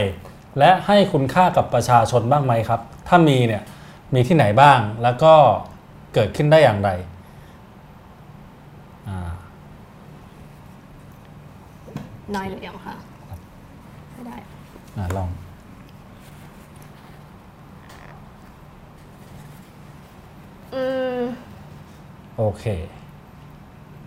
[0.59, 3.63] และให้คุณค่ากับประชาชนบ้างไหมครับ ถ้ามีเนี่ย
[4.15, 5.35] มีที่ไหนบ้างแล้วก็
[6.15, 6.91] เกิดขึ้นได้อย่างไร
[9.09, 9.31] อ่า
[12.35, 12.95] น้อยหรือยังคะ
[14.13, 14.37] ไม่ได้
[14.97, 15.29] อ่าลอง
[20.75, 20.85] อื
[21.17, 21.19] ม
[22.37, 22.65] โอเค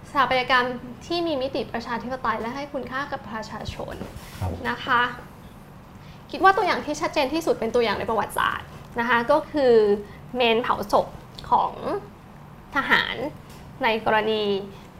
[0.09, 0.65] สถาปัตยกรรม
[1.05, 3.95] ที่มีมิติประชาธิปไตยและให้คุณค่ากับประชาชน
[4.39, 5.01] ครับนะคะ
[6.31, 8.67] คิดว่าตัวอย่างที่ชัดเจนที่สุดเป็นตัวอย่างในประวัติศาสตร์
[8.99, 9.73] นะคะก็คือ
[10.35, 11.07] เมนเผาศพ
[11.51, 11.73] ของ
[12.75, 13.15] ทหาร
[13.83, 14.41] ในกรณี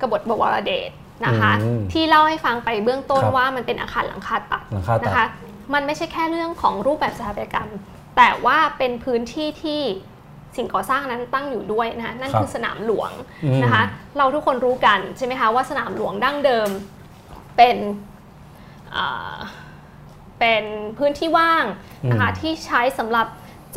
[0.02, 0.92] กบฏบวรเดช
[1.26, 5.26] นะคะอืมที่เล่าให้ฟังไปเบื้องต้นครับว่ามันเป็นอาคารหลังคาตัดหลังคาตัดนะคะ
[5.74, 7.70] มันไม่ใช่แค่เรื่องของรูปแบบสถาปัตยกรรม
[8.18, 9.82] แต่ว่าเป็นพื้นที่ที่
[10.58, 13.12] สิ่งก่อสร้างนั้นตั้งอยู่ด้วยนะคะนั่นครับคือสนามหลวง
[13.44, 13.84] อืมนะคะ
[14.18, 16.70] เราทุกคนรู้กันใช่ไหมคะว่าสนามหลวงดั้งเดิม
[17.58, 17.78] เป็น
[18.96, 19.38] อ่า
[20.40, 20.64] เป็น
[20.98, 21.66] พื้นที่ว่าง
[22.12, 23.28] นะคะอืมที่ใช้สำหรับ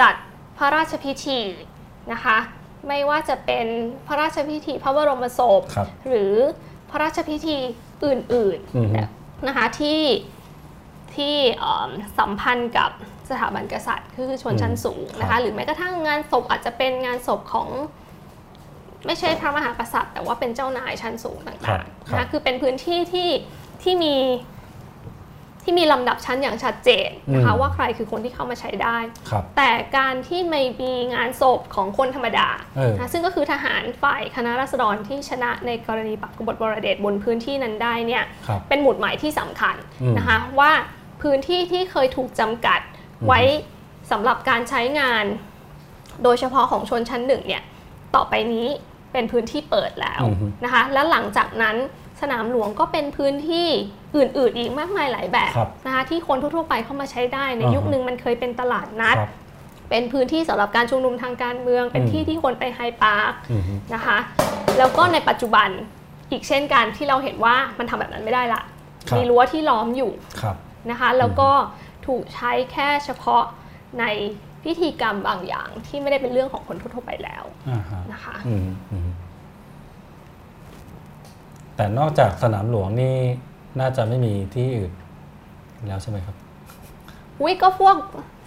[0.01, 0.15] จัด
[0.59, 1.39] พระราชพิธี
[2.13, 2.37] นะคะ
[2.89, 3.67] ไม่ว่าจะเป็น
[4.07, 6.35] พระราชพิธีพระบรมศพครับหรือ
[6.91, 7.57] พระราชพิธี
[8.05, 8.19] อื่น
[8.77, 10.03] อือฮึๆนะคะที่
[11.17, 12.91] ที่เอิ่มสัมพันธ์กับ
[13.31, 17.69] สถาบันกษัตริย์ คือชนชั้นสูงนะครัคะบหรือแม้กระทั่งงานศพอาจจะเป็นงานศพของ
[19.07, 21.39] ไม่ใช่พระมหากษัตริย์ แต่ว่าเป็นเจ้านายชั้นสูง
[21.69, 23.31] ครัต่าบงๆครันะคะบคือเป็นพื้นที่ที่
[23.83, 24.15] ที่มี
[25.65, 28.99] ที่มีลำดับชั้นอย่างชัดเจนนะคะอืมว่าใครคือคนที่เข้ามาใช้ได้
[29.31, 40.73] ครับแต่การที่ไม่มีงานศพของคนธรรมดาเออนะซึ่งก็คือทหารฝ่ายคณะราษฎรที่ชนะในกรณีปักกบฏบรเดชบนพื้นที่นั้นได้เนี่ยครับเป็นหมุดหมายที่สำคัญอืมนะคะว่า
[41.23, 42.81] พื้นที่ที่เคยถูกจำกัด
[43.27, 43.41] ไว้
[44.11, 45.25] สำหรับการใช้งาน
[46.23, 47.63] โดยเฉพาะของชนชั้นหนึ่งเนี่ย
[48.15, 48.69] ต่อไปนี้
[49.13, 51.77] เป็นพื้นที่เปิดแล้วอือฮึนะคะและหลังจากนั้น
[52.21, 53.69] สนามหลวงก็เป็นพื้นที่
[54.17, 59.31] อื่นๆอีกมากมายหลายแบบครับนะคะที่คนทั่วๆไปเข้ามาใช้ได้ในอ่าฮะยุคหนึ่งมันเคยเป็นตลาดนัดครับ
[59.91, 63.63] เป็นพื้นที่สำหรับการชุมนุมทางการเมือง เป็นอืมที่ที่คนไปไฮปาร์คอืม
[63.95, 64.19] นะคะ
[64.79, 65.69] แล้วก็ในปัจจุบัน
[66.31, 68.63] อีกเช่นกันที่เราเห็นว่ามันทำแบบนั้นไม่ได้ละ
[69.09, 70.57] ครับมีรั้วที่ล้อมอยู่ครับ
[70.91, 71.51] นะคะแล้วก็
[72.07, 73.45] ถูกใช้แค่เฉพาะ
[74.01, 74.05] ใน
[74.65, 79.11] พิธีกรรมบางอย่างที่ไม่ได้เป็นเรื่องของคนทั่วๆไปแล้วอ่าฮะนะคะอืมอืม
[81.77, 83.17] แต่นอกจากสนามหลวงนี่
[83.79, 84.93] น่าจะไม่มีที่อื่น
[85.89, 86.37] แล้วใช่ไหมครับ
[87.41, 87.97] อุ้ยก็พวก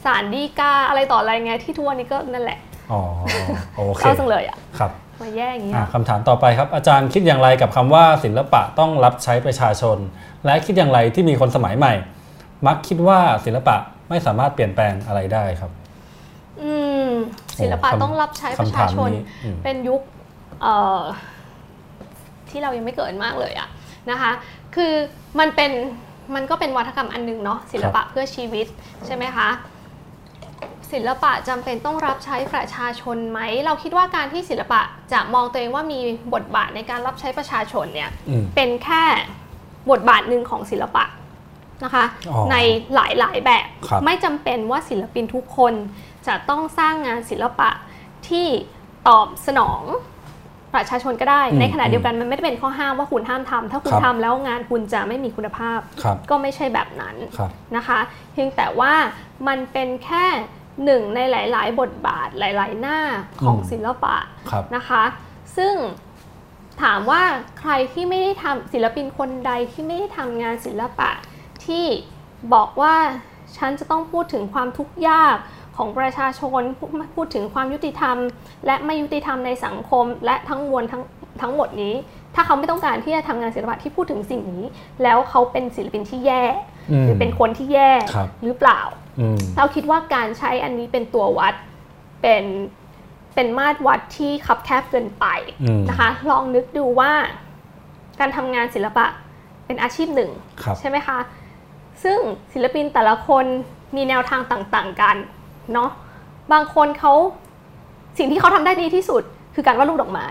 [0.05, 2.59] สารดีกาอะไรต่ออะไรไงที่ทั่วนี้ก็นั่นแหละ
[2.91, 3.01] อ๋อ
[3.75, 9.97] โอเคเข้าจังเลยอะครับ มาแย่อย่างนี้อะคำถามต่อไปครับ อาจารย์คิดอย่างไรกับคำว่าศิลปะต้องรับใช้ประชาชน
[10.45, 11.93] และคิดอย่างไรที่มีคนสมัยใหม่
[12.67, 13.75] มักคิดว่าศิลปะ
[14.09, 15.71] ไม่สามารถเปลี่ยนแปลงอะไรได้ครับ
[16.61, 16.71] อื
[17.07, 17.09] ม
[17.59, 20.01] ศิลปะโอ้คำต้องรับใช้ประคำชาถามชนนี้อืมเป็นยุค
[20.61, 21.01] เอ่อ
[22.49, 23.67] ที่เรายังไม่เกิดมากเลยอะ
[24.11, 24.31] นะคะ
[24.75, 24.93] คือ
[25.39, 25.71] มันเป็น
[26.35, 28.67] มันก็เป็นวัฒกรรมอันหนึงเนาะศิลปะเพื่อชีวิต
[29.05, 29.49] ใช่ไหมคะ
[30.91, 34.81] ศิลปะจำเป็นต้องรับใช้ประชาชนไหม เราคิดว่าการที่ศิลปะ
[35.13, 35.99] จะมองตัวเองว่ามี
[36.33, 39.03] บทบาทในการรับใช้ประชาชนเนี่ยอืมเป็นแค่
[39.91, 41.03] บทบาทหนึ่งของศิลปะ
[41.83, 42.55] นะคะอ๋อใน
[42.93, 45.73] หลายๆแบบครับไม่จำเป็นว่าศิลปินทุกคน
[46.27, 47.69] จะต้องสร้างงานศิลปะ
[48.29, 48.47] ที่
[49.07, 49.81] ตอบสนอง
[50.75, 57.99] ประชาชนก็ได้อืมในขณะเดียวกันมันไม่ได้เป็นข้อห้ามว่าคุณห้ามทำถ้าคุณครับทำแล้วงานคุณจะไม่มีคุณภาพครับก็ไม่ใช่แบบนั้นครับนะคะ
[58.33, 58.93] เพียงแต่ว่า
[59.47, 60.25] มันเป็นแค่
[60.85, 62.99] หนึ่งในหลาย ๆ บทบาทหลาย ๆ หน้า
[63.45, 64.15] ของอืมศิลปะ
[64.51, 65.03] ครับนะคะ
[65.57, 65.75] ซึ่ง
[66.83, 67.23] ถามว่า
[67.59, 71.09] ใครที่ไม่ได้ทำศิลปินคนใดที่ไม่ได้ทำงานศิลปะ
[71.65, 71.85] ที่
[72.53, 72.95] บอกว่า
[73.57, 75.35] ฉันจะต้องพูดถึงความทุกข์ยาก
[75.77, 78.17] ของประชาชนพูดพูดถึงความยุติธรรม
[78.65, 81.03] และไม่ยุติธรรมในสังคม และทั้งมวลทั้ง
[81.41, 81.93] ทั้งหมดนี้
[82.35, 84.63] ถ้าเขาไม่ต้องการที่จะทำงานศิลปะที่พูดถึงสิ่งนี้
[85.03, 86.43] แล้วเขาเป็นศิลปินที่แย่
[86.91, 88.81] อืมหรือเป็นคนที่แย่ครับหรือเปล่า
[89.19, 91.53] อืมเราคิดว่าการใช้อันนี้เป็นตัววัด
[92.21, 92.45] เป็น
[93.35, 95.25] เป็นมาตรวัดที่คับแคบเกินไป
[95.63, 97.11] อืมนะคะ ลองนึกดูว่า
[98.19, 99.05] การทำงานศิลปะ
[99.65, 100.31] เป็นอาชีพหนึ่ง
[100.63, 101.17] ครับใช่ไหมคะ
[102.03, 102.19] ซึ่ง
[102.53, 103.45] ศิลปินแต่ละคน
[103.95, 105.15] มีแนวทางต่าง ๆ กัน
[105.73, 105.89] เนาะ
[106.53, 107.13] บางคนเขา
[108.17, 109.23] สิ่งที่เขาทำได้ดีที่สุด
[109.55, 110.27] คือการวาดรูปดอกไม้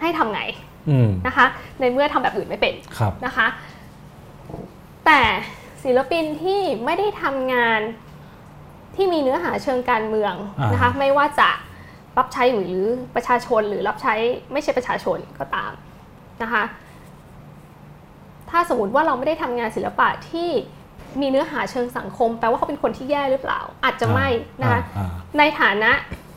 [0.00, 0.40] ให้ทำไง
[0.88, 1.46] อืมนะคะ
[1.80, 3.46] ในเมื่อทำแบบอื่นไม่เป็นครับนะคะ
[5.06, 5.20] แต่
[5.84, 7.80] ศิลปินที่ไม่ได้ทำงาน
[8.94, 11.50] ที่มีเนื้อหาเชิงการเมืองอ่านนะคะ ไม่ว่าจะ
[12.18, 12.76] รับใช้หรือ
[13.14, 14.14] ประชาชนหรือรับใช้
[14.52, 15.72] ไม่ใช่ประชาชนก็ตาม
[16.42, 16.62] นะคะ
[18.50, 20.50] ถ้าสมมติว่าเราไม่ได้ทำงานศิลปะที่
[21.22, 24.28] มีเนื้อหาเชิงสังคม แปลว่าเขาเป็นคนที่แย่หรือเปล่า อาจจะไม่
[24.62, 25.08] นะคะอ่า
[25.38, 25.90] ในฐานะ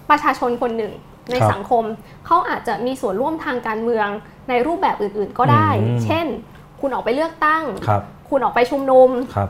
[0.09, 0.93] ประชาชนคนหนึ่ง
[1.31, 1.83] ในครับสังคม
[2.25, 4.07] เขาอาจจะมีส่วนร่วมทางการเมือง
[4.49, 6.25] ในรูปแบบอื่นๆก็ได้อืมเช่น
[6.81, 9.49] คุณออกไปเลือกตั้งครับคุณออกไปชุมนุมครับ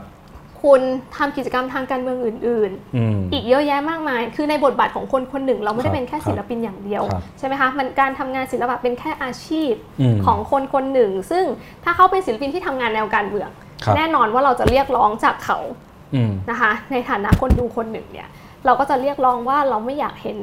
[0.62, 0.82] คุณ
[1.16, 11.44] ทำกิจกรรมทางการเมืองอื่นอืมๆอีกเยอะแยะมากมาย คือในบทบาทของคนคนหนึ่ง เราไม่ครัได้บเป็นแค่ครับศิลปินอย่างเดียวครับใช่ไหมคะ มันการทำงานศิลปะเป็นแค่อาชีพอืมของคนคนหนึ่ง ซึ่ง
[11.84, 15.58] ถ้าเขาเป็นศิลปินที่ทำงานแนวการเมืองครับ แน่นอนว่าเราจะเรียกร้องจากเขา
[16.14, 18.28] อืมนะคะ ในฐานะคนดูคนหนึ่งเนี่ย
[18.64, 20.38] เราก็จะเรียกร้องว่าเราไม่อยากเห็น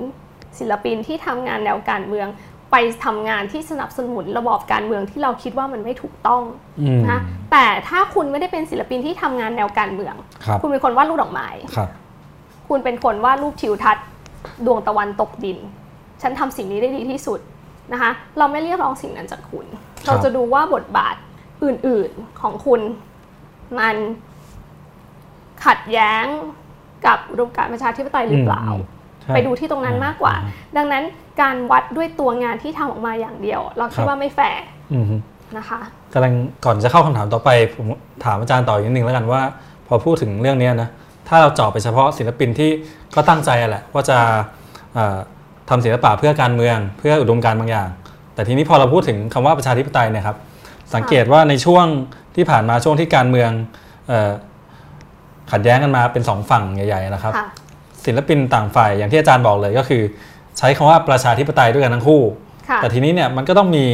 [0.59, 2.27] ศิลปินที่ทำงานแนวการเมือง
[2.71, 2.75] ไป
[3.05, 6.41] ทำงานที่สนับสนุนระบอบการเมืองที่เราคิดว่ามันไม่ถูกต้อง
[6.81, 7.19] อืมนะ
[7.51, 10.15] แต่ถ้าคุณไม่ได้เป็นศิลปินที่ทำงานแนวการเมือง
[10.45, 11.89] ครับคุณเป็นคนวาดรูปดอกไม้ครับ
[12.69, 14.05] คุณเป็นคนวาดรูปทิวทัศน์
[14.65, 15.57] ดวงตะวันตกดิน
[16.21, 17.39] ฉันทำสิ่งนี้ได้ดีที่สุด
[17.93, 21.15] นะคะ เราไม่เรียกร้องสิ่งนั้นจากคุณครับเราจะดูว่าบทบาท
[21.63, 22.81] อื่นๆของคุณ
[23.79, 23.95] มัน
[25.65, 26.25] ขัดแย้ง
[27.05, 28.77] กับอุดมการณ์ประชาธิปไตยหรือเปล่าม
[29.21, 31.03] ใช่ไปดูที่ตรงนั้นมากกว่าอืมดังนั้น
[31.41, 34.63] การวัดด้วยตัวงานที่ทำออกมาอย่างเดียว เราคิครัดบว่าไม่แฟร์
[34.93, 35.05] อืม
[35.57, 35.79] นะคะ
[36.13, 36.33] กำลัง
[36.65, 37.85] ก่อนจะเข้าคำถามต่อไปผม
[38.25, 39.41] ถามอาจารย์ต่ออีกนิดนึงแล้วกันว่า
[39.87, 40.89] พอพูดถึงเรื่องเนี้ยนะ
[41.27, 42.69] ถ้าเราเจาะไปเฉพาะศิลปินที่
[43.15, 44.17] ก็ตั้งใจอะแหละว่าจะ
[44.93, 45.17] เอ่อ
[45.69, 47.89] ทำศิลปะเพื่อการเมืองเพื่ออุดมการณ์บางอย่าง
[48.35, 50.37] แต่ทีนี้พอเราพูดถึงคำว่าประชาธิปไตยเนี่ยครับ
[50.95, 51.85] สังเกตว่าในช่วง
[52.35, 53.51] ที่ผ่านมาช่วงที่การเมือง
[54.07, 54.31] เอ่อ
[55.51, 57.47] ขัดแย้งกันมาเป็นสองฝั่งใหญ่ ๆ นะครับค่ะ
[58.05, 60.01] ศิลปินต่างฝ่ายอย่างที่อาจารย์บอกเลยก็คือ
[60.57, 62.21] ใช้คำว่าประชาธิปไตยด้วยกันทั้งคู่
[62.69, 63.85] ค่ะแต่ทีนี้เนี่ยมันก็ต้องมี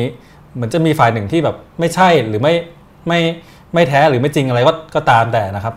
[0.53, 2.53] เหมือนจะมีฝ่ายหนึ่งที่แบบไม่ใช่หรือไม่
[3.07, 3.19] ไม่
[3.73, 5.75] ไม่แท้หรือไม่จริงอะไรก็ก็ตามแต่นะครับ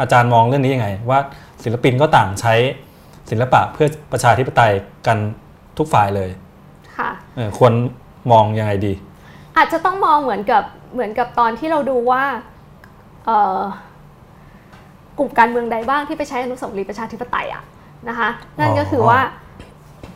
[0.00, 1.18] อาจารย์มองเรื่องนี้ยังไง ว่า
[1.64, 2.54] ศิลปินก็ต่างใช้
[3.30, 4.72] ศิลปะเพื่อประชาธิปไตย
[5.06, 5.18] กัน
[5.78, 6.30] ทุกฝ่ายเลย
[6.96, 7.72] ค่ะเออควร
[8.32, 8.92] มองยังไงดี
[9.58, 12.22] อาจจะต้องมองเหมือนกับเหมือนกับตอนที่เราดูว่า
[13.24, 13.60] เอ่อ
[15.18, 17.62] กลุ่มการเมืองใดบ้างที่ไปใช้อนุสาวรีย์ประชาธิปไตยอะ
[18.08, 18.28] นะคะ
[18.60, 19.20] นั่นก็คือว่า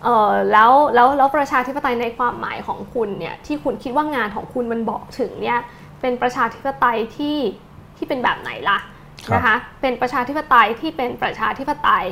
[0.05, 5.59] เออแล้วแล้วแล้วประชาธิปไตยในความหมายของคุณเนี่ยที่คุณคิดว่างานของคุณมันบอกถึงเนี่ย
[6.01, 7.39] เป็นประชาธิปไตยที่
[7.97, 8.79] ที่เป็นแบบไหนล่ะ
[9.27, 12.07] ครับนะคะเป็นประชาธิปไตยที่เป็นประชาธิปไตย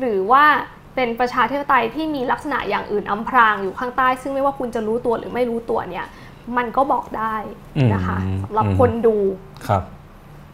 [0.00, 0.44] หรือว่า
[0.94, 6.06] เป็นประชาธิปไตยที่มีลักษณะอย่างอื่นอำพรางอยู่ข้างใต้ ซึ่งไม่ว่าคุณจะรู้ตัวหรือไม่รู้ตัวเนี่ย
[6.56, 7.34] มันก็บอกได้
[7.94, 9.16] นะคะอืมสำหรับอืมคนดู
[9.68, 9.82] ครับ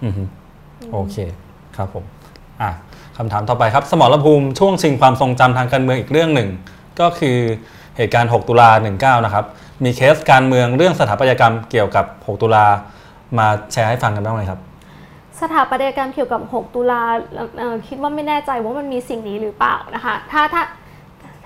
[0.05, 0.23] อือฮึ
[0.93, 1.17] โอเค
[1.77, 2.05] ครับผม
[2.63, 2.71] อะ
[3.17, 6.49] คำถามต่อไปครับ สมรภูมิช่วงชิงความทรงจำทางการเมืองอีกเรื่องหนึ่ง
[7.01, 7.39] ก็คือ
[7.97, 9.45] เหตุการณ์ 6 ตุลา 19 นะครับ
[9.85, 12.67] มีเคสการเมืองเรื่องสถาปัตยกรรมเกี่ยวกับ 6 ตุลา
[13.39, 14.61] มาแชร์ให้ฟังกันบ้างไหมครับ
[15.41, 17.03] สถาปัตยกรรมเกี่ยวกับ 6 ตุลา
[17.59, 20.63] เอ่อคิดว่าไม่แน่ใจว่ามันมีสิ่งนี้หรือเปล่านะคะ ถ้าถ้า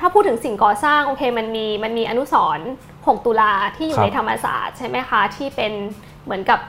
[0.01, 2.68] ถ้าพูดถึงสิ่งก่อสร้างโอเคมันมีมันมีอนุสรณ์
[3.07, 5.72] 6 ตุลาที่อคยู่รับในธรรมศาสตร์ใช่ไหมคะ ที่เป็น
[6.24, 6.61] เหมือนกับ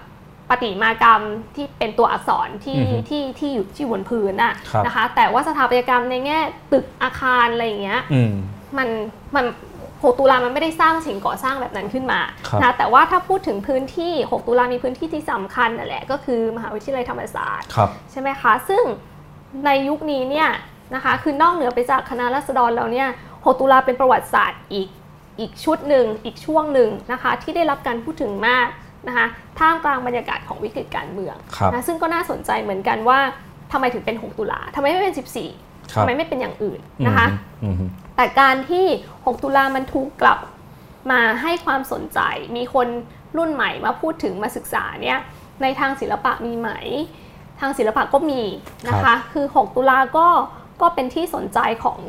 [0.50, 1.22] ปฏิมากรรม
[1.56, 6.40] ที่เป็นตัวอักษรที่อือฮึที่ที่อยู่ที่อยู่บนพื้นน่ะครับนะคะ แต่ว่าสถาปัตยกรรมในแง่
[6.72, 8.34] ตึกอาคารอะไรอย่างเงี้ยอืม
[8.78, 8.88] มัน
[9.36, 9.46] มัน
[9.82, 18.84] 6 ตุลามันไม่ได้สร้างสิ่งก่อสร้างแบบนั้นขึ้นมาครับนะแต่ว่าถ้าพูดถึงพื้นที่ 6 ตุลามีพื้นที่ที่สำคัญนั่นแหละก็คือมหาวิทยาลัยธรรมศาสตร์ครับใช่ไหมคะ ซึ่ง
[19.66, 20.50] ในยุคนี้เนี่ย
[20.96, 24.88] นะคะคือนอกเหนือไปจากคณะรัษฎรแล้วเนี่ย 6 ตุลาเป็นประวัติศาสตร์อีก
[25.40, 28.68] อีกชุดหนึ่งอีกช่วงหนึ่งนะคะที่ได้รับการพูดถึงมาก
[29.08, 29.28] นะคะ
[29.60, 33.20] ท่ามกลางบรรยากาศของวิกฤตการเมืองครับนะซึ่งก็น่าสนใจเหมือนกันว่า
[33.72, 35.16] ทำไมถึงเป็น 6 ตุลาทำไมไม่เป็น
[35.56, 37.28] 14ครัทำบไมไม่เป็นอย่างอื่นนะคะ
[37.64, 38.86] อืมอืมแต่การที่
[39.16, 40.40] 6 ตุลามันถูกกลับ
[41.12, 42.20] มาให้ความสนใจ
[42.56, 42.88] มีคน
[43.38, 45.20] รุ่นใหม่มาพูดถึงมาศึกษาเนี่ย
[45.62, 46.70] ในทางศิลปะมีไหม
[47.60, 48.42] ทางศิลปะก็มี
[48.88, 50.28] นะครัคะบคือ 6 ตุลาก็
[50.82, 52.00] ก็เป็นที่สนใจของ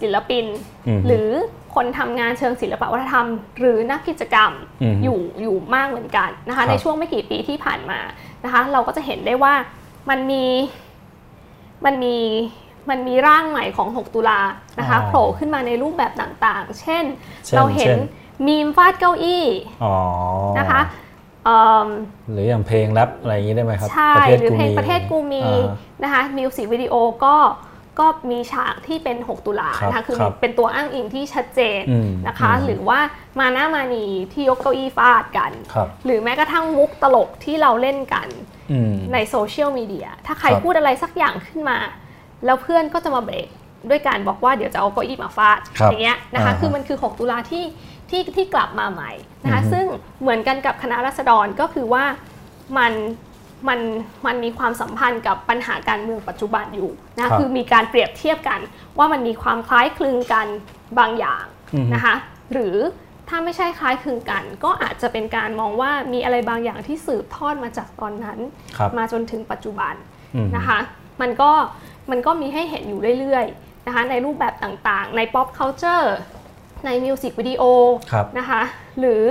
[0.00, 0.44] ศิลปิน
[0.86, 1.28] อืมหรือ
[1.74, 3.26] คนทำงานเชิงศิลปวัฒนธรรม
[3.58, 4.50] หรือนักกิจกรรม
[4.82, 8.00] อืมอยู่อยู่มากเหมือนกันนะครัคะบในช่วงไม่กี่ปีที่ผ่านมา
[8.44, 9.54] นะคะเราก็จะเห็นได้ว่า
[10.10, 10.44] มันมี
[11.84, 12.16] มันมี
[12.90, 14.40] มันมีร่างใหม่ของ 6 ตุลา
[14.78, 17.04] นะคะอ๋อโผล่ขึ้นมาในรูปแบบต่างๆ เช่น
[17.46, 18.00] เช่นเราเห็นเช่น
[18.46, 19.44] มีมฟาดเก้าอี้
[19.84, 19.94] อ๋อ
[20.58, 20.80] นะคะ
[21.44, 21.88] เอิ่ม
[22.30, 26.94] หรืออย่างเพลงแรปอะไรอย่างนี้ได้ไหมครับใช่ประเทศหรือกูเพลงมีประเทศกูมีอ่านะคะมิวสิกวิดีโอ
[27.24, 27.36] ก็
[27.98, 32.98] ก็มีฉากที่เป็น 6 ตุลาครับนะคะคือครับเป็นตัวอ้างอิงที่ชัดเจนอืมนะคะอืมหรือว่า
[33.40, 38.28] มาหน้ามานีที่ยกเก้าอี้ฟาดกันครับหรือแม้กระทั่งมุกตลกที่เราเล่นกัน
[38.72, 41.78] อืมในโซเชียลมีเดียถ้าใครครับพูดอะไรสักอย่างขึ้นมา
[42.44, 43.48] แล้วเพื่อนก็จะมาเบรก
[43.90, 47.64] ด้วยการบอกว่าเดี๋ยวจะเอาเก้าอี้มาฟาดครับอย่างเงี้ยนะคะอ่าฮะคือมันคือ 6 ตุลาที่
[48.10, 49.12] ที่ที่กลับมาใหม่
[49.44, 49.84] นะคะอือฮึซึ่ง
[50.20, 52.04] เหมือนกันกับคณะราษฎรก็คือว่า
[52.78, 52.92] มัน
[53.68, 53.80] มัน
[54.26, 58.60] มันมีความสัมพันธ์กับปัญหาการเมืองปัจจุบันอยู่นะคือมีการเปรียบเทียบกัน
[58.98, 60.46] ว่ามันมีความคล้ายคลึงกัน
[60.98, 61.44] บางอย่าง
[61.74, 62.14] อืมนะคะ
[62.52, 62.76] หรือ
[63.28, 68.38] ถ้าไม่ใช่คล้ายคลึงกัน ก็อาจจะเป็นการมองว่ามีอะไรบางอย่างที่สืบทอดมาจากตอนนั้น
[68.76, 69.94] ครับมาจนถึงปัจจุบัน
[70.34, 70.78] อืมนะคะ
[71.20, 71.50] มันก็
[72.10, 76.08] มันก็มีให้เห็นอยู่เรื่อยๆนะคะในรูปแบบต่างๆ ใน pop culture
[76.84, 77.62] ในมิวสิกวิดีโอ
[78.12, 78.62] ครับนะคะ
[79.00, 79.24] หรือ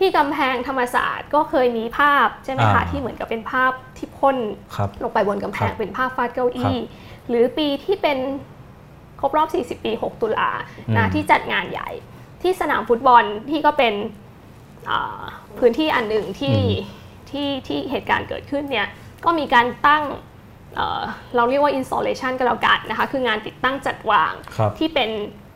[0.00, 4.36] ที่กำแพงธรรมศาสตร์ก็เคยมีภาพใช่ไหมคะอ่าที่เหมือนกับเป็นภาพที่พ่น
[4.76, 6.82] ครับลงไปบนกำแพงครับเป็นภาพฟาดเก้าครัอี้บ
[7.28, 8.18] หรือปีที่เป็น
[9.20, 10.50] ครบรอบ 40 ปี 6 ตุลา
[10.88, 11.90] อืนะมที่จัดงานใหญ่
[12.42, 13.94] ที่สนามฟุตบอลที่ก็เป็น
[14.90, 15.22] อ่า
[15.58, 16.58] พื้นที่อันหนึ่งที่
[17.30, 18.86] ที่ที่เหตุการณ์เกิดขึ้นเนี่ย
[19.24, 20.02] ก็มีการตั้ง
[20.74, 21.02] เอ่อ
[21.36, 25.10] เราเรียกว่า installation ก็แล้วกันนะคะคืองานติดตั้งจัดวางครับที่เป็น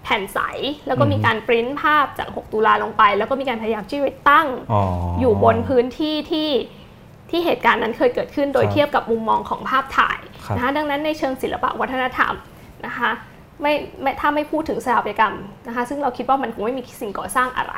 [0.05, 0.39] แผ่นใส
[0.87, 4.83] แล้วก็มีอืมการปริ้นภาพจาก 6 ตุลาลงไป แล้วก็มีการพยายามที่จะตั้งอ๋อ
[5.19, 6.51] ออยู่บนพื้นที่ที่
[7.31, 12.35] ที่เหตุการณ์นั้นเคยเกิดขึ้นโดยครับเทียบกับมุมมองของภาพถ่ายครับนะคะดังนั้นในเชิงศิลปะวัฒนธรรม
[12.87, 13.11] นะคะ
[13.63, 15.35] ไม่ไม่ถ้าไม่พูดถึงสถาปัตยกรรม
[15.67, 17.75] นะคะซึ่งเราคิดว่ามันคงไม่มีสิ่งก่อสร้างอะไร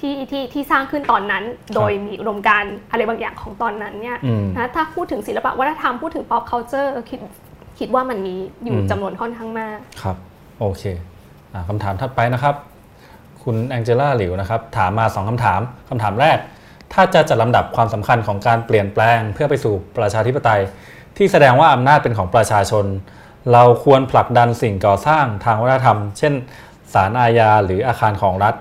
[0.00, 1.44] ที่ที่ที่สร้างขึ้นตอนนั้น
[1.74, 7.20] โดยมีอุดมการณ์อะไรบางอย่างของตอนนั้นเนี่ยอืมนะถ้าพูดถึงศิลปะวัฒนธรรมพูดถึง pop culture คิด
[7.78, 10.16] คิดว่ามันมีอยู่อืมจำนวนค่อนข้างมากครับ
[10.60, 11.11] โอเคอ่า
[11.68, 12.54] คำถามถัดไปนะครับ
[13.42, 16.38] คุณแองเจล่าหลิวนะครับ ถามมาสองคำถามคำถามแรก
[16.92, 20.60] ถ้าจะจัดลำดับความสำคัญของการเปลี่ยนแปลงเพื่อไปสู่ประชาธิปไตย
[21.16, 22.84] ที่แสดงว่าอำนาจเป็นของประชาชน
[23.52, 26.32] เราควรผลักดันสิ่งก่อสร้างทางวัฒนธรรม เช่น
[26.92, 28.54] ศาลอาญาหรืออาคารของรัฐ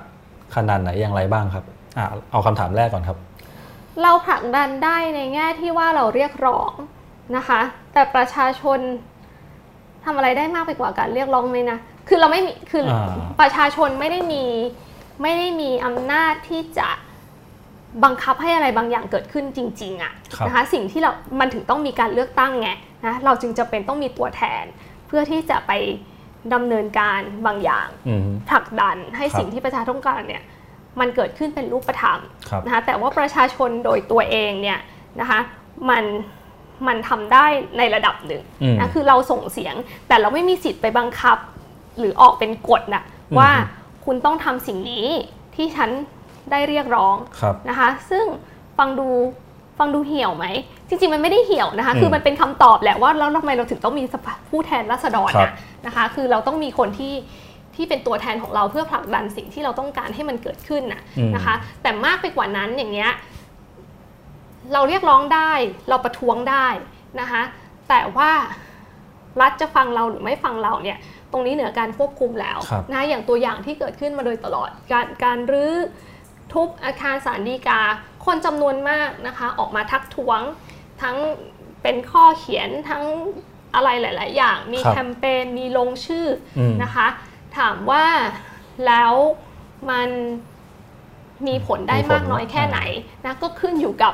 [0.56, 1.66] ขนาดไหนอย่างไรบ้างครับ
[1.98, 2.00] อ
[2.32, 3.18] เอาคำถามแรกก่อนครับ
[4.02, 6.72] เราผลักดันได้ในแง่ที่ว่าเราเรียกร้อง
[7.36, 7.62] นะคะ
[7.94, 8.80] แต่ประชาชน
[10.06, 11.78] ทำอะไรได้มากไปกว่าการเรียกร้องไหมนะ
[12.08, 13.10] คือเราไม่มีคืออา
[13.42, 14.44] ประชาชนไม่ได้มี
[15.22, 16.88] ไม่ได้มีอำนาจที่จะ
[18.04, 22.70] บังคับให้อะไรบางอย่างเกิดขึ้นจริง ๆอะครับนะคะสิ่งที่เรามันถึงต้องมีการเลือกตั้งไง
[23.06, 24.66] นะเราจึงจะเป็นต้องมีตัวแทน
[25.08, 25.72] เพื่อที่จะไป
[26.54, 30.44] ดำเนินการบางอย่างอืมผลักดันให้ครับสิ่งที่ประชาชนต้องการเนี่ย
[31.00, 34.80] มันเกิดขึ้นเป็นรูปธรรมครับนะคะแต่ว่าประชาชนโดยตัวเองเนี่ย
[35.20, 35.40] นะคะ
[35.90, 36.04] มัน
[36.88, 37.46] มันทำได้
[37.78, 39.76] ในระดับหนึ่งอืมนะคือเราส่งเสียง
[40.08, 41.38] แต่เราไม่มีสิทธิ์ไปบังคับ
[42.00, 43.04] หรือออกเป็นกฎนะ
[43.40, 45.08] ว่าอืมคุณต้องทำสิ่งนี้
[45.56, 45.90] ที่ฉัน
[46.52, 48.26] ได้เรียกร้องครับนะคะ ซึ่ง
[48.78, 49.08] ฟังดู
[49.78, 50.46] ฟังดูเหี่ยวไหม
[50.88, 55.54] จริงๆ มันไม่ได้เหี่ยวนะคะอืมคือมันเป็นคำตอบแหละว่าแล้วทำไมเราถึงต้องมีสภาผู้แทนราษฎรครันะบ
[55.86, 57.14] นะคะ คือเราต้องมีคนที่
[57.76, 63.12] ที่เป็นตัวแทนของเราเพื่อผลักดันสิ่งที่เราต้องการให้มันเกิดขึ้นน่ะอืมนะคะ แต่มากไปกว่านั้นอย่างเงี้ย
[64.74, 65.52] เราเรียกร้องได้
[65.90, 66.68] เราประท้วงได้
[67.20, 67.42] นะคะ
[67.90, 68.32] แต่ว่า
[69.42, 70.98] รัฐจะฟังเราหรือไม่ฟังเราเนี่ย
[71.32, 75.74] ตรงนี้เหนือการควบคุมแล้วครับนะอย่างตัวอย่างที่เกิดขึ้นมาโดยตลอด การการรื้อ
[76.54, 77.82] ทุบอาคารสารดีกา
[78.26, 80.42] คนจำนวนมากนะคะออกมาทักท้วง
[81.02, 81.16] ทั้ง
[81.82, 83.04] เป็นข้อเขียนทั้ง
[83.76, 86.28] อะไรหลาย ๆ อย่างมีครับแคมเปญมีลงชื่อ
[86.58, 87.08] อืมนะคะ
[87.58, 88.06] ถามว่า
[88.88, 89.14] แล้ว
[89.90, 90.10] มัน
[91.48, 92.80] มีผลได้มีผลมากน้อยแค่ไหน
[93.26, 94.14] นะก็ขึ้นอยู่กับ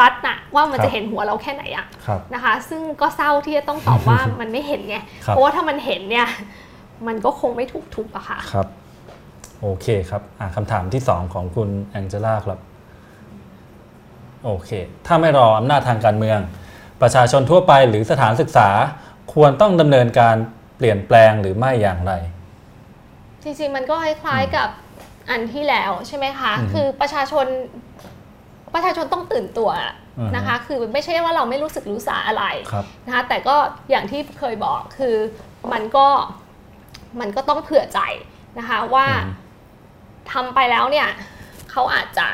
[0.00, 6.26] รัฐนะว่ามันครับจะเห็นหัวเราแค่ไหนอะครับนะคะ ซึ่งก็เศร้าที่จะต้องตอบว่ามันไม่เห็นไงครับเพราะว่าถ้ามันเห็นเนี่ย
[7.06, 8.66] มันก็คงไม่ถูกทุบอะค่ะครับ
[9.60, 12.58] โอเคครับอะคำถามที่ 2 ของคุณแองเจล่าครับ
[14.44, 14.70] โอเค
[15.06, 16.38] ถ้าไม่รออำนาจทางการเมือง
[17.02, 18.68] ประชาชนทั่วไปหรือสถานศึกษา
[19.32, 20.36] ควรต้องดำเนินการ
[20.76, 22.12] เปลี่ยนแปลงหรือไม่อย่างไร
[23.42, 24.68] จริงๆ มันก็คล้ายๆกับ
[25.30, 27.46] อันที่แล้วใช่ไหมคะอือฮึคือประชาชน
[28.74, 29.70] ประชาชนต้องตื่นตัว
[30.18, 33.56] อือฮึนะคะ คือไม่ใช่ว่าเราไม่รู้สึกรู้สาอะไรครับนะคะแต่ก็
[33.90, 35.16] อย่างที่เคยบอกคือ
[35.72, 36.06] มันก็
[37.20, 38.00] มันก็ต้องเผื่อใจ
[38.58, 39.40] นะคะว่าอืม
[40.32, 41.08] ทำไปแล้วเนี่ย
[41.70, 42.26] เขาอาจจะ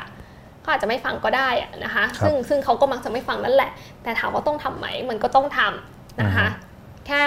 [0.60, 3.70] เขาอาจจะไม่ฟังก็ได้อะนะคะครับซึ่งซึ่งเขาก็มักจะไม่ฟังนั่นแหละ
[4.02, 6.66] แต่ถามว่าต้องทำไหมมันก็ต้องทำนะคะอือฮึ
[7.06, 7.24] แค่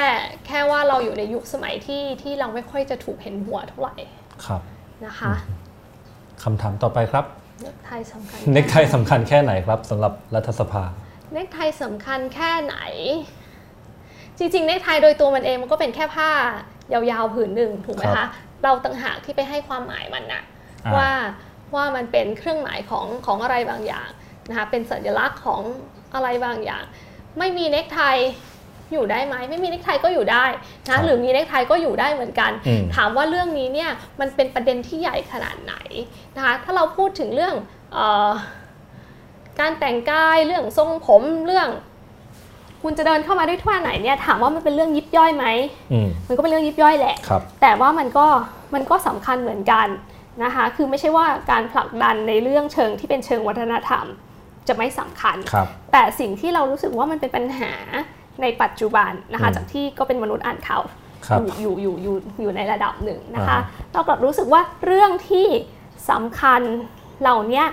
[0.47, 3.95] แค่ว่าเราอยู่ในยุคสมัยที่ที่เราไม่ค่อยจะถูกเห็นหัวเท่าไหร่
[4.45, 4.61] ครับ
[5.05, 5.33] นะคะ
[6.43, 7.25] คำถามต่อไปครับ
[7.61, 10.83] เน็กไทสำคัญเน็กไทสำคัญแค่ไหนครับสำหรับรัฐสภา
[11.33, 12.77] เน็กไทสำคัญแค่ไหน
[14.37, 16.29] จริงๆ เน็กไทโดยตัวมันเองมันก็เป็นแค่ผ้า
[16.93, 18.27] ยาวๆผืนหนึ่งถูกไหมครัคะบ
[18.63, 20.41] เราต่างหากที่ไปให้ความหมายมันนะ
[20.85, 21.09] อ่าว่า
[21.75, 24.09] ว่ามันเป็นเครื่องหมายของของอะไรบางอย่าง
[24.49, 25.61] นะคะเป็นสัญลักษณ์ของ
[26.13, 26.83] อะไรบางอย่าง
[27.39, 28.01] ไม่มีเนคไท
[28.93, 30.45] อยู่ได้ไหมไม่มีเนคไทก็อยู่ได้
[30.87, 33.89] ครันะบหรือมีเนคไทก็อยู่ได้เหมือนกันอืมถามว่าเรื่องนี้เนี่ย
[34.19, 35.73] มันเป็นประเด็นที่ใหญ่ขนาดไหน
[36.35, 37.53] นะคะถ้าเราพูดถึงเรื่อง
[37.93, 38.31] เออ
[39.59, 41.69] การแต่งกายเรื่องทรงผมเรื่อง
[42.83, 45.45] คุณจะเดินเข้ามาด้วยท่าไหนเนี่ยถามว่ามันเป็นเรื่องยิบย่อยไหม
[45.91, 48.27] อืมมันก็เป็นเรื่องยิบย่อยแหละครับแต่ว่ามันก็
[48.73, 49.87] มันก็สำคัญเหมือนกัน
[50.43, 54.05] นะคะคือไม่ใช่ว่าการผลักดันในเรื่องเชิงที่เป็นเชิงวัฒนธรรม
[54.67, 57.71] จะไม่สำคัญครับแต่สิ่งที่เรารู้สึกว่ามันเป็นปัญหา
[58.41, 60.81] ในปัจจุบันนะคะอืมจากที่ก็เป็นมนุษย์อ่านข่าว
[61.27, 65.47] ครับอยู่อยู่อยู่อยู่อยู่ในระดับหนึ่งนะคะอ่าเรากลับรู้สึกว่าเรื่องที่
[66.09, 66.61] สำคัญ
[67.21, 67.63] เหล่านี้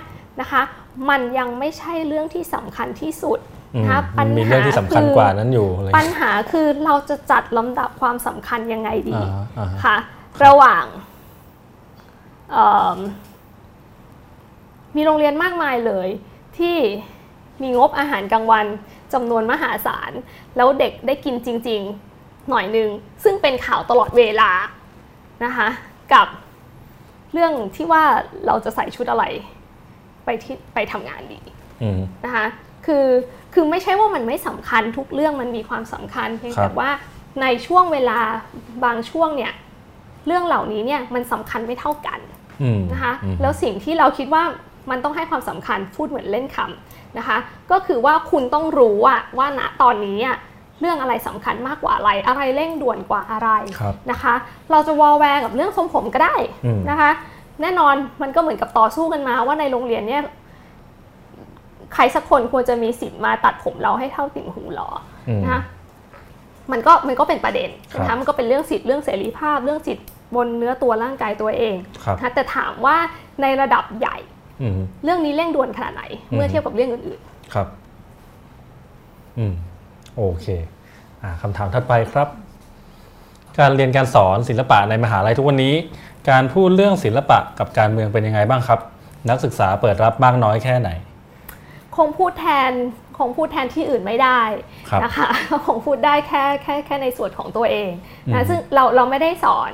[0.41, 0.61] นะคะ
[1.09, 3.39] มันยังไม่ใช่เรื่องที่สำคัญที่สุด
[3.75, 9.95] อืมนะคะปัญมีหาเรื่องที่สำคัญคืกว่านั้นอยู่อะไรปัญหาคือเราจะจัดลำดับความสำคัญยังไงดีอ่าฮะอ่าฮะค่ะ
[10.45, 10.85] ระหว่าง
[12.51, 12.97] เอิ่ม
[14.95, 16.09] มีโรงเรียนมากมายเลย
[16.57, 16.75] ที่
[17.61, 18.65] มีงบอาหารกลางวัน
[19.13, 20.11] จำนวนมหาศาล
[20.55, 21.81] แล้วเด็กได้กินจริง
[22.15, 22.89] ๆ หน่อยหนึง
[23.23, 24.51] ซึ่งเป็นข่าวตลอดเวลา
[25.45, 25.67] นะคะ
[26.13, 26.27] กับ
[27.33, 28.03] เรื่องที่ว่า
[28.45, 29.23] เราจะใส่ชุดอะไร
[30.25, 31.39] ไปที่ไปทำงานดี
[31.83, 32.45] อืมนะคะ
[32.85, 33.05] คือ
[33.53, 36.89] คือไม่ใช่ว่ามันไม่สำคัญทุกเรื่องมันมีความสำคัญเพียงครับแต่ว่า
[37.41, 38.19] ในช่วงเวลา
[38.85, 39.53] บางช่วงเนี่ย
[40.27, 42.19] เรื่องเหล่านี้เนี่ยมันสำคัญไม่เท่ากัน
[42.63, 44.43] อืมนะคะอืมแล้วสิ่งที่เราคิดว่า
[44.91, 47.37] มันต้องให้ความสำคัญพูดเหมือนเล่นคำ นะคะ
[47.71, 50.37] ก็คือว่าคุณต้องรู้ว่าว่าณตอนนี้อะ
[50.81, 53.49] เรื่องอะไรสำคัญมากกว่าอะไร อะไรเร่งด่วนกว่าอะไร
[53.79, 54.33] ครับนะคะ
[54.71, 57.11] เราจะวอลแวร์กับเรื่องทรงผมก็ได้อืมนะคะ
[57.61, 60.23] แน่นอนมันก็เหมือนกับต่อสู้กันมาว่าในโรงเรียนเนี่ย
[61.93, 64.89] ใครสักคนควรจะมีสิทธิ์มาตัดผมเราให้เท่าติ่งหูหรอ
[65.29, 65.61] อืมนะคะ
[66.71, 72.97] มันก็มันก็เป็นประเด็นครับนะคะมันก็เป็นเรื่องสิทธิ์เรื่องเสรีภาพ เรื่องสิทธิ์บนเนื้อตัวร่างกายตัวเองครับนะคะแต่ถามว่า
[73.41, 74.38] ในระดับใหญ่อืม
[75.03, 77.19] เรื่องนี้เร่งด่วนขนาดไหนอืมเมื่อเทียบกับเรื่องอื่น
[77.53, 77.67] ครับ
[79.37, 79.53] อืม
[80.17, 80.47] โอเค
[81.21, 82.27] อ่าคำถามถัดไปครับ
[83.59, 85.75] การเรียนการสอนศิลปะในมหาลัยทุกวันนี้
[86.29, 88.79] การพูดเรื่องศิลปะกับการเมืองเป็นยังไงบ้างครับ
[89.29, 92.71] นักศึกษาเปิดรับมากน้อยแค่ไหนๆคงพูดแทน
[93.17, 94.41] คงพูดแทนที่อื่นไม่ได้
[94.89, 95.29] ครับนะคะ
[95.67, 97.91] คงพูดได้แค่แค่แค่ในส่วนของตัวเอง
[98.27, 99.73] อืนะมซึ่งเราเราไม่ได้สอน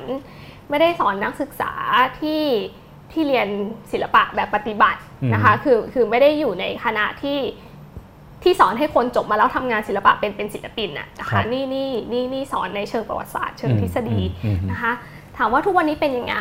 [0.70, 1.74] ไม่ได้สอนนักศึกษา
[2.22, 2.44] ที่
[3.16, 3.48] ที่เรียน
[3.92, 5.00] ศิลปะแบบปฏิบัติ
[5.34, 7.40] นะคะคือคือไม่ได้อยู่ในคณะที่
[8.44, 14.92] ที่สอนให้คนจบมาแล้วทำงานศิลปะเป็นเป็นศิลปินน่ะนะครัคะบนี่นี่นี่นี่สอนในเชิงประวัติศาสตร์เชิงอืมทฤษฎีอืมอืมนะคะ
[15.38, 16.38] ถามว่าทุกวันนี้เป็นยังไง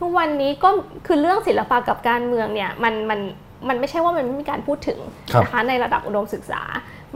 [0.00, 0.70] ทุกวันนี้ก็
[1.06, 3.20] คือเรื่องศิลปะกับการเมืองเนี่ยมันมัน
[3.68, 4.98] มันไม่ใช่ว่ามันไม่มีการพูดถึง
[5.32, 6.62] ครับนะคะในระดับอุดมศึกษา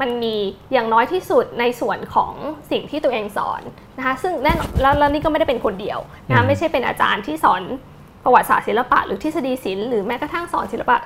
[0.00, 0.34] มันมี
[0.72, 2.32] อย่างน้อยที่สุดในส่วนของ
[2.70, 3.62] สิ่งที่ตัวเองสอน
[3.98, 5.98] นะคะซึ่งแน่นอนแล้วแล้วนี่ก็ไม่ได้เป็นคนเดียว
[6.28, 7.62] อืนะมไม่ใช่เป็นอาจารย์ที่สอน
[8.24, 10.96] ประวัติศาสตร์ศิลปะ หรือทฤษฎีศิลป์หรือแม้กระทั่งสอนศิลปะ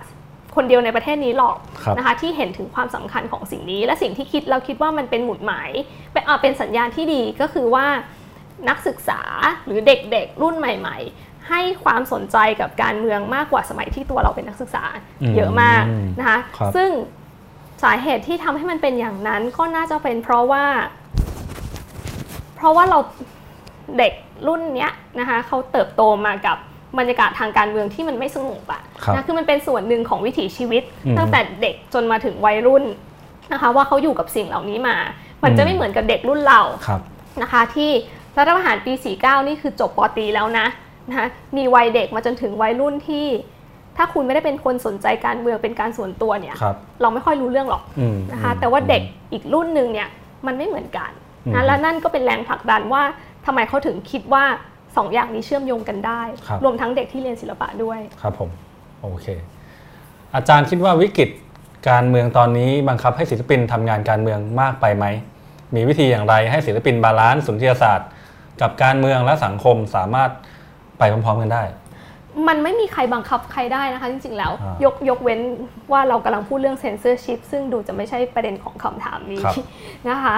[0.57, 5.71] คนเดียวในประเทศนี้หรอกครับนะคะที่เห็นถึงความสำคัญของสิ่งนี้ และสิ่งที่คิดเราคิดว่ามันเป็นหมุดหมาย
[6.13, 7.87] เป็นอ่าเป็นสัญญาณที่ดีก็คือว่า
[8.69, 9.21] นักศึกษา
[9.67, 14.85] หรือเด็กๆ รุ่นใหม่ ๆ ให้ความสนใจกับการเมืองมากกว่าสมัยที่ตัวเราเป็นนักศึกษา
[15.23, 15.83] อืมเยอะมาก
[16.19, 16.91] นะคะครับซึ่ง
[17.83, 20.65] สาเหตุที่ทำให้มันเป็นอย่างนั้นก็น่าจะเป็นเพราะว่า
[22.57, 22.99] เพราะว่าเรา
[23.99, 24.13] เด็ก
[24.47, 26.59] รุ่นเนี้ยนะคะเขาเติบโตมากับ
[26.99, 32.85] บรรยากาศทางการเมืองที่มันไม่สงบอะครับนะคือมันเป็นส่วนหนึ่งของวิถีชีวิตอืมตั้งแต่เด็กจนมาถึงวัยรุ่น
[33.53, 34.97] นะคะว่าเขาอยู่กับสิ่งเหล่านี้มา
[35.45, 37.01] มันจะอืมไม่เหมือนกับเด็กรุ่นเราครับ
[37.43, 37.91] นะคะ ที่
[38.37, 40.67] รัฐประหารปี 49 นี่คือจบปตรีแล้วนะ
[41.09, 43.27] นะคะมีวัยเด็กมาจนถึงวัยรุ่นที่
[43.97, 49.03] ถ้าคุณไม่ได้เป็นคนสนใจการเมืองเป็นการส่วนตัวเนี่ยครับเราไม่ค่อยรู้เรื่องหรอกอืมนะคะอืมแต่ว่าเด็ก
[49.33, 50.09] อีกรุ่นหนึ่งเนี่ย
[50.47, 51.11] มันไม่เหมือนกัน
[51.47, 53.03] อืนะมและนั่นก็เป็นแรงผลักดันว่า
[53.47, 54.45] ทำไมเขาถึงคิดว่า
[54.97, 58.51] สองอย่างนี้เชื่อมโยงกันได้ครับรวมทั้งเด็กที่เรียนศิลปะด้วย ครับผม
[59.03, 59.27] โอเค
[60.35, 61.31] อาจารย์คิดว่าวิกฤต
[61.91, 65.07] การเมืองตอนนี้บังคับให้ศิลปินทำงานการเมืองมากไปไหม
[65.75, 68.09] มีวิธีอย่างไรให้ศิลปิน balance สุนทรียศาสตร์
[68.61, 70.31] กับการเมืองและสังคมสามารถ
[70.99, 71.63] ไปพร้อมๆกันได้
[72.49, 75.41] มันไม่มีใครบังคับใครได้นะคะ จริง ๆ แล้วอ่ายยกยกเว้น
[75.93, 79.55] ว่าเรากำลังพูดเรื่องเซนเซอร์ชิพซึ่งดูจะไม่ใช่ประเด็นของคำถามนี้ครับ
[80.09, 80.37] นะคะ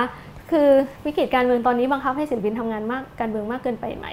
[0.51, 0.69] คือ
[1.07, 4.07] วิกฤตการเมืองตอนนี้บังคับให้ศิลปินทำงานมากการเมืองมากเกินไปไหม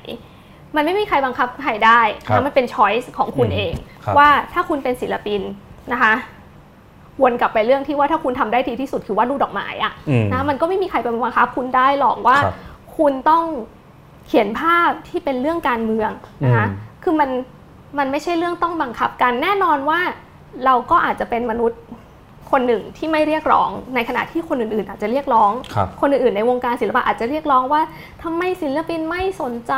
[0.75, 3.73] มันไม่มีใครบังคับใครได้ครับนะมันเป็น choice ของคุณอืมเอง
[4.05, 5.41] ครับว่าถ้าคุณเป็นศิลปิน
[5.91, 6.13] นะคะ
[7.21, 12.55] วนกลับไปเรื่องที่ว่าถ้าคุณทำได้ดีที่สุดคือวาดรูปดอกไม้อะอืมนะมันก็ไม่มีใครไปบังคับคุณได้หรอกว่าครับ
[12.97, 13.43] คุณต้อง
[14.27, 16.11] เขียนภาพที่เป็นเรื่องการเมือง
[16.45, 17.29] นะคะอืมคือมัน
[17.97, 19.99] มันไม่ใช่เรื่องต้องบังคับกันแน่นอนว่า
[20.65, 21.79] เราก็อาจจะเป็นมนุษย์
[22.51, 27.81] คนหนึ่งที่ไม่เรียกร้อง ในขณะที่คนอื่นๆ อาจจะเรียกร้องครับคนอื่นๆในวงการศิลปะอาจจะเรียกร้องว่า
[28.23, 29.73] ทำไมศิลปินไม่สนใจ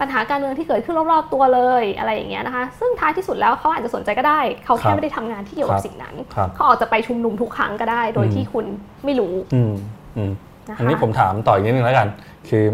[0.00, 8.64] ปัญหาการเมืองที่เกิดขึ้นรอบๆตัวเลยอะไรอย่างเงี้ยนะคะ ซึ่งท้ายที่สุดแล้วเขาอาจจะสนใจก็ได้ เขาครัแค่บไม่ได้ทำงานที่เกี่ยวกับสิ่งนั้นครับเขาอาจจะไปชุมนุมทุกครั้งก็ได้ โดยอืมที่คุณ
[9.04, 9.72] ไม่รู้อืม
[10.16, 10.32] อืม
[10.68, 12.08] นะคะอันนี้ผมถามต่ออีกนิดนึงแล้วกัน
[12.48, 12.64] คือ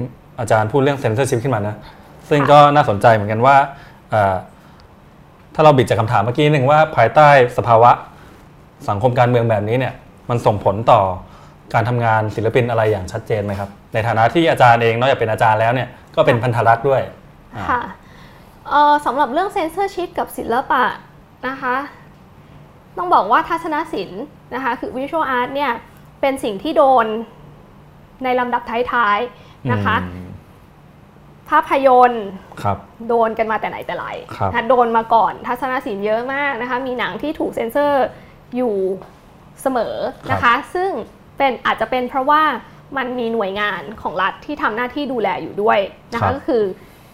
[0.41, 1.77] อาจารย์พูดเรื่องเซนเซอร์ชิพขึ้นมานะ
[2.29, 3.57] ซึ่งก็น่าสนใจเหมือนกันว่า
[4.11, 4.37] เอ่อ
[5.55, 7.29] ถ้าเราบิดจากคำถามเมื่อกี้หนึ่งว่าภายใต้
[7.59, 7.91] สภาวะ
[8.89, 9.95] สังคมการเมืองแบบนี้เนี่ย
[10.31, 11.01] มันส่งผลต่อ
[11.75, 17.03] การทำงานศิลปินอะไรอย่างชัดเจนไหมครับ ในฐานะที่อาจารย์เองนอกจากเป็นอาจารย์แล้วเนี่ยก็เป็นภัณฑารักษ์ด้วย
[17.57, 17.83] อ่าค่ะ
[18.69, 20.85] เอ่อสำหรับเรื่องเซนเซอร์ชิพกับศิลปะ
[21.49, 21.77] นะคะ
[22.97, 24.23] ต้องบอกว่าทัศนศิลป์
[24.55, 25.73] นะคะคือวิชวลอาร์ตเนี่ย
[26.21, 27.07] เป็นสิ่งที่โดน
[28.25, 28.63] ในลำดับ
[28.93, 30.29] ท้ายๆนะคะอืม
[31.51, 32.27] ภาพยนตร์
[32.63, 32.79] ครับ
[33.09, 34.07] โดนกันมาแต่ไหนแต่ไร
[34.37, 38.05] ครับนะคะโดนมาก่อนทัศนศิลป์เยอะมากนะคะมีหนังที่ถูกเซ็นเซอร์
[38.57, 38.75] อยู่
[39.63, 39.95] เสมอ
[40.31, 40.91] นะคะ ซึ่ง
[41.39, 42.43] เป็นอาจจะเป็นเพราะว่า
[42.97, 45.79] มันมีหน่วยงานของรัฐที่ทำหน้าที่ดูแลอยู่ด้วย
[46.13, 46.63] นะครัคะบก็คือ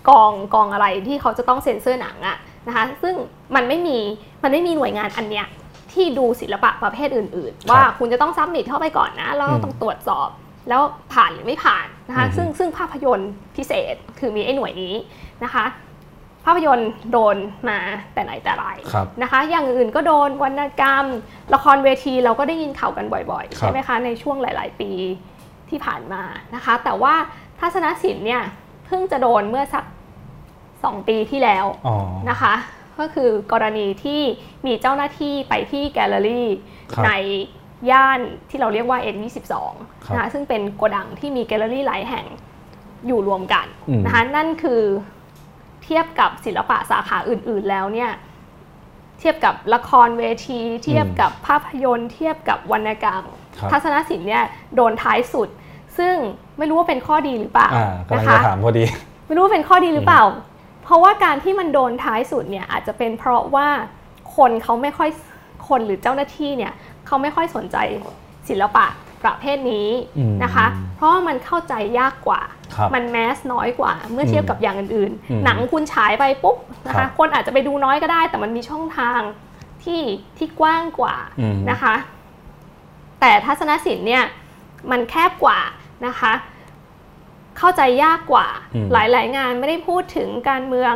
[0.09, 2.37] กองกองอะไรที่เขาจะต้องเซ็นเซอร์หนังอะ
[2.67, 3.15] นะคะซึ่ง
[3.55, 3.99] มันไม่มี
[4.43, 5.47] มันไม่มีหน่วยงานอันเนี้ย
[5.93, 10.29] ที่ดูศิลปะประเภทอื่น ๆ ว่าคุณจะต้องซับมิทเข้าไปก่อนนะแล้วเราต้องตรวจสอบ
[10.69, 14.95] แล้วผ่านหรือไม่ผ่านนะคะอืมซึ่งซึ่งภาพยนตร์พิเศษคือมีไอ้หน่วยนี้
[15.45, 15.65] นะคะ
[16.45, 17.37] ภาพยนตร์โดน
[17.69, 17.79] มา
[18.15, 21.05] แต่ไหนแต่ไรครับนะคะ อย่างอื่นก็โดนวรรณกรรม
[21.55, 24.91] ละครเวทีเราก็ได้ยินข่าวกันบ่อยๆครับใช่ไหมคะ ในช่วงหลาย ๆ ปี
[25.71, 26.23] ที่ผ่านมา
[26.55, 27.15] นะคะ แต่ว่า
[27.61, 28.43] ทัศนศิลป์เนี่ย
[28.87, 29.85] เพิ่งจะโดนเมื่อสัก
[30.47, 31.97] 2ปีที่แล้วอ๋อ
[32.31, 32.55] นะคะ
[32.99, 34.23] ก็คือกรณีที่
[34.67, 36.49] มีเจ้าหน้าที่ไปที่แกลเลอรี่
[36.95, 37.11] ครับใน
[37.91, 39.55] ย่านที่เราเรียกว่า N22
[40.05, 42.27] ครับนะคะซึ่งเป็นโกดังที่มีแกลเลอรี่หลายแห่ง
[43.07, 44.83] อยู่รวมกันอืมนะคะนั่นคือ
[45.20, 48.11] เทียบกับศิลปะสาขาอื่น ๆ แล้วเนี่ย
[49.19, 53.25] เทียบกับละครเวที เทียบกับภาพยนตร์ เทียบกับวรรณกรรม
[53.59, 54.45] ครับทัศนศิลป์เนี่ย
[54.75, 55.49] โดนท้ายสุด
[55.99, 56.15] ซึ่ง
[56.59, 58.85] ไม่รู้ว่าเป็นข้อดีหรือเปล่าอ่ากำลังนะจะคะถามพอดี
[59.27, 60.23] ไม่รู้ว่าเป็นข้อดีหรือเปล่า
[60.83, 63.69] เพราะว่าการที่มันโดนท้ายสุดเนี่ยอาจจะเป็นเพราะว่า
[64.37, 65.11] คนเขาไม่ค่อย
[65.69, 66.73] คนหรือเจ้าหน้าที่เนี่ย
[67.07, 67.77] เขาไม่ค่อยสนใจ
[68.49, 68.87] ศิลปะ
[69.23, 69.89] ประเภทนี้
[70.19, 70.67] อืมนะคะ
[70.97, 72.41] เพราะว่ามันเข้าใจยากกว่า
[72.75, 76.57] ครับมันแมสน้อยกว่า เมื่อเทียบกับอย่างอื่นอืมๆหนังคุณฉายไปปุ๊บ
[76.87, 79.21] นะครัคะบคนอาจจะไปดูน้อยก็ได้ แต่มันมีช่องทาง
[79.85, 80.03] ที่
[80.37, 81.95] ที่กว้างกว่าอืมนะคะ
[83.21, 84.25] แต่ทัศนศิลป์เนี่ย
[84.91, 85.61] มันแคบกว่า
[86.07, 86.33] นะคะ
[87.59, 90.95] เข้าใจยากกว่าอืมหลายๆงานไม่ได้พูดถึงการเมือง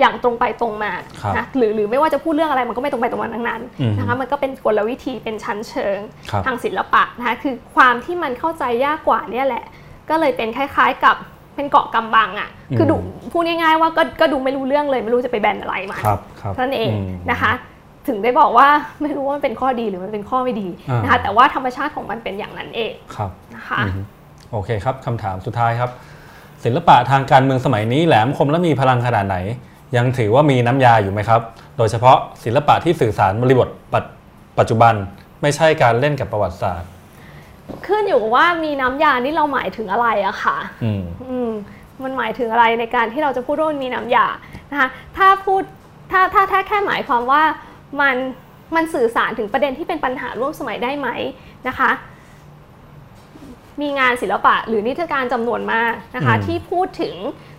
[0.00, 0.92] อย่างตรงไปตรงมา
[1.22, 5.98] ครับนะหรือหรือไม่ว่าจะพูดเรื่องอะไรมันก็ไม่ตรงไปตรงมาทั้งนั้นอืมนะคะมันก็เป็นกลวิธีเป็นชั้นเชิง
[6.30, 9.64] ครับทางศิลปะนะคะคือความที่มันเข้าใจยากกว่าเนี่ยแหละ
[10.10, 11.16] ก็เลยเป็นคล้าย ๆ กับ
[11.56, 12.94] เป็นเกาะกำบังอะ่ะคือดู
[13.32, 17.52] พูดง่ายๆว่าก็ก็ดูไม่รู้เรื่องเลยไม่รู้จะไปแบนอะไรมาครับครับนั่นเองมนะคะ
[18.08, 18.68] ถึงได้บอกว่า
[19.02, 24.02] ไม่รู้ว่ามันเป็นข้อดีหรือมันเป็นข้อไม่ดีอ่านนะคะแต่ว่าธรรมชาติของมันเป็นอย่างนั้นเองครับนะคะอืม
[24.52, 25.90] โอเคครับคำถามสุดท้ายครับ
[26.64, 29.36] ศิลปะทางการเมืองสมัยนี้แหลมคมและมีพลังขนาดไหน
[29.96, 31.40] ยังถือว่ามีน้ำยาอยู่ไหมครับ
[31.78, 34.04] โดยเฉพาะศิลปะที่สื่อสารบริบทปัจ
[34.58, 34.94] ปัจจุบัน
[35.42, 36.88] ไม่ใช่การเล่นกับประวัติศาสตร์
[37.86, 41.50] ขึ้นอยู่กับว่ามีน้ำยานี่เราหมายถึงอะไรอะค่ะอืมอืม
[42.02, 44.26] มันหมายถึงอะไรในการที่เราจะพูดว่ามันมีน้ำยา
[44.70, 45.62] นะคะถ้าพูด
[46.10, 47.42] ถ้าถ้าถ้าแค่หมายความว่า
[48.00, 48.16] มัน
[48.74, 51.08] มันสื่อสารถึงประเด็นที่เป็นปัญหาร่วมสมัยได้ไหม
[51.68, 51.90] นะคะ
[53.80, 57.14] มีงานศิลปะหรือนิทรรศการจำนวนมากนะคะอืมที่พูดถึง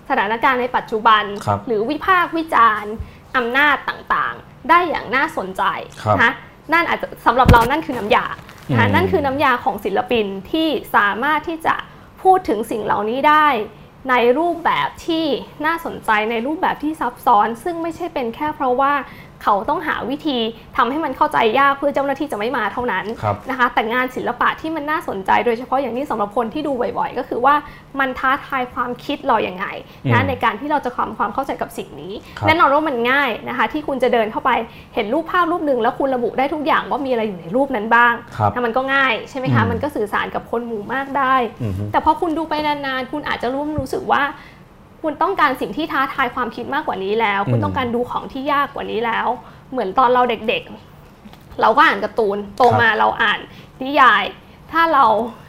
[0.09, 2.93] สถานการณ์ในปัจจุบันครับหรือวิพากษ์วิจารณ์
[3.37, 5.63] อำนาจต่างๆ ได้อย่างน่าสนใจ
[6.01, 6.31] ครับนะคะ
[6.73, 8.25] นั่นอาจจะสำหรับเรานั่นคือน้ำยา
[8.71, 11.75] นะคะอืมนั่นคือน้ำยาของศิลปินที่สามารถที่จะ
[12.23, 13.47] พูดถึงสิ่งเหล่านี้ได้
[14.09, 15.25] ในรูปแบบที่
[15.65, 18.93] น่าสนใจในรูปแบบที่ซับซ้อน ซึ่งไม่ใช่เป็นแค่เพราะว่า
[19.45, 20.37] เขาต้องหาวิธี
[20.77, 27.55] ทำให้มันเข้าใจยากเพื่อเจ้าหน้าที่จะไม่มาเท่านั้นครับนะคะ แต่งานศิลปะที่มันน่าสนใจ โดยเฉพาะอย่างนี้สำหรับคนที่ดูบ่อยๆ ก็คือว่า
[27.99, 29.65] มันท้าทายความคิดเราอย่างไง
[30.05, 34.51] อืนะมในการที่เราจะความความเข้าใจกับสิ่งนี้ครับแน่นอนว่ามันง่ายนะคะที่คุณจะเดินเข้าไป
[34.95, 44.21] เห็นรูปภาพรูปหนึ่งแล้วคุณระบุได้ทุกอย่างว่ามีอะไรอยู่ในรูปนั้นบ้างครับนะมันก็ง่ายใช่ไหมคะอืมมันก็สื่อสารกับคนหมู่มากได้อืมแต่พอคุณดูไปนานๆคุณอาจจะรู้รู้สึกว่า
[45.05, 49.27] คุณต้องการสิ่งที่ท้าทายความคิดมากกว่านี้แล้ว คุณอืมต้องการดูของที่ยากกว่านี้แล้ว
[49.71, 53.39] เหมือนตอนเราเด็กๆ เราก็อ่านการ์ตูนโตมาเราอ่าน
[53.83, 54.23] นิยาย
[54.71, 55.05] ถ้าเรา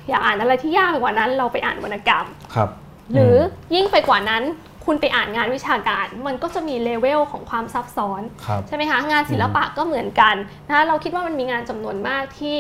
[0.09, 2.69] อยากอ่านอะไรที่ยากไปกว่านั้น เราไปอ่านวรรณกรรมครับ
[3.13, 3.37] หรือ
[3.75, 4.43] ยิ่งไปกว่านั้น
[4.85, 10.35] คุณไปอ่านงานวิชาการ มันก็จะมีเลเวลของความซับซ้อนครับใช่ไหมคะงานศิลปะก็เหมือนกัน
[10.69, 12.59] นะคะเราคิดว่ามันมีงานจำนวนมากที่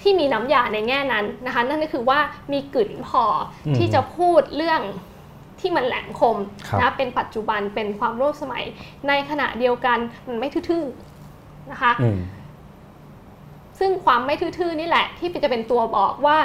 [0.00, 2.20] ที่มีน้ำยาในแง่นั้นนะคะ นั่นก็คือว่า
[2.52, 3.24] มีกลิ่นพอ
[3.66, 4.80] อมที่จะพูดเรื่อง
[5.66, 6.36] ที่มันแหลมคม
[6.68, 8.64] ครับนะเป็นปัจจุบันเป็นความร่วมสมัย
[9.08, 9.98] ในขณะเดียวกัน
[10.28, 12.18] มันไม่ทื่อๆนะคะอืม
[13.78, 16.38] ซึ่งความไม่ทื่อๆนี่แหละ ที่จะเป็นตัวบอกว่า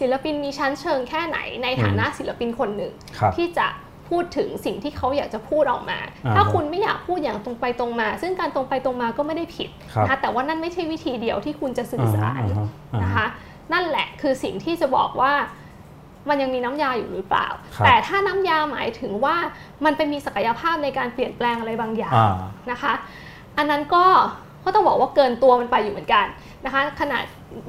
[0.00, 3.66] ศิลปินมีชั้นเชิงแค่ไหนในฐานะศิลปินคนหนึ่งครับที่จะ
[4.08, 13.26] พูดถึงสิ่งที่เขาอยากจะพูดออกมาอ่าถ้าคุณไม่อยากพูดอย่างตรงไปตรงมา ซึ่งการตรงไปตรงมาก็ไม่ได้ผิดครับนะคะแต่ว่านั่นไม่ใช่วิธีเดียวที่คุณจะสื่อสารอ่าฮะอ่าฮะนะคะ
[13.72, 15.32] นั่นแหละคือสิ่งที่จะบอกว่า
[16.28, 19.36] มันยังมีน้ำยาอยู่หรือเปล่าครับแต่ถ้าน้ำยาหมายถึงว่า
[19.84, 22.34] มันเป็นมีศักยภาพในการเปลี่ยนแปลงอะไรบางอย่างอ่า
[22.70, 22.92] นะคะ
[23.58, 24.04] อันนั้นก็
[24.64, 26.26] ก็ต้องบอกว่าเกินตัวมันไปอยู่เหมือนกัน
[26.64, 27.22] นะคะขนาด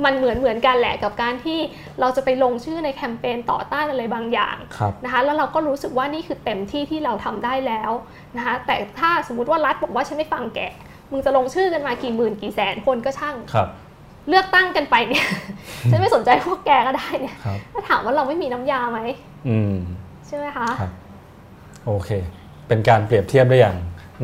[0.06, 1.60] มันเหมือนเหมือนกันแหละกับการที่
[2.00, 7.92] เราจะไปลงชื่อในแคมเปญต่อต้านอะไรบางอย่างครับนะคะแล้วเราก็รู้สึกว่านี่คือเต็มที่ที่เราทำได้แล้ว
[8.38, 10.60] นะคะแต่ถ้าสมมุติว่ารัฐบอกว่าฉันไม่ฟังแก
[11.12, 13.68] มึงจะลงชื่อกันมากี่หมื่นกี่แสนคนก็ช่างครับ
[14.30, 15.26] เลือกตั้งกันไปเนี่ย
[15.91, 18.99] ฉันไม่สนใจพวกแกก็ได้เนี่ยครับถ้าถามว่าเราไม่มีน้ำยาไหม
[19.48, 19.74] อืม
[20.28, 20.91] ใช่ไหมคะครับ
[21.86, 22.10] โอเค
[22.68, 23.76] เป็นการเปรียบเทียบได้อย่าง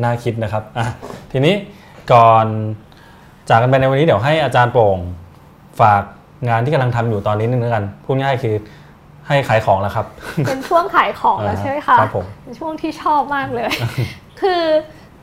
[0.02, 0.86] น่าคิดนะครับอะ
[1.32, 1.54] ทีนี้
[2.12, 2.46] ก่อน
[3.48, 4.98] จากกันไปในวันนี้เดี๋ยวให้อาจารย์โปร่ง
[5.80, 6.02] ฝาก
[6.48, 8.54] งานที่กำลังทำอยู่ตอนนี้นึงแล้วกันพูดง่ายๆคือ
[9.28, 10.06] ให้ขายของแล้วครับ
[10.46, 13.68] เป็นช่วงขายของแล้วใช่ไหมคะครับผมเป็นช่วงที่ชอบมากเลย
[14.40, 14.62] คือ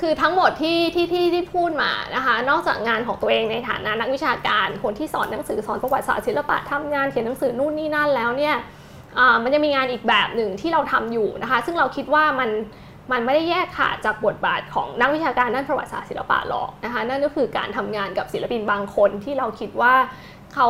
[0.01, 8.55] คือทั้งหมดที่ที่ที่ที่พูดมานะคะนอกจากงานของตัวเองในฐานะนักวิชาการ คนที่สอนหนังสือสอนประวัติศาสตร์ศิลปะทำงานเขียนหนังสือนู่นนี่นั่นแล้วเนี่ย
[9.17, 12.49] อ่ามันจะมีงานอีกแบบหนึ่งที่เราทำอยู่นะคะ ซึ่งเราคิดว่ามัน
[13.11, 19.93] มันไม่ได้แยกขาดจากบทบาทของนักวิชาการด้านประวัติศาสตร์ศิลปะหรอกนะคะนั่นก็คือการทำงานกับศิลปินบางคนที่เราคิดว่า
[20.53, 20.69] เขา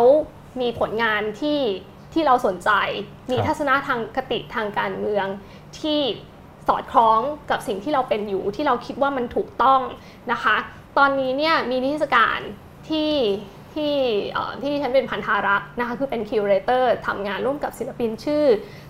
[0.61, 1.59] มีผลงานที่
[2.13, 2.69] ที่เราสนใจ
[3.31, 5.25] มีครับทัศนะทางคติทางการเมือง
[5.79, 6.01] ที่
[6.67, 7.19] สอดคล้อง
[7.49, 9.81] กับสิ่งที่เราเป็นอยู่ที่เราคิดว่ามันถูกต้อง
[10.31, 10.55] นะคะ
[10.97, 12.39] ตอนนี้เนี่ยมีนิทรรศการ
[12.89, 13.13] ที่
[13.73, 13.95] ที่
[14.61, 18.43] ดิฉันเป็นภัณฑารักษ์นะคะคือเป็น curator ทำงานร่วมกับศิลปินชื่อ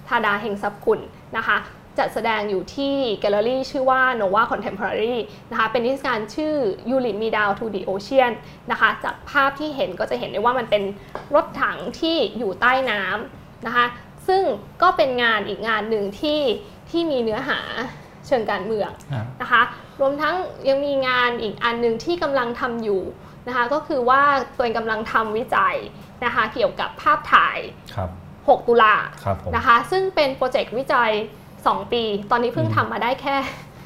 [0.08, 1.00] ธาดาเฮงทรัพย์กูล
[1.38, 1.58] นะคะ
[2.00, 5.18] จัดแสดงอยู่ที่แกลเลอรี่ชื่อว่า Nova Contemporary
[5.52, 6.54] นะคะเป็นนิทรรศการชื่อ
[6.90, 8.32] You Lead Me Down to the Ocean
[8.72, 10.84] นะคะจากภาพที่เห็นก็จะเห็นได้ว่ามันเป็น
[11.36, 13.86] รถถังที่อยู่ใต้น้ำนะคะ
[14.28, 14.44] ซึ่ง
[14.82, 16.40] ก็เป็นงานอีกงานหนึ่งที่
[16.92, 17.60] ที่มีเนื้อหา
[18.28, 19.62] เชิงการเมืองอ่านะคะ
[20.02, 20.36] รวมทั้ง
[20.70, 23.02] ยังมีงานอีกอันหนึ่งที่กำลังทำอยู่
[23.48, 24.22] นะคะก็คือว่า
[24.56, 25.76] ตัวเองกำลังทำวิจัย
[26.26, 27.58] นะคะเกี่ยวกับภาพถ่าย
[27.96, 28.10] ครับ
[28.40, 31.12] 6ตุลาครับผมนะคะซึ่งเป็นโปรเจกต์วิจัย
[31.52, 33.36] 2 ปี ตอนนี้เพิ่งทำมาได้แค่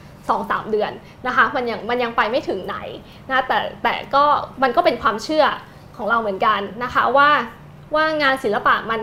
[0.09, 0.91] 2-3เดือน
[1.27, 2.77] นะคะมันยังมันยังไปไม่ถึงไหน
[3.29, 4.23] นะแต่แต่ก็
[4.63, 5.45] มันก็เป็นความเชื่อ
[5.97, 7.29] ของเราเหมือนกันนะคะว่า
[7.95, 9.01] ว่างานศิลปะมัน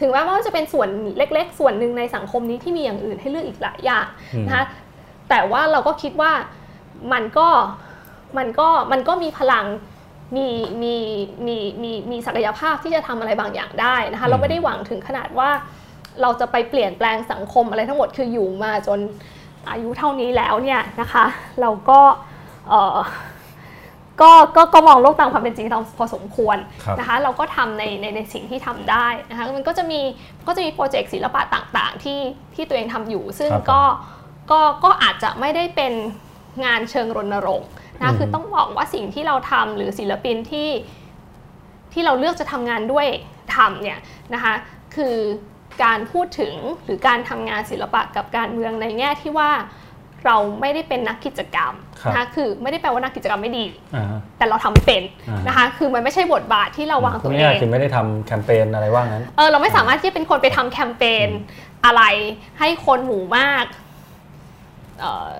[0.00, 4.64] ถึงแม้ว่าจะเป็นส่วนเล็ก ๆ ส่วนหนึ่งในสังคมนี้ที่มีอย่างอื่นให้เลือกอีกหลายอย่างอืมนะคะ
[5.30, 6.32] แต่ว่าเราก็คิดว่า
[7.12, 7.48] มันก็
[8.38, 9.66] มันก็มันก็มีพลัง
[10.36, 10.48] มี
[10.82, 10.94] มี
[11.46, 15.50] มีมีมีศักยภาพที่จะทำอะไรบางอย่างได้นะคะเราไม่ได้หวังถึงขนาดว่า
[16.22, 18.98] เราจะไปเปลี่ยนแปลงสังคมอะไรทั้งหมดคืออยู่มาจน
[19.70, 21.24] อายุเท่านี้แล้วเนี่ยนะคะ
[21.60, 22.00] เราก็
[22.68, 22.98] เอ่อ
[24.20, 25.66] ก็ก็ก็มองโลกตามความเป็นจริง
[25.98, 30.00] พอสมควรครับนะคะ เราก็ทำในในในสิ่งที่ทำได้นะคะมันก็จะมี
[30.46, 32.20] ก็จะมีโปรเจกต์ศิลปะต่างๆ ที่
[32.54, 33.82] ที่ตัวเองทำอยู่ ซึ่งครับผมก็
[34.50, 35.92] ก็ก็อาจจะไม่ได้เป็น
[36.64, 37.68] งานเชิงรณรงค์
[38.00, 40.70] นะอืมคือต้องบอกว่าสิ่งที่เราทำหรือศิลปินที่
[41.92, 43.06] ที่เราเลือกจะทำงานด้วย
[43.56, 43.98] ทำเนี่ย
[44.34, 44.54] นะคะ
[44.96, 45.16] คือ
[45.84, 46.54] การพูดถึง
[46.84, 49.50] หรือการทำงานศิลปะกับการเมืองในแง่ที่ว่า
[50.26, 51.72] เราไม่ได้เป็นนักกิจกรรม
[52.02, 53.64] ครับนะคะคือไม่ได้แปลว่านักกิจกรรมไม่ดี
[53.94, 61.28] อ่าฮะแต่เราทำไม่เป็นอ่านนะคะคือมันไม่ใช่บทบาทที่เราวางพูตัดวเอง่ายงๆคือไม่ได้ทำแคมเปญอะไรว่างั้นเออเราไม่สามารถที่จะเป็นคนไปทำแคมเปญ
[61.84, 62.02] อะไร
[62.58, 63.64] ให้คนหมู่มาก
[65.00, 65.32] เอ่อ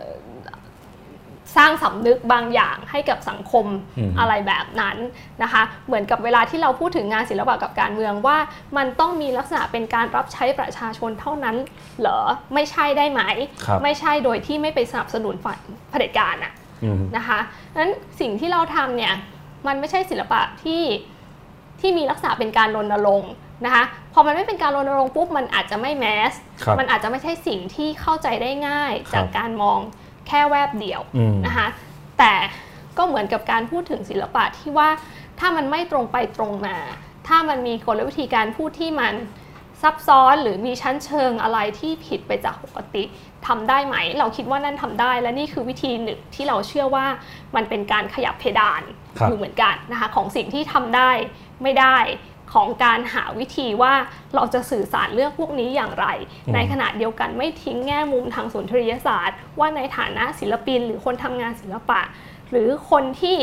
[1.57, 3.67] สร้างสำนึกบางอย่างให้กับสังคม
[3.99, 4.97] อืมอะไรแบบนั้น
[5.43, 8.39] นะคะ เหมือนกับเวลาที่เราพูดถึงงานศิลปะกับการเมืองว่า
[8.77, 11.57] มันต้องมีลักษณะเป็นการรับใช้ประชาชนเท่านั้น
[12.01, 12.19] เหรอ
[12.55, 13.21] ไม่ใช่ได้ไหม
[13.65, 15.59] ครับไม่ใช่โดยที่ไม่ไปสนับสนุนฝ่าย
[15.91, 16.53] เผด็จการอะ
[16.85, 17.39] อืมนะคะ
[17.79, 19.15] นั้นสิ่งที่เราทำเนี่ย
[19.67, 20.83] มันไม่ใช่ศิลปะที่
[21.81, 23.33] ที่มีลักษณะเป็นการรณรงค์
[23.65, 26.33] นะคะพอมันไม่เป็นการรณรงค์ปุ๊บมันอาจจะไม่แมส
[26.63, 29.81] ครับมันอาจจะไม่ใช่สิ่งที่เข้าใจได้ง่ายครับจากการมอง
[30.29, 31.69] แค่แวบเดียวอืมนะคะ
[32.19, 32.35] แต่
[32.99, 34.89] ก็เหมือนกับการพูดถึงศิลปะที่ว่า
[35.39, 36.77] ถ้ามันไม่ตรงไปตรงมา
[37.29, 39.15] ถ้ามันมีกลวิธีการพูดที่มัน
[39.83, 43.03] ซับซ้อนหรือมีชั้นเชิงอะไรที่ผิดไปจากปกติ
[43.47, 47.07] ทำได้ไหม เราคิดว่านั่นทำได้ และนี่คือวิธีหนึ่งที่เราเชื่อว่า
[47.57, 48.83] มันเป็นการขยับเพดาน
[49.19, 51.11] ครับอยู่เหมือนกันนะคะของสิ่งที่ทำได้
[51.63, 51.97] ไม่ได้
[52.53, 53.95] ของการหาวิธีว่า
[54.35, 56.07] เราจะสื่อสารเรื่องพวกนี้อย่างไร
[56.47, 62.01] อืมในขณะเดียวกันไม่ทิ้งแง่มุมทางสุนทรียศาสตร์ ว่าในฐานะศิลปิน หรือคนทำงานศิลปะ
[62.51, 63.39] หรือคนที่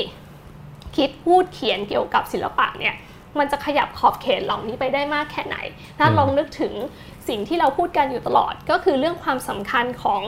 [0.97, 2.95] คิดพูดเขียนเกี่ยวกับศิลปะเนี่ย
[3.39, 5.57] มันจะขยับขอบเขตเหล่านี้ไปได้มากแค่ไหน
[5.97, 6.73] ถ้าอืมลองนึกถึง
[7.27, 10.21] สิ่งที่เราพูดกันอยู่ตลอด ก็คือเรื่องความสำคัญของ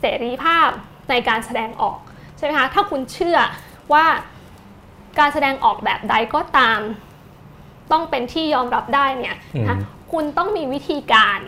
[0.00, 0.68] เสรีภาพ
[1.10, 1.98] ในการแสดงออก
[2.36, 3.38] ใช่ไหมคะ ถ้าคุณเชื่อ
[3.92, 4.04] ว่า
[5.18, 6.80] การแสดงออกแบบใดก็ตาม
[7.92, 9.36] ต้องเป็นที่ยอมรับได้เนี่ย
[9.68, 11.38] นะอืมคุณต้องมีวิธีการ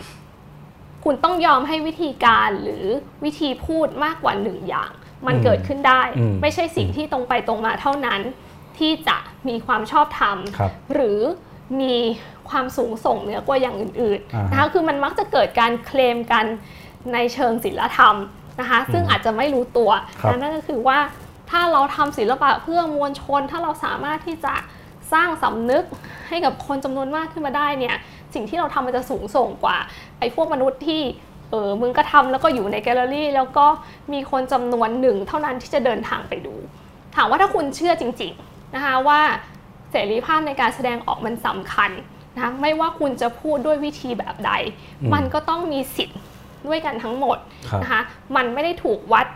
[1.05, 2.85] คุณต้องยอมให้วิธีการหรือ
[3.25, 4.91] วิธีพูดมากกว่าหนึ่งอย่าง
[5.27, 8.21] มันอืมเกิดขึ้นได้อืมไม่ใช่สิ่งที่ตรงไปตรงมาเท่านั้น
[8.79, 9.17] ที่จะ
[9.49, 11.21] มีความชอบธรรมครับหรือ
[11.81, 11.97] มี
[12.51, 16.45] ความสูงส่งเหนือกว่าอย่างอื่นอ่าๆฮะนะคะคือมันมักจะเกิดการเคลมกัน
[17.13, 18.15] ในเชิงศิลธรรม
[18.61, 19.91] นะคะซึ่งอาจจะไม่รู้ตัว
[20.21, 20.99] ครับนั่นก็คือว่า
[21.51, 24.55] ถ้าเราทำศิลปะเพื่อมวลชน ถ้าเราสามารถที่จะ
[25.13, 25.85] สร้างสำนึก
[26.29, 27.97] ให้กับคนจำนวนมากขึ้นมาได้เนี่ย
[28.35, 29.77] สิ่งที่เราทำมันจะสูงส่งกว่า
[30.19, 31.03] ไอ้พวกมนุษย์ที่
[31.51, 33.67] เออมึงก็ทำแล้วก็อยู่ในแกลเลอรี่ แล้วก็
[34.13, 36.55] มีคนจำนวนหนึ่งเท่านั้นที่จะเดินทางไปดู
[37.17, 39.21] ถามว่าถ้าคุณเชื่อจริงๆนะคะว่า
[39.91, 41.91] เสรีภาพในการแสดงออกมันสำคัญ
[42.37, 44.53] นะไม่ว่าคุณจะพูดด้วยวิธีแบบใด
[45.01, 46.19] อืมมันก็ต้องมีสิทธิ์
[46.67, 47.39] ด้วยกันทั้งหมด
[47.71, 48.03] ครับนะคะ
[48.37, 49.27] มันไม่ได้ถูกวัด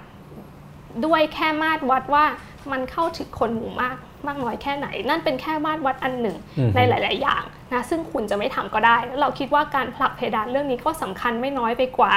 [1.07, 2.25] ด้วยแค่มาตรวัดว่า
[2.73, 3.97] มันเข้าถึงคนหมู่มาก
[4.29, 7.43] มากน้อยแค่ไหน นั่นเป็นแค่มาตรวัดอันหนึ่งอืมในหลาย ๆ อย่าง
[7.73, 12.13] นะซึ่งคุณจะไม่ทำก็ได้ แล้วเราคิดว่าการผลักเพดานเรื่องนี้ก็สำคัญไม่น้อยไปกว่า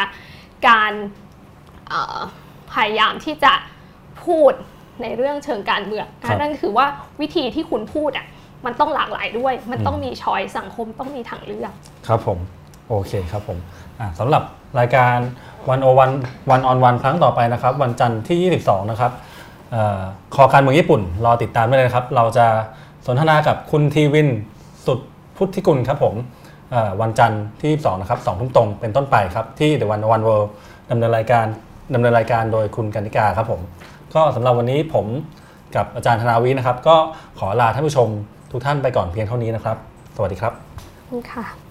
[0.68, 0.94] การ
[1.90, 2.20] เอ่อ
[2.74, 3.54] พยายามที่จะ
[4.26, 4.54] พูด
[5.02, 6.86] ในเรื่องเชิงการเมืองครันะบนั่นคือว่า
[7.22, 8.26] วิธีที่คุณพูดอะ
[8.66, 11.72] มันต้องหลากหลายด้วย มันต้องมีช้อยสังคมต้องมีทางเลือก
[12.08, 12.38] ครับผม
[12.90, 13.58] โอเคครับผม
[14.00, 14.44] อะสำหรับ
[14.80, 15.18] รายการ
[15.70, 16.12] วันโอวัน
[16.52, 19.39] วันออนวันครั้งต่อไปนะครับ วันจันทร์ที่ 22 นะครับเอ่อ
[20.36, 22.48] คอการเมืองญี่ปุ่น รอติดตามได้เลยครับ เราจะ
[23.06, 24.28] สนทนากับคุณทีวิน
[24.86, 25.00] สุด
[25.36, 26.16] พุทธิกุลครับผม
[27.02, 30.48] วันจันทร์ที่ 2 นะครับ2ทุ่มตรงเป็นต้นไปครับ ที่ The One One World
[30.92, 31.46] ดำเนินรายการ
[31.94, 33.62] ดำเนินรายการโดยคุณกนิกาครับผม
[34.14, 35.06] ก็สำหรับวันนี้ผม
[35.76, 36.96] กับอาจารย์ธนาวินะครับ ก็
[37.40, 38.08] ขอลาท่านผู้ชม
[38.52, 39.78] ทุกท่านไปก่อนเพียงเท่านี้นะครับ
[40.16, 40.54] สวัสดีครับ
[41.34, 41.69] ค่ะ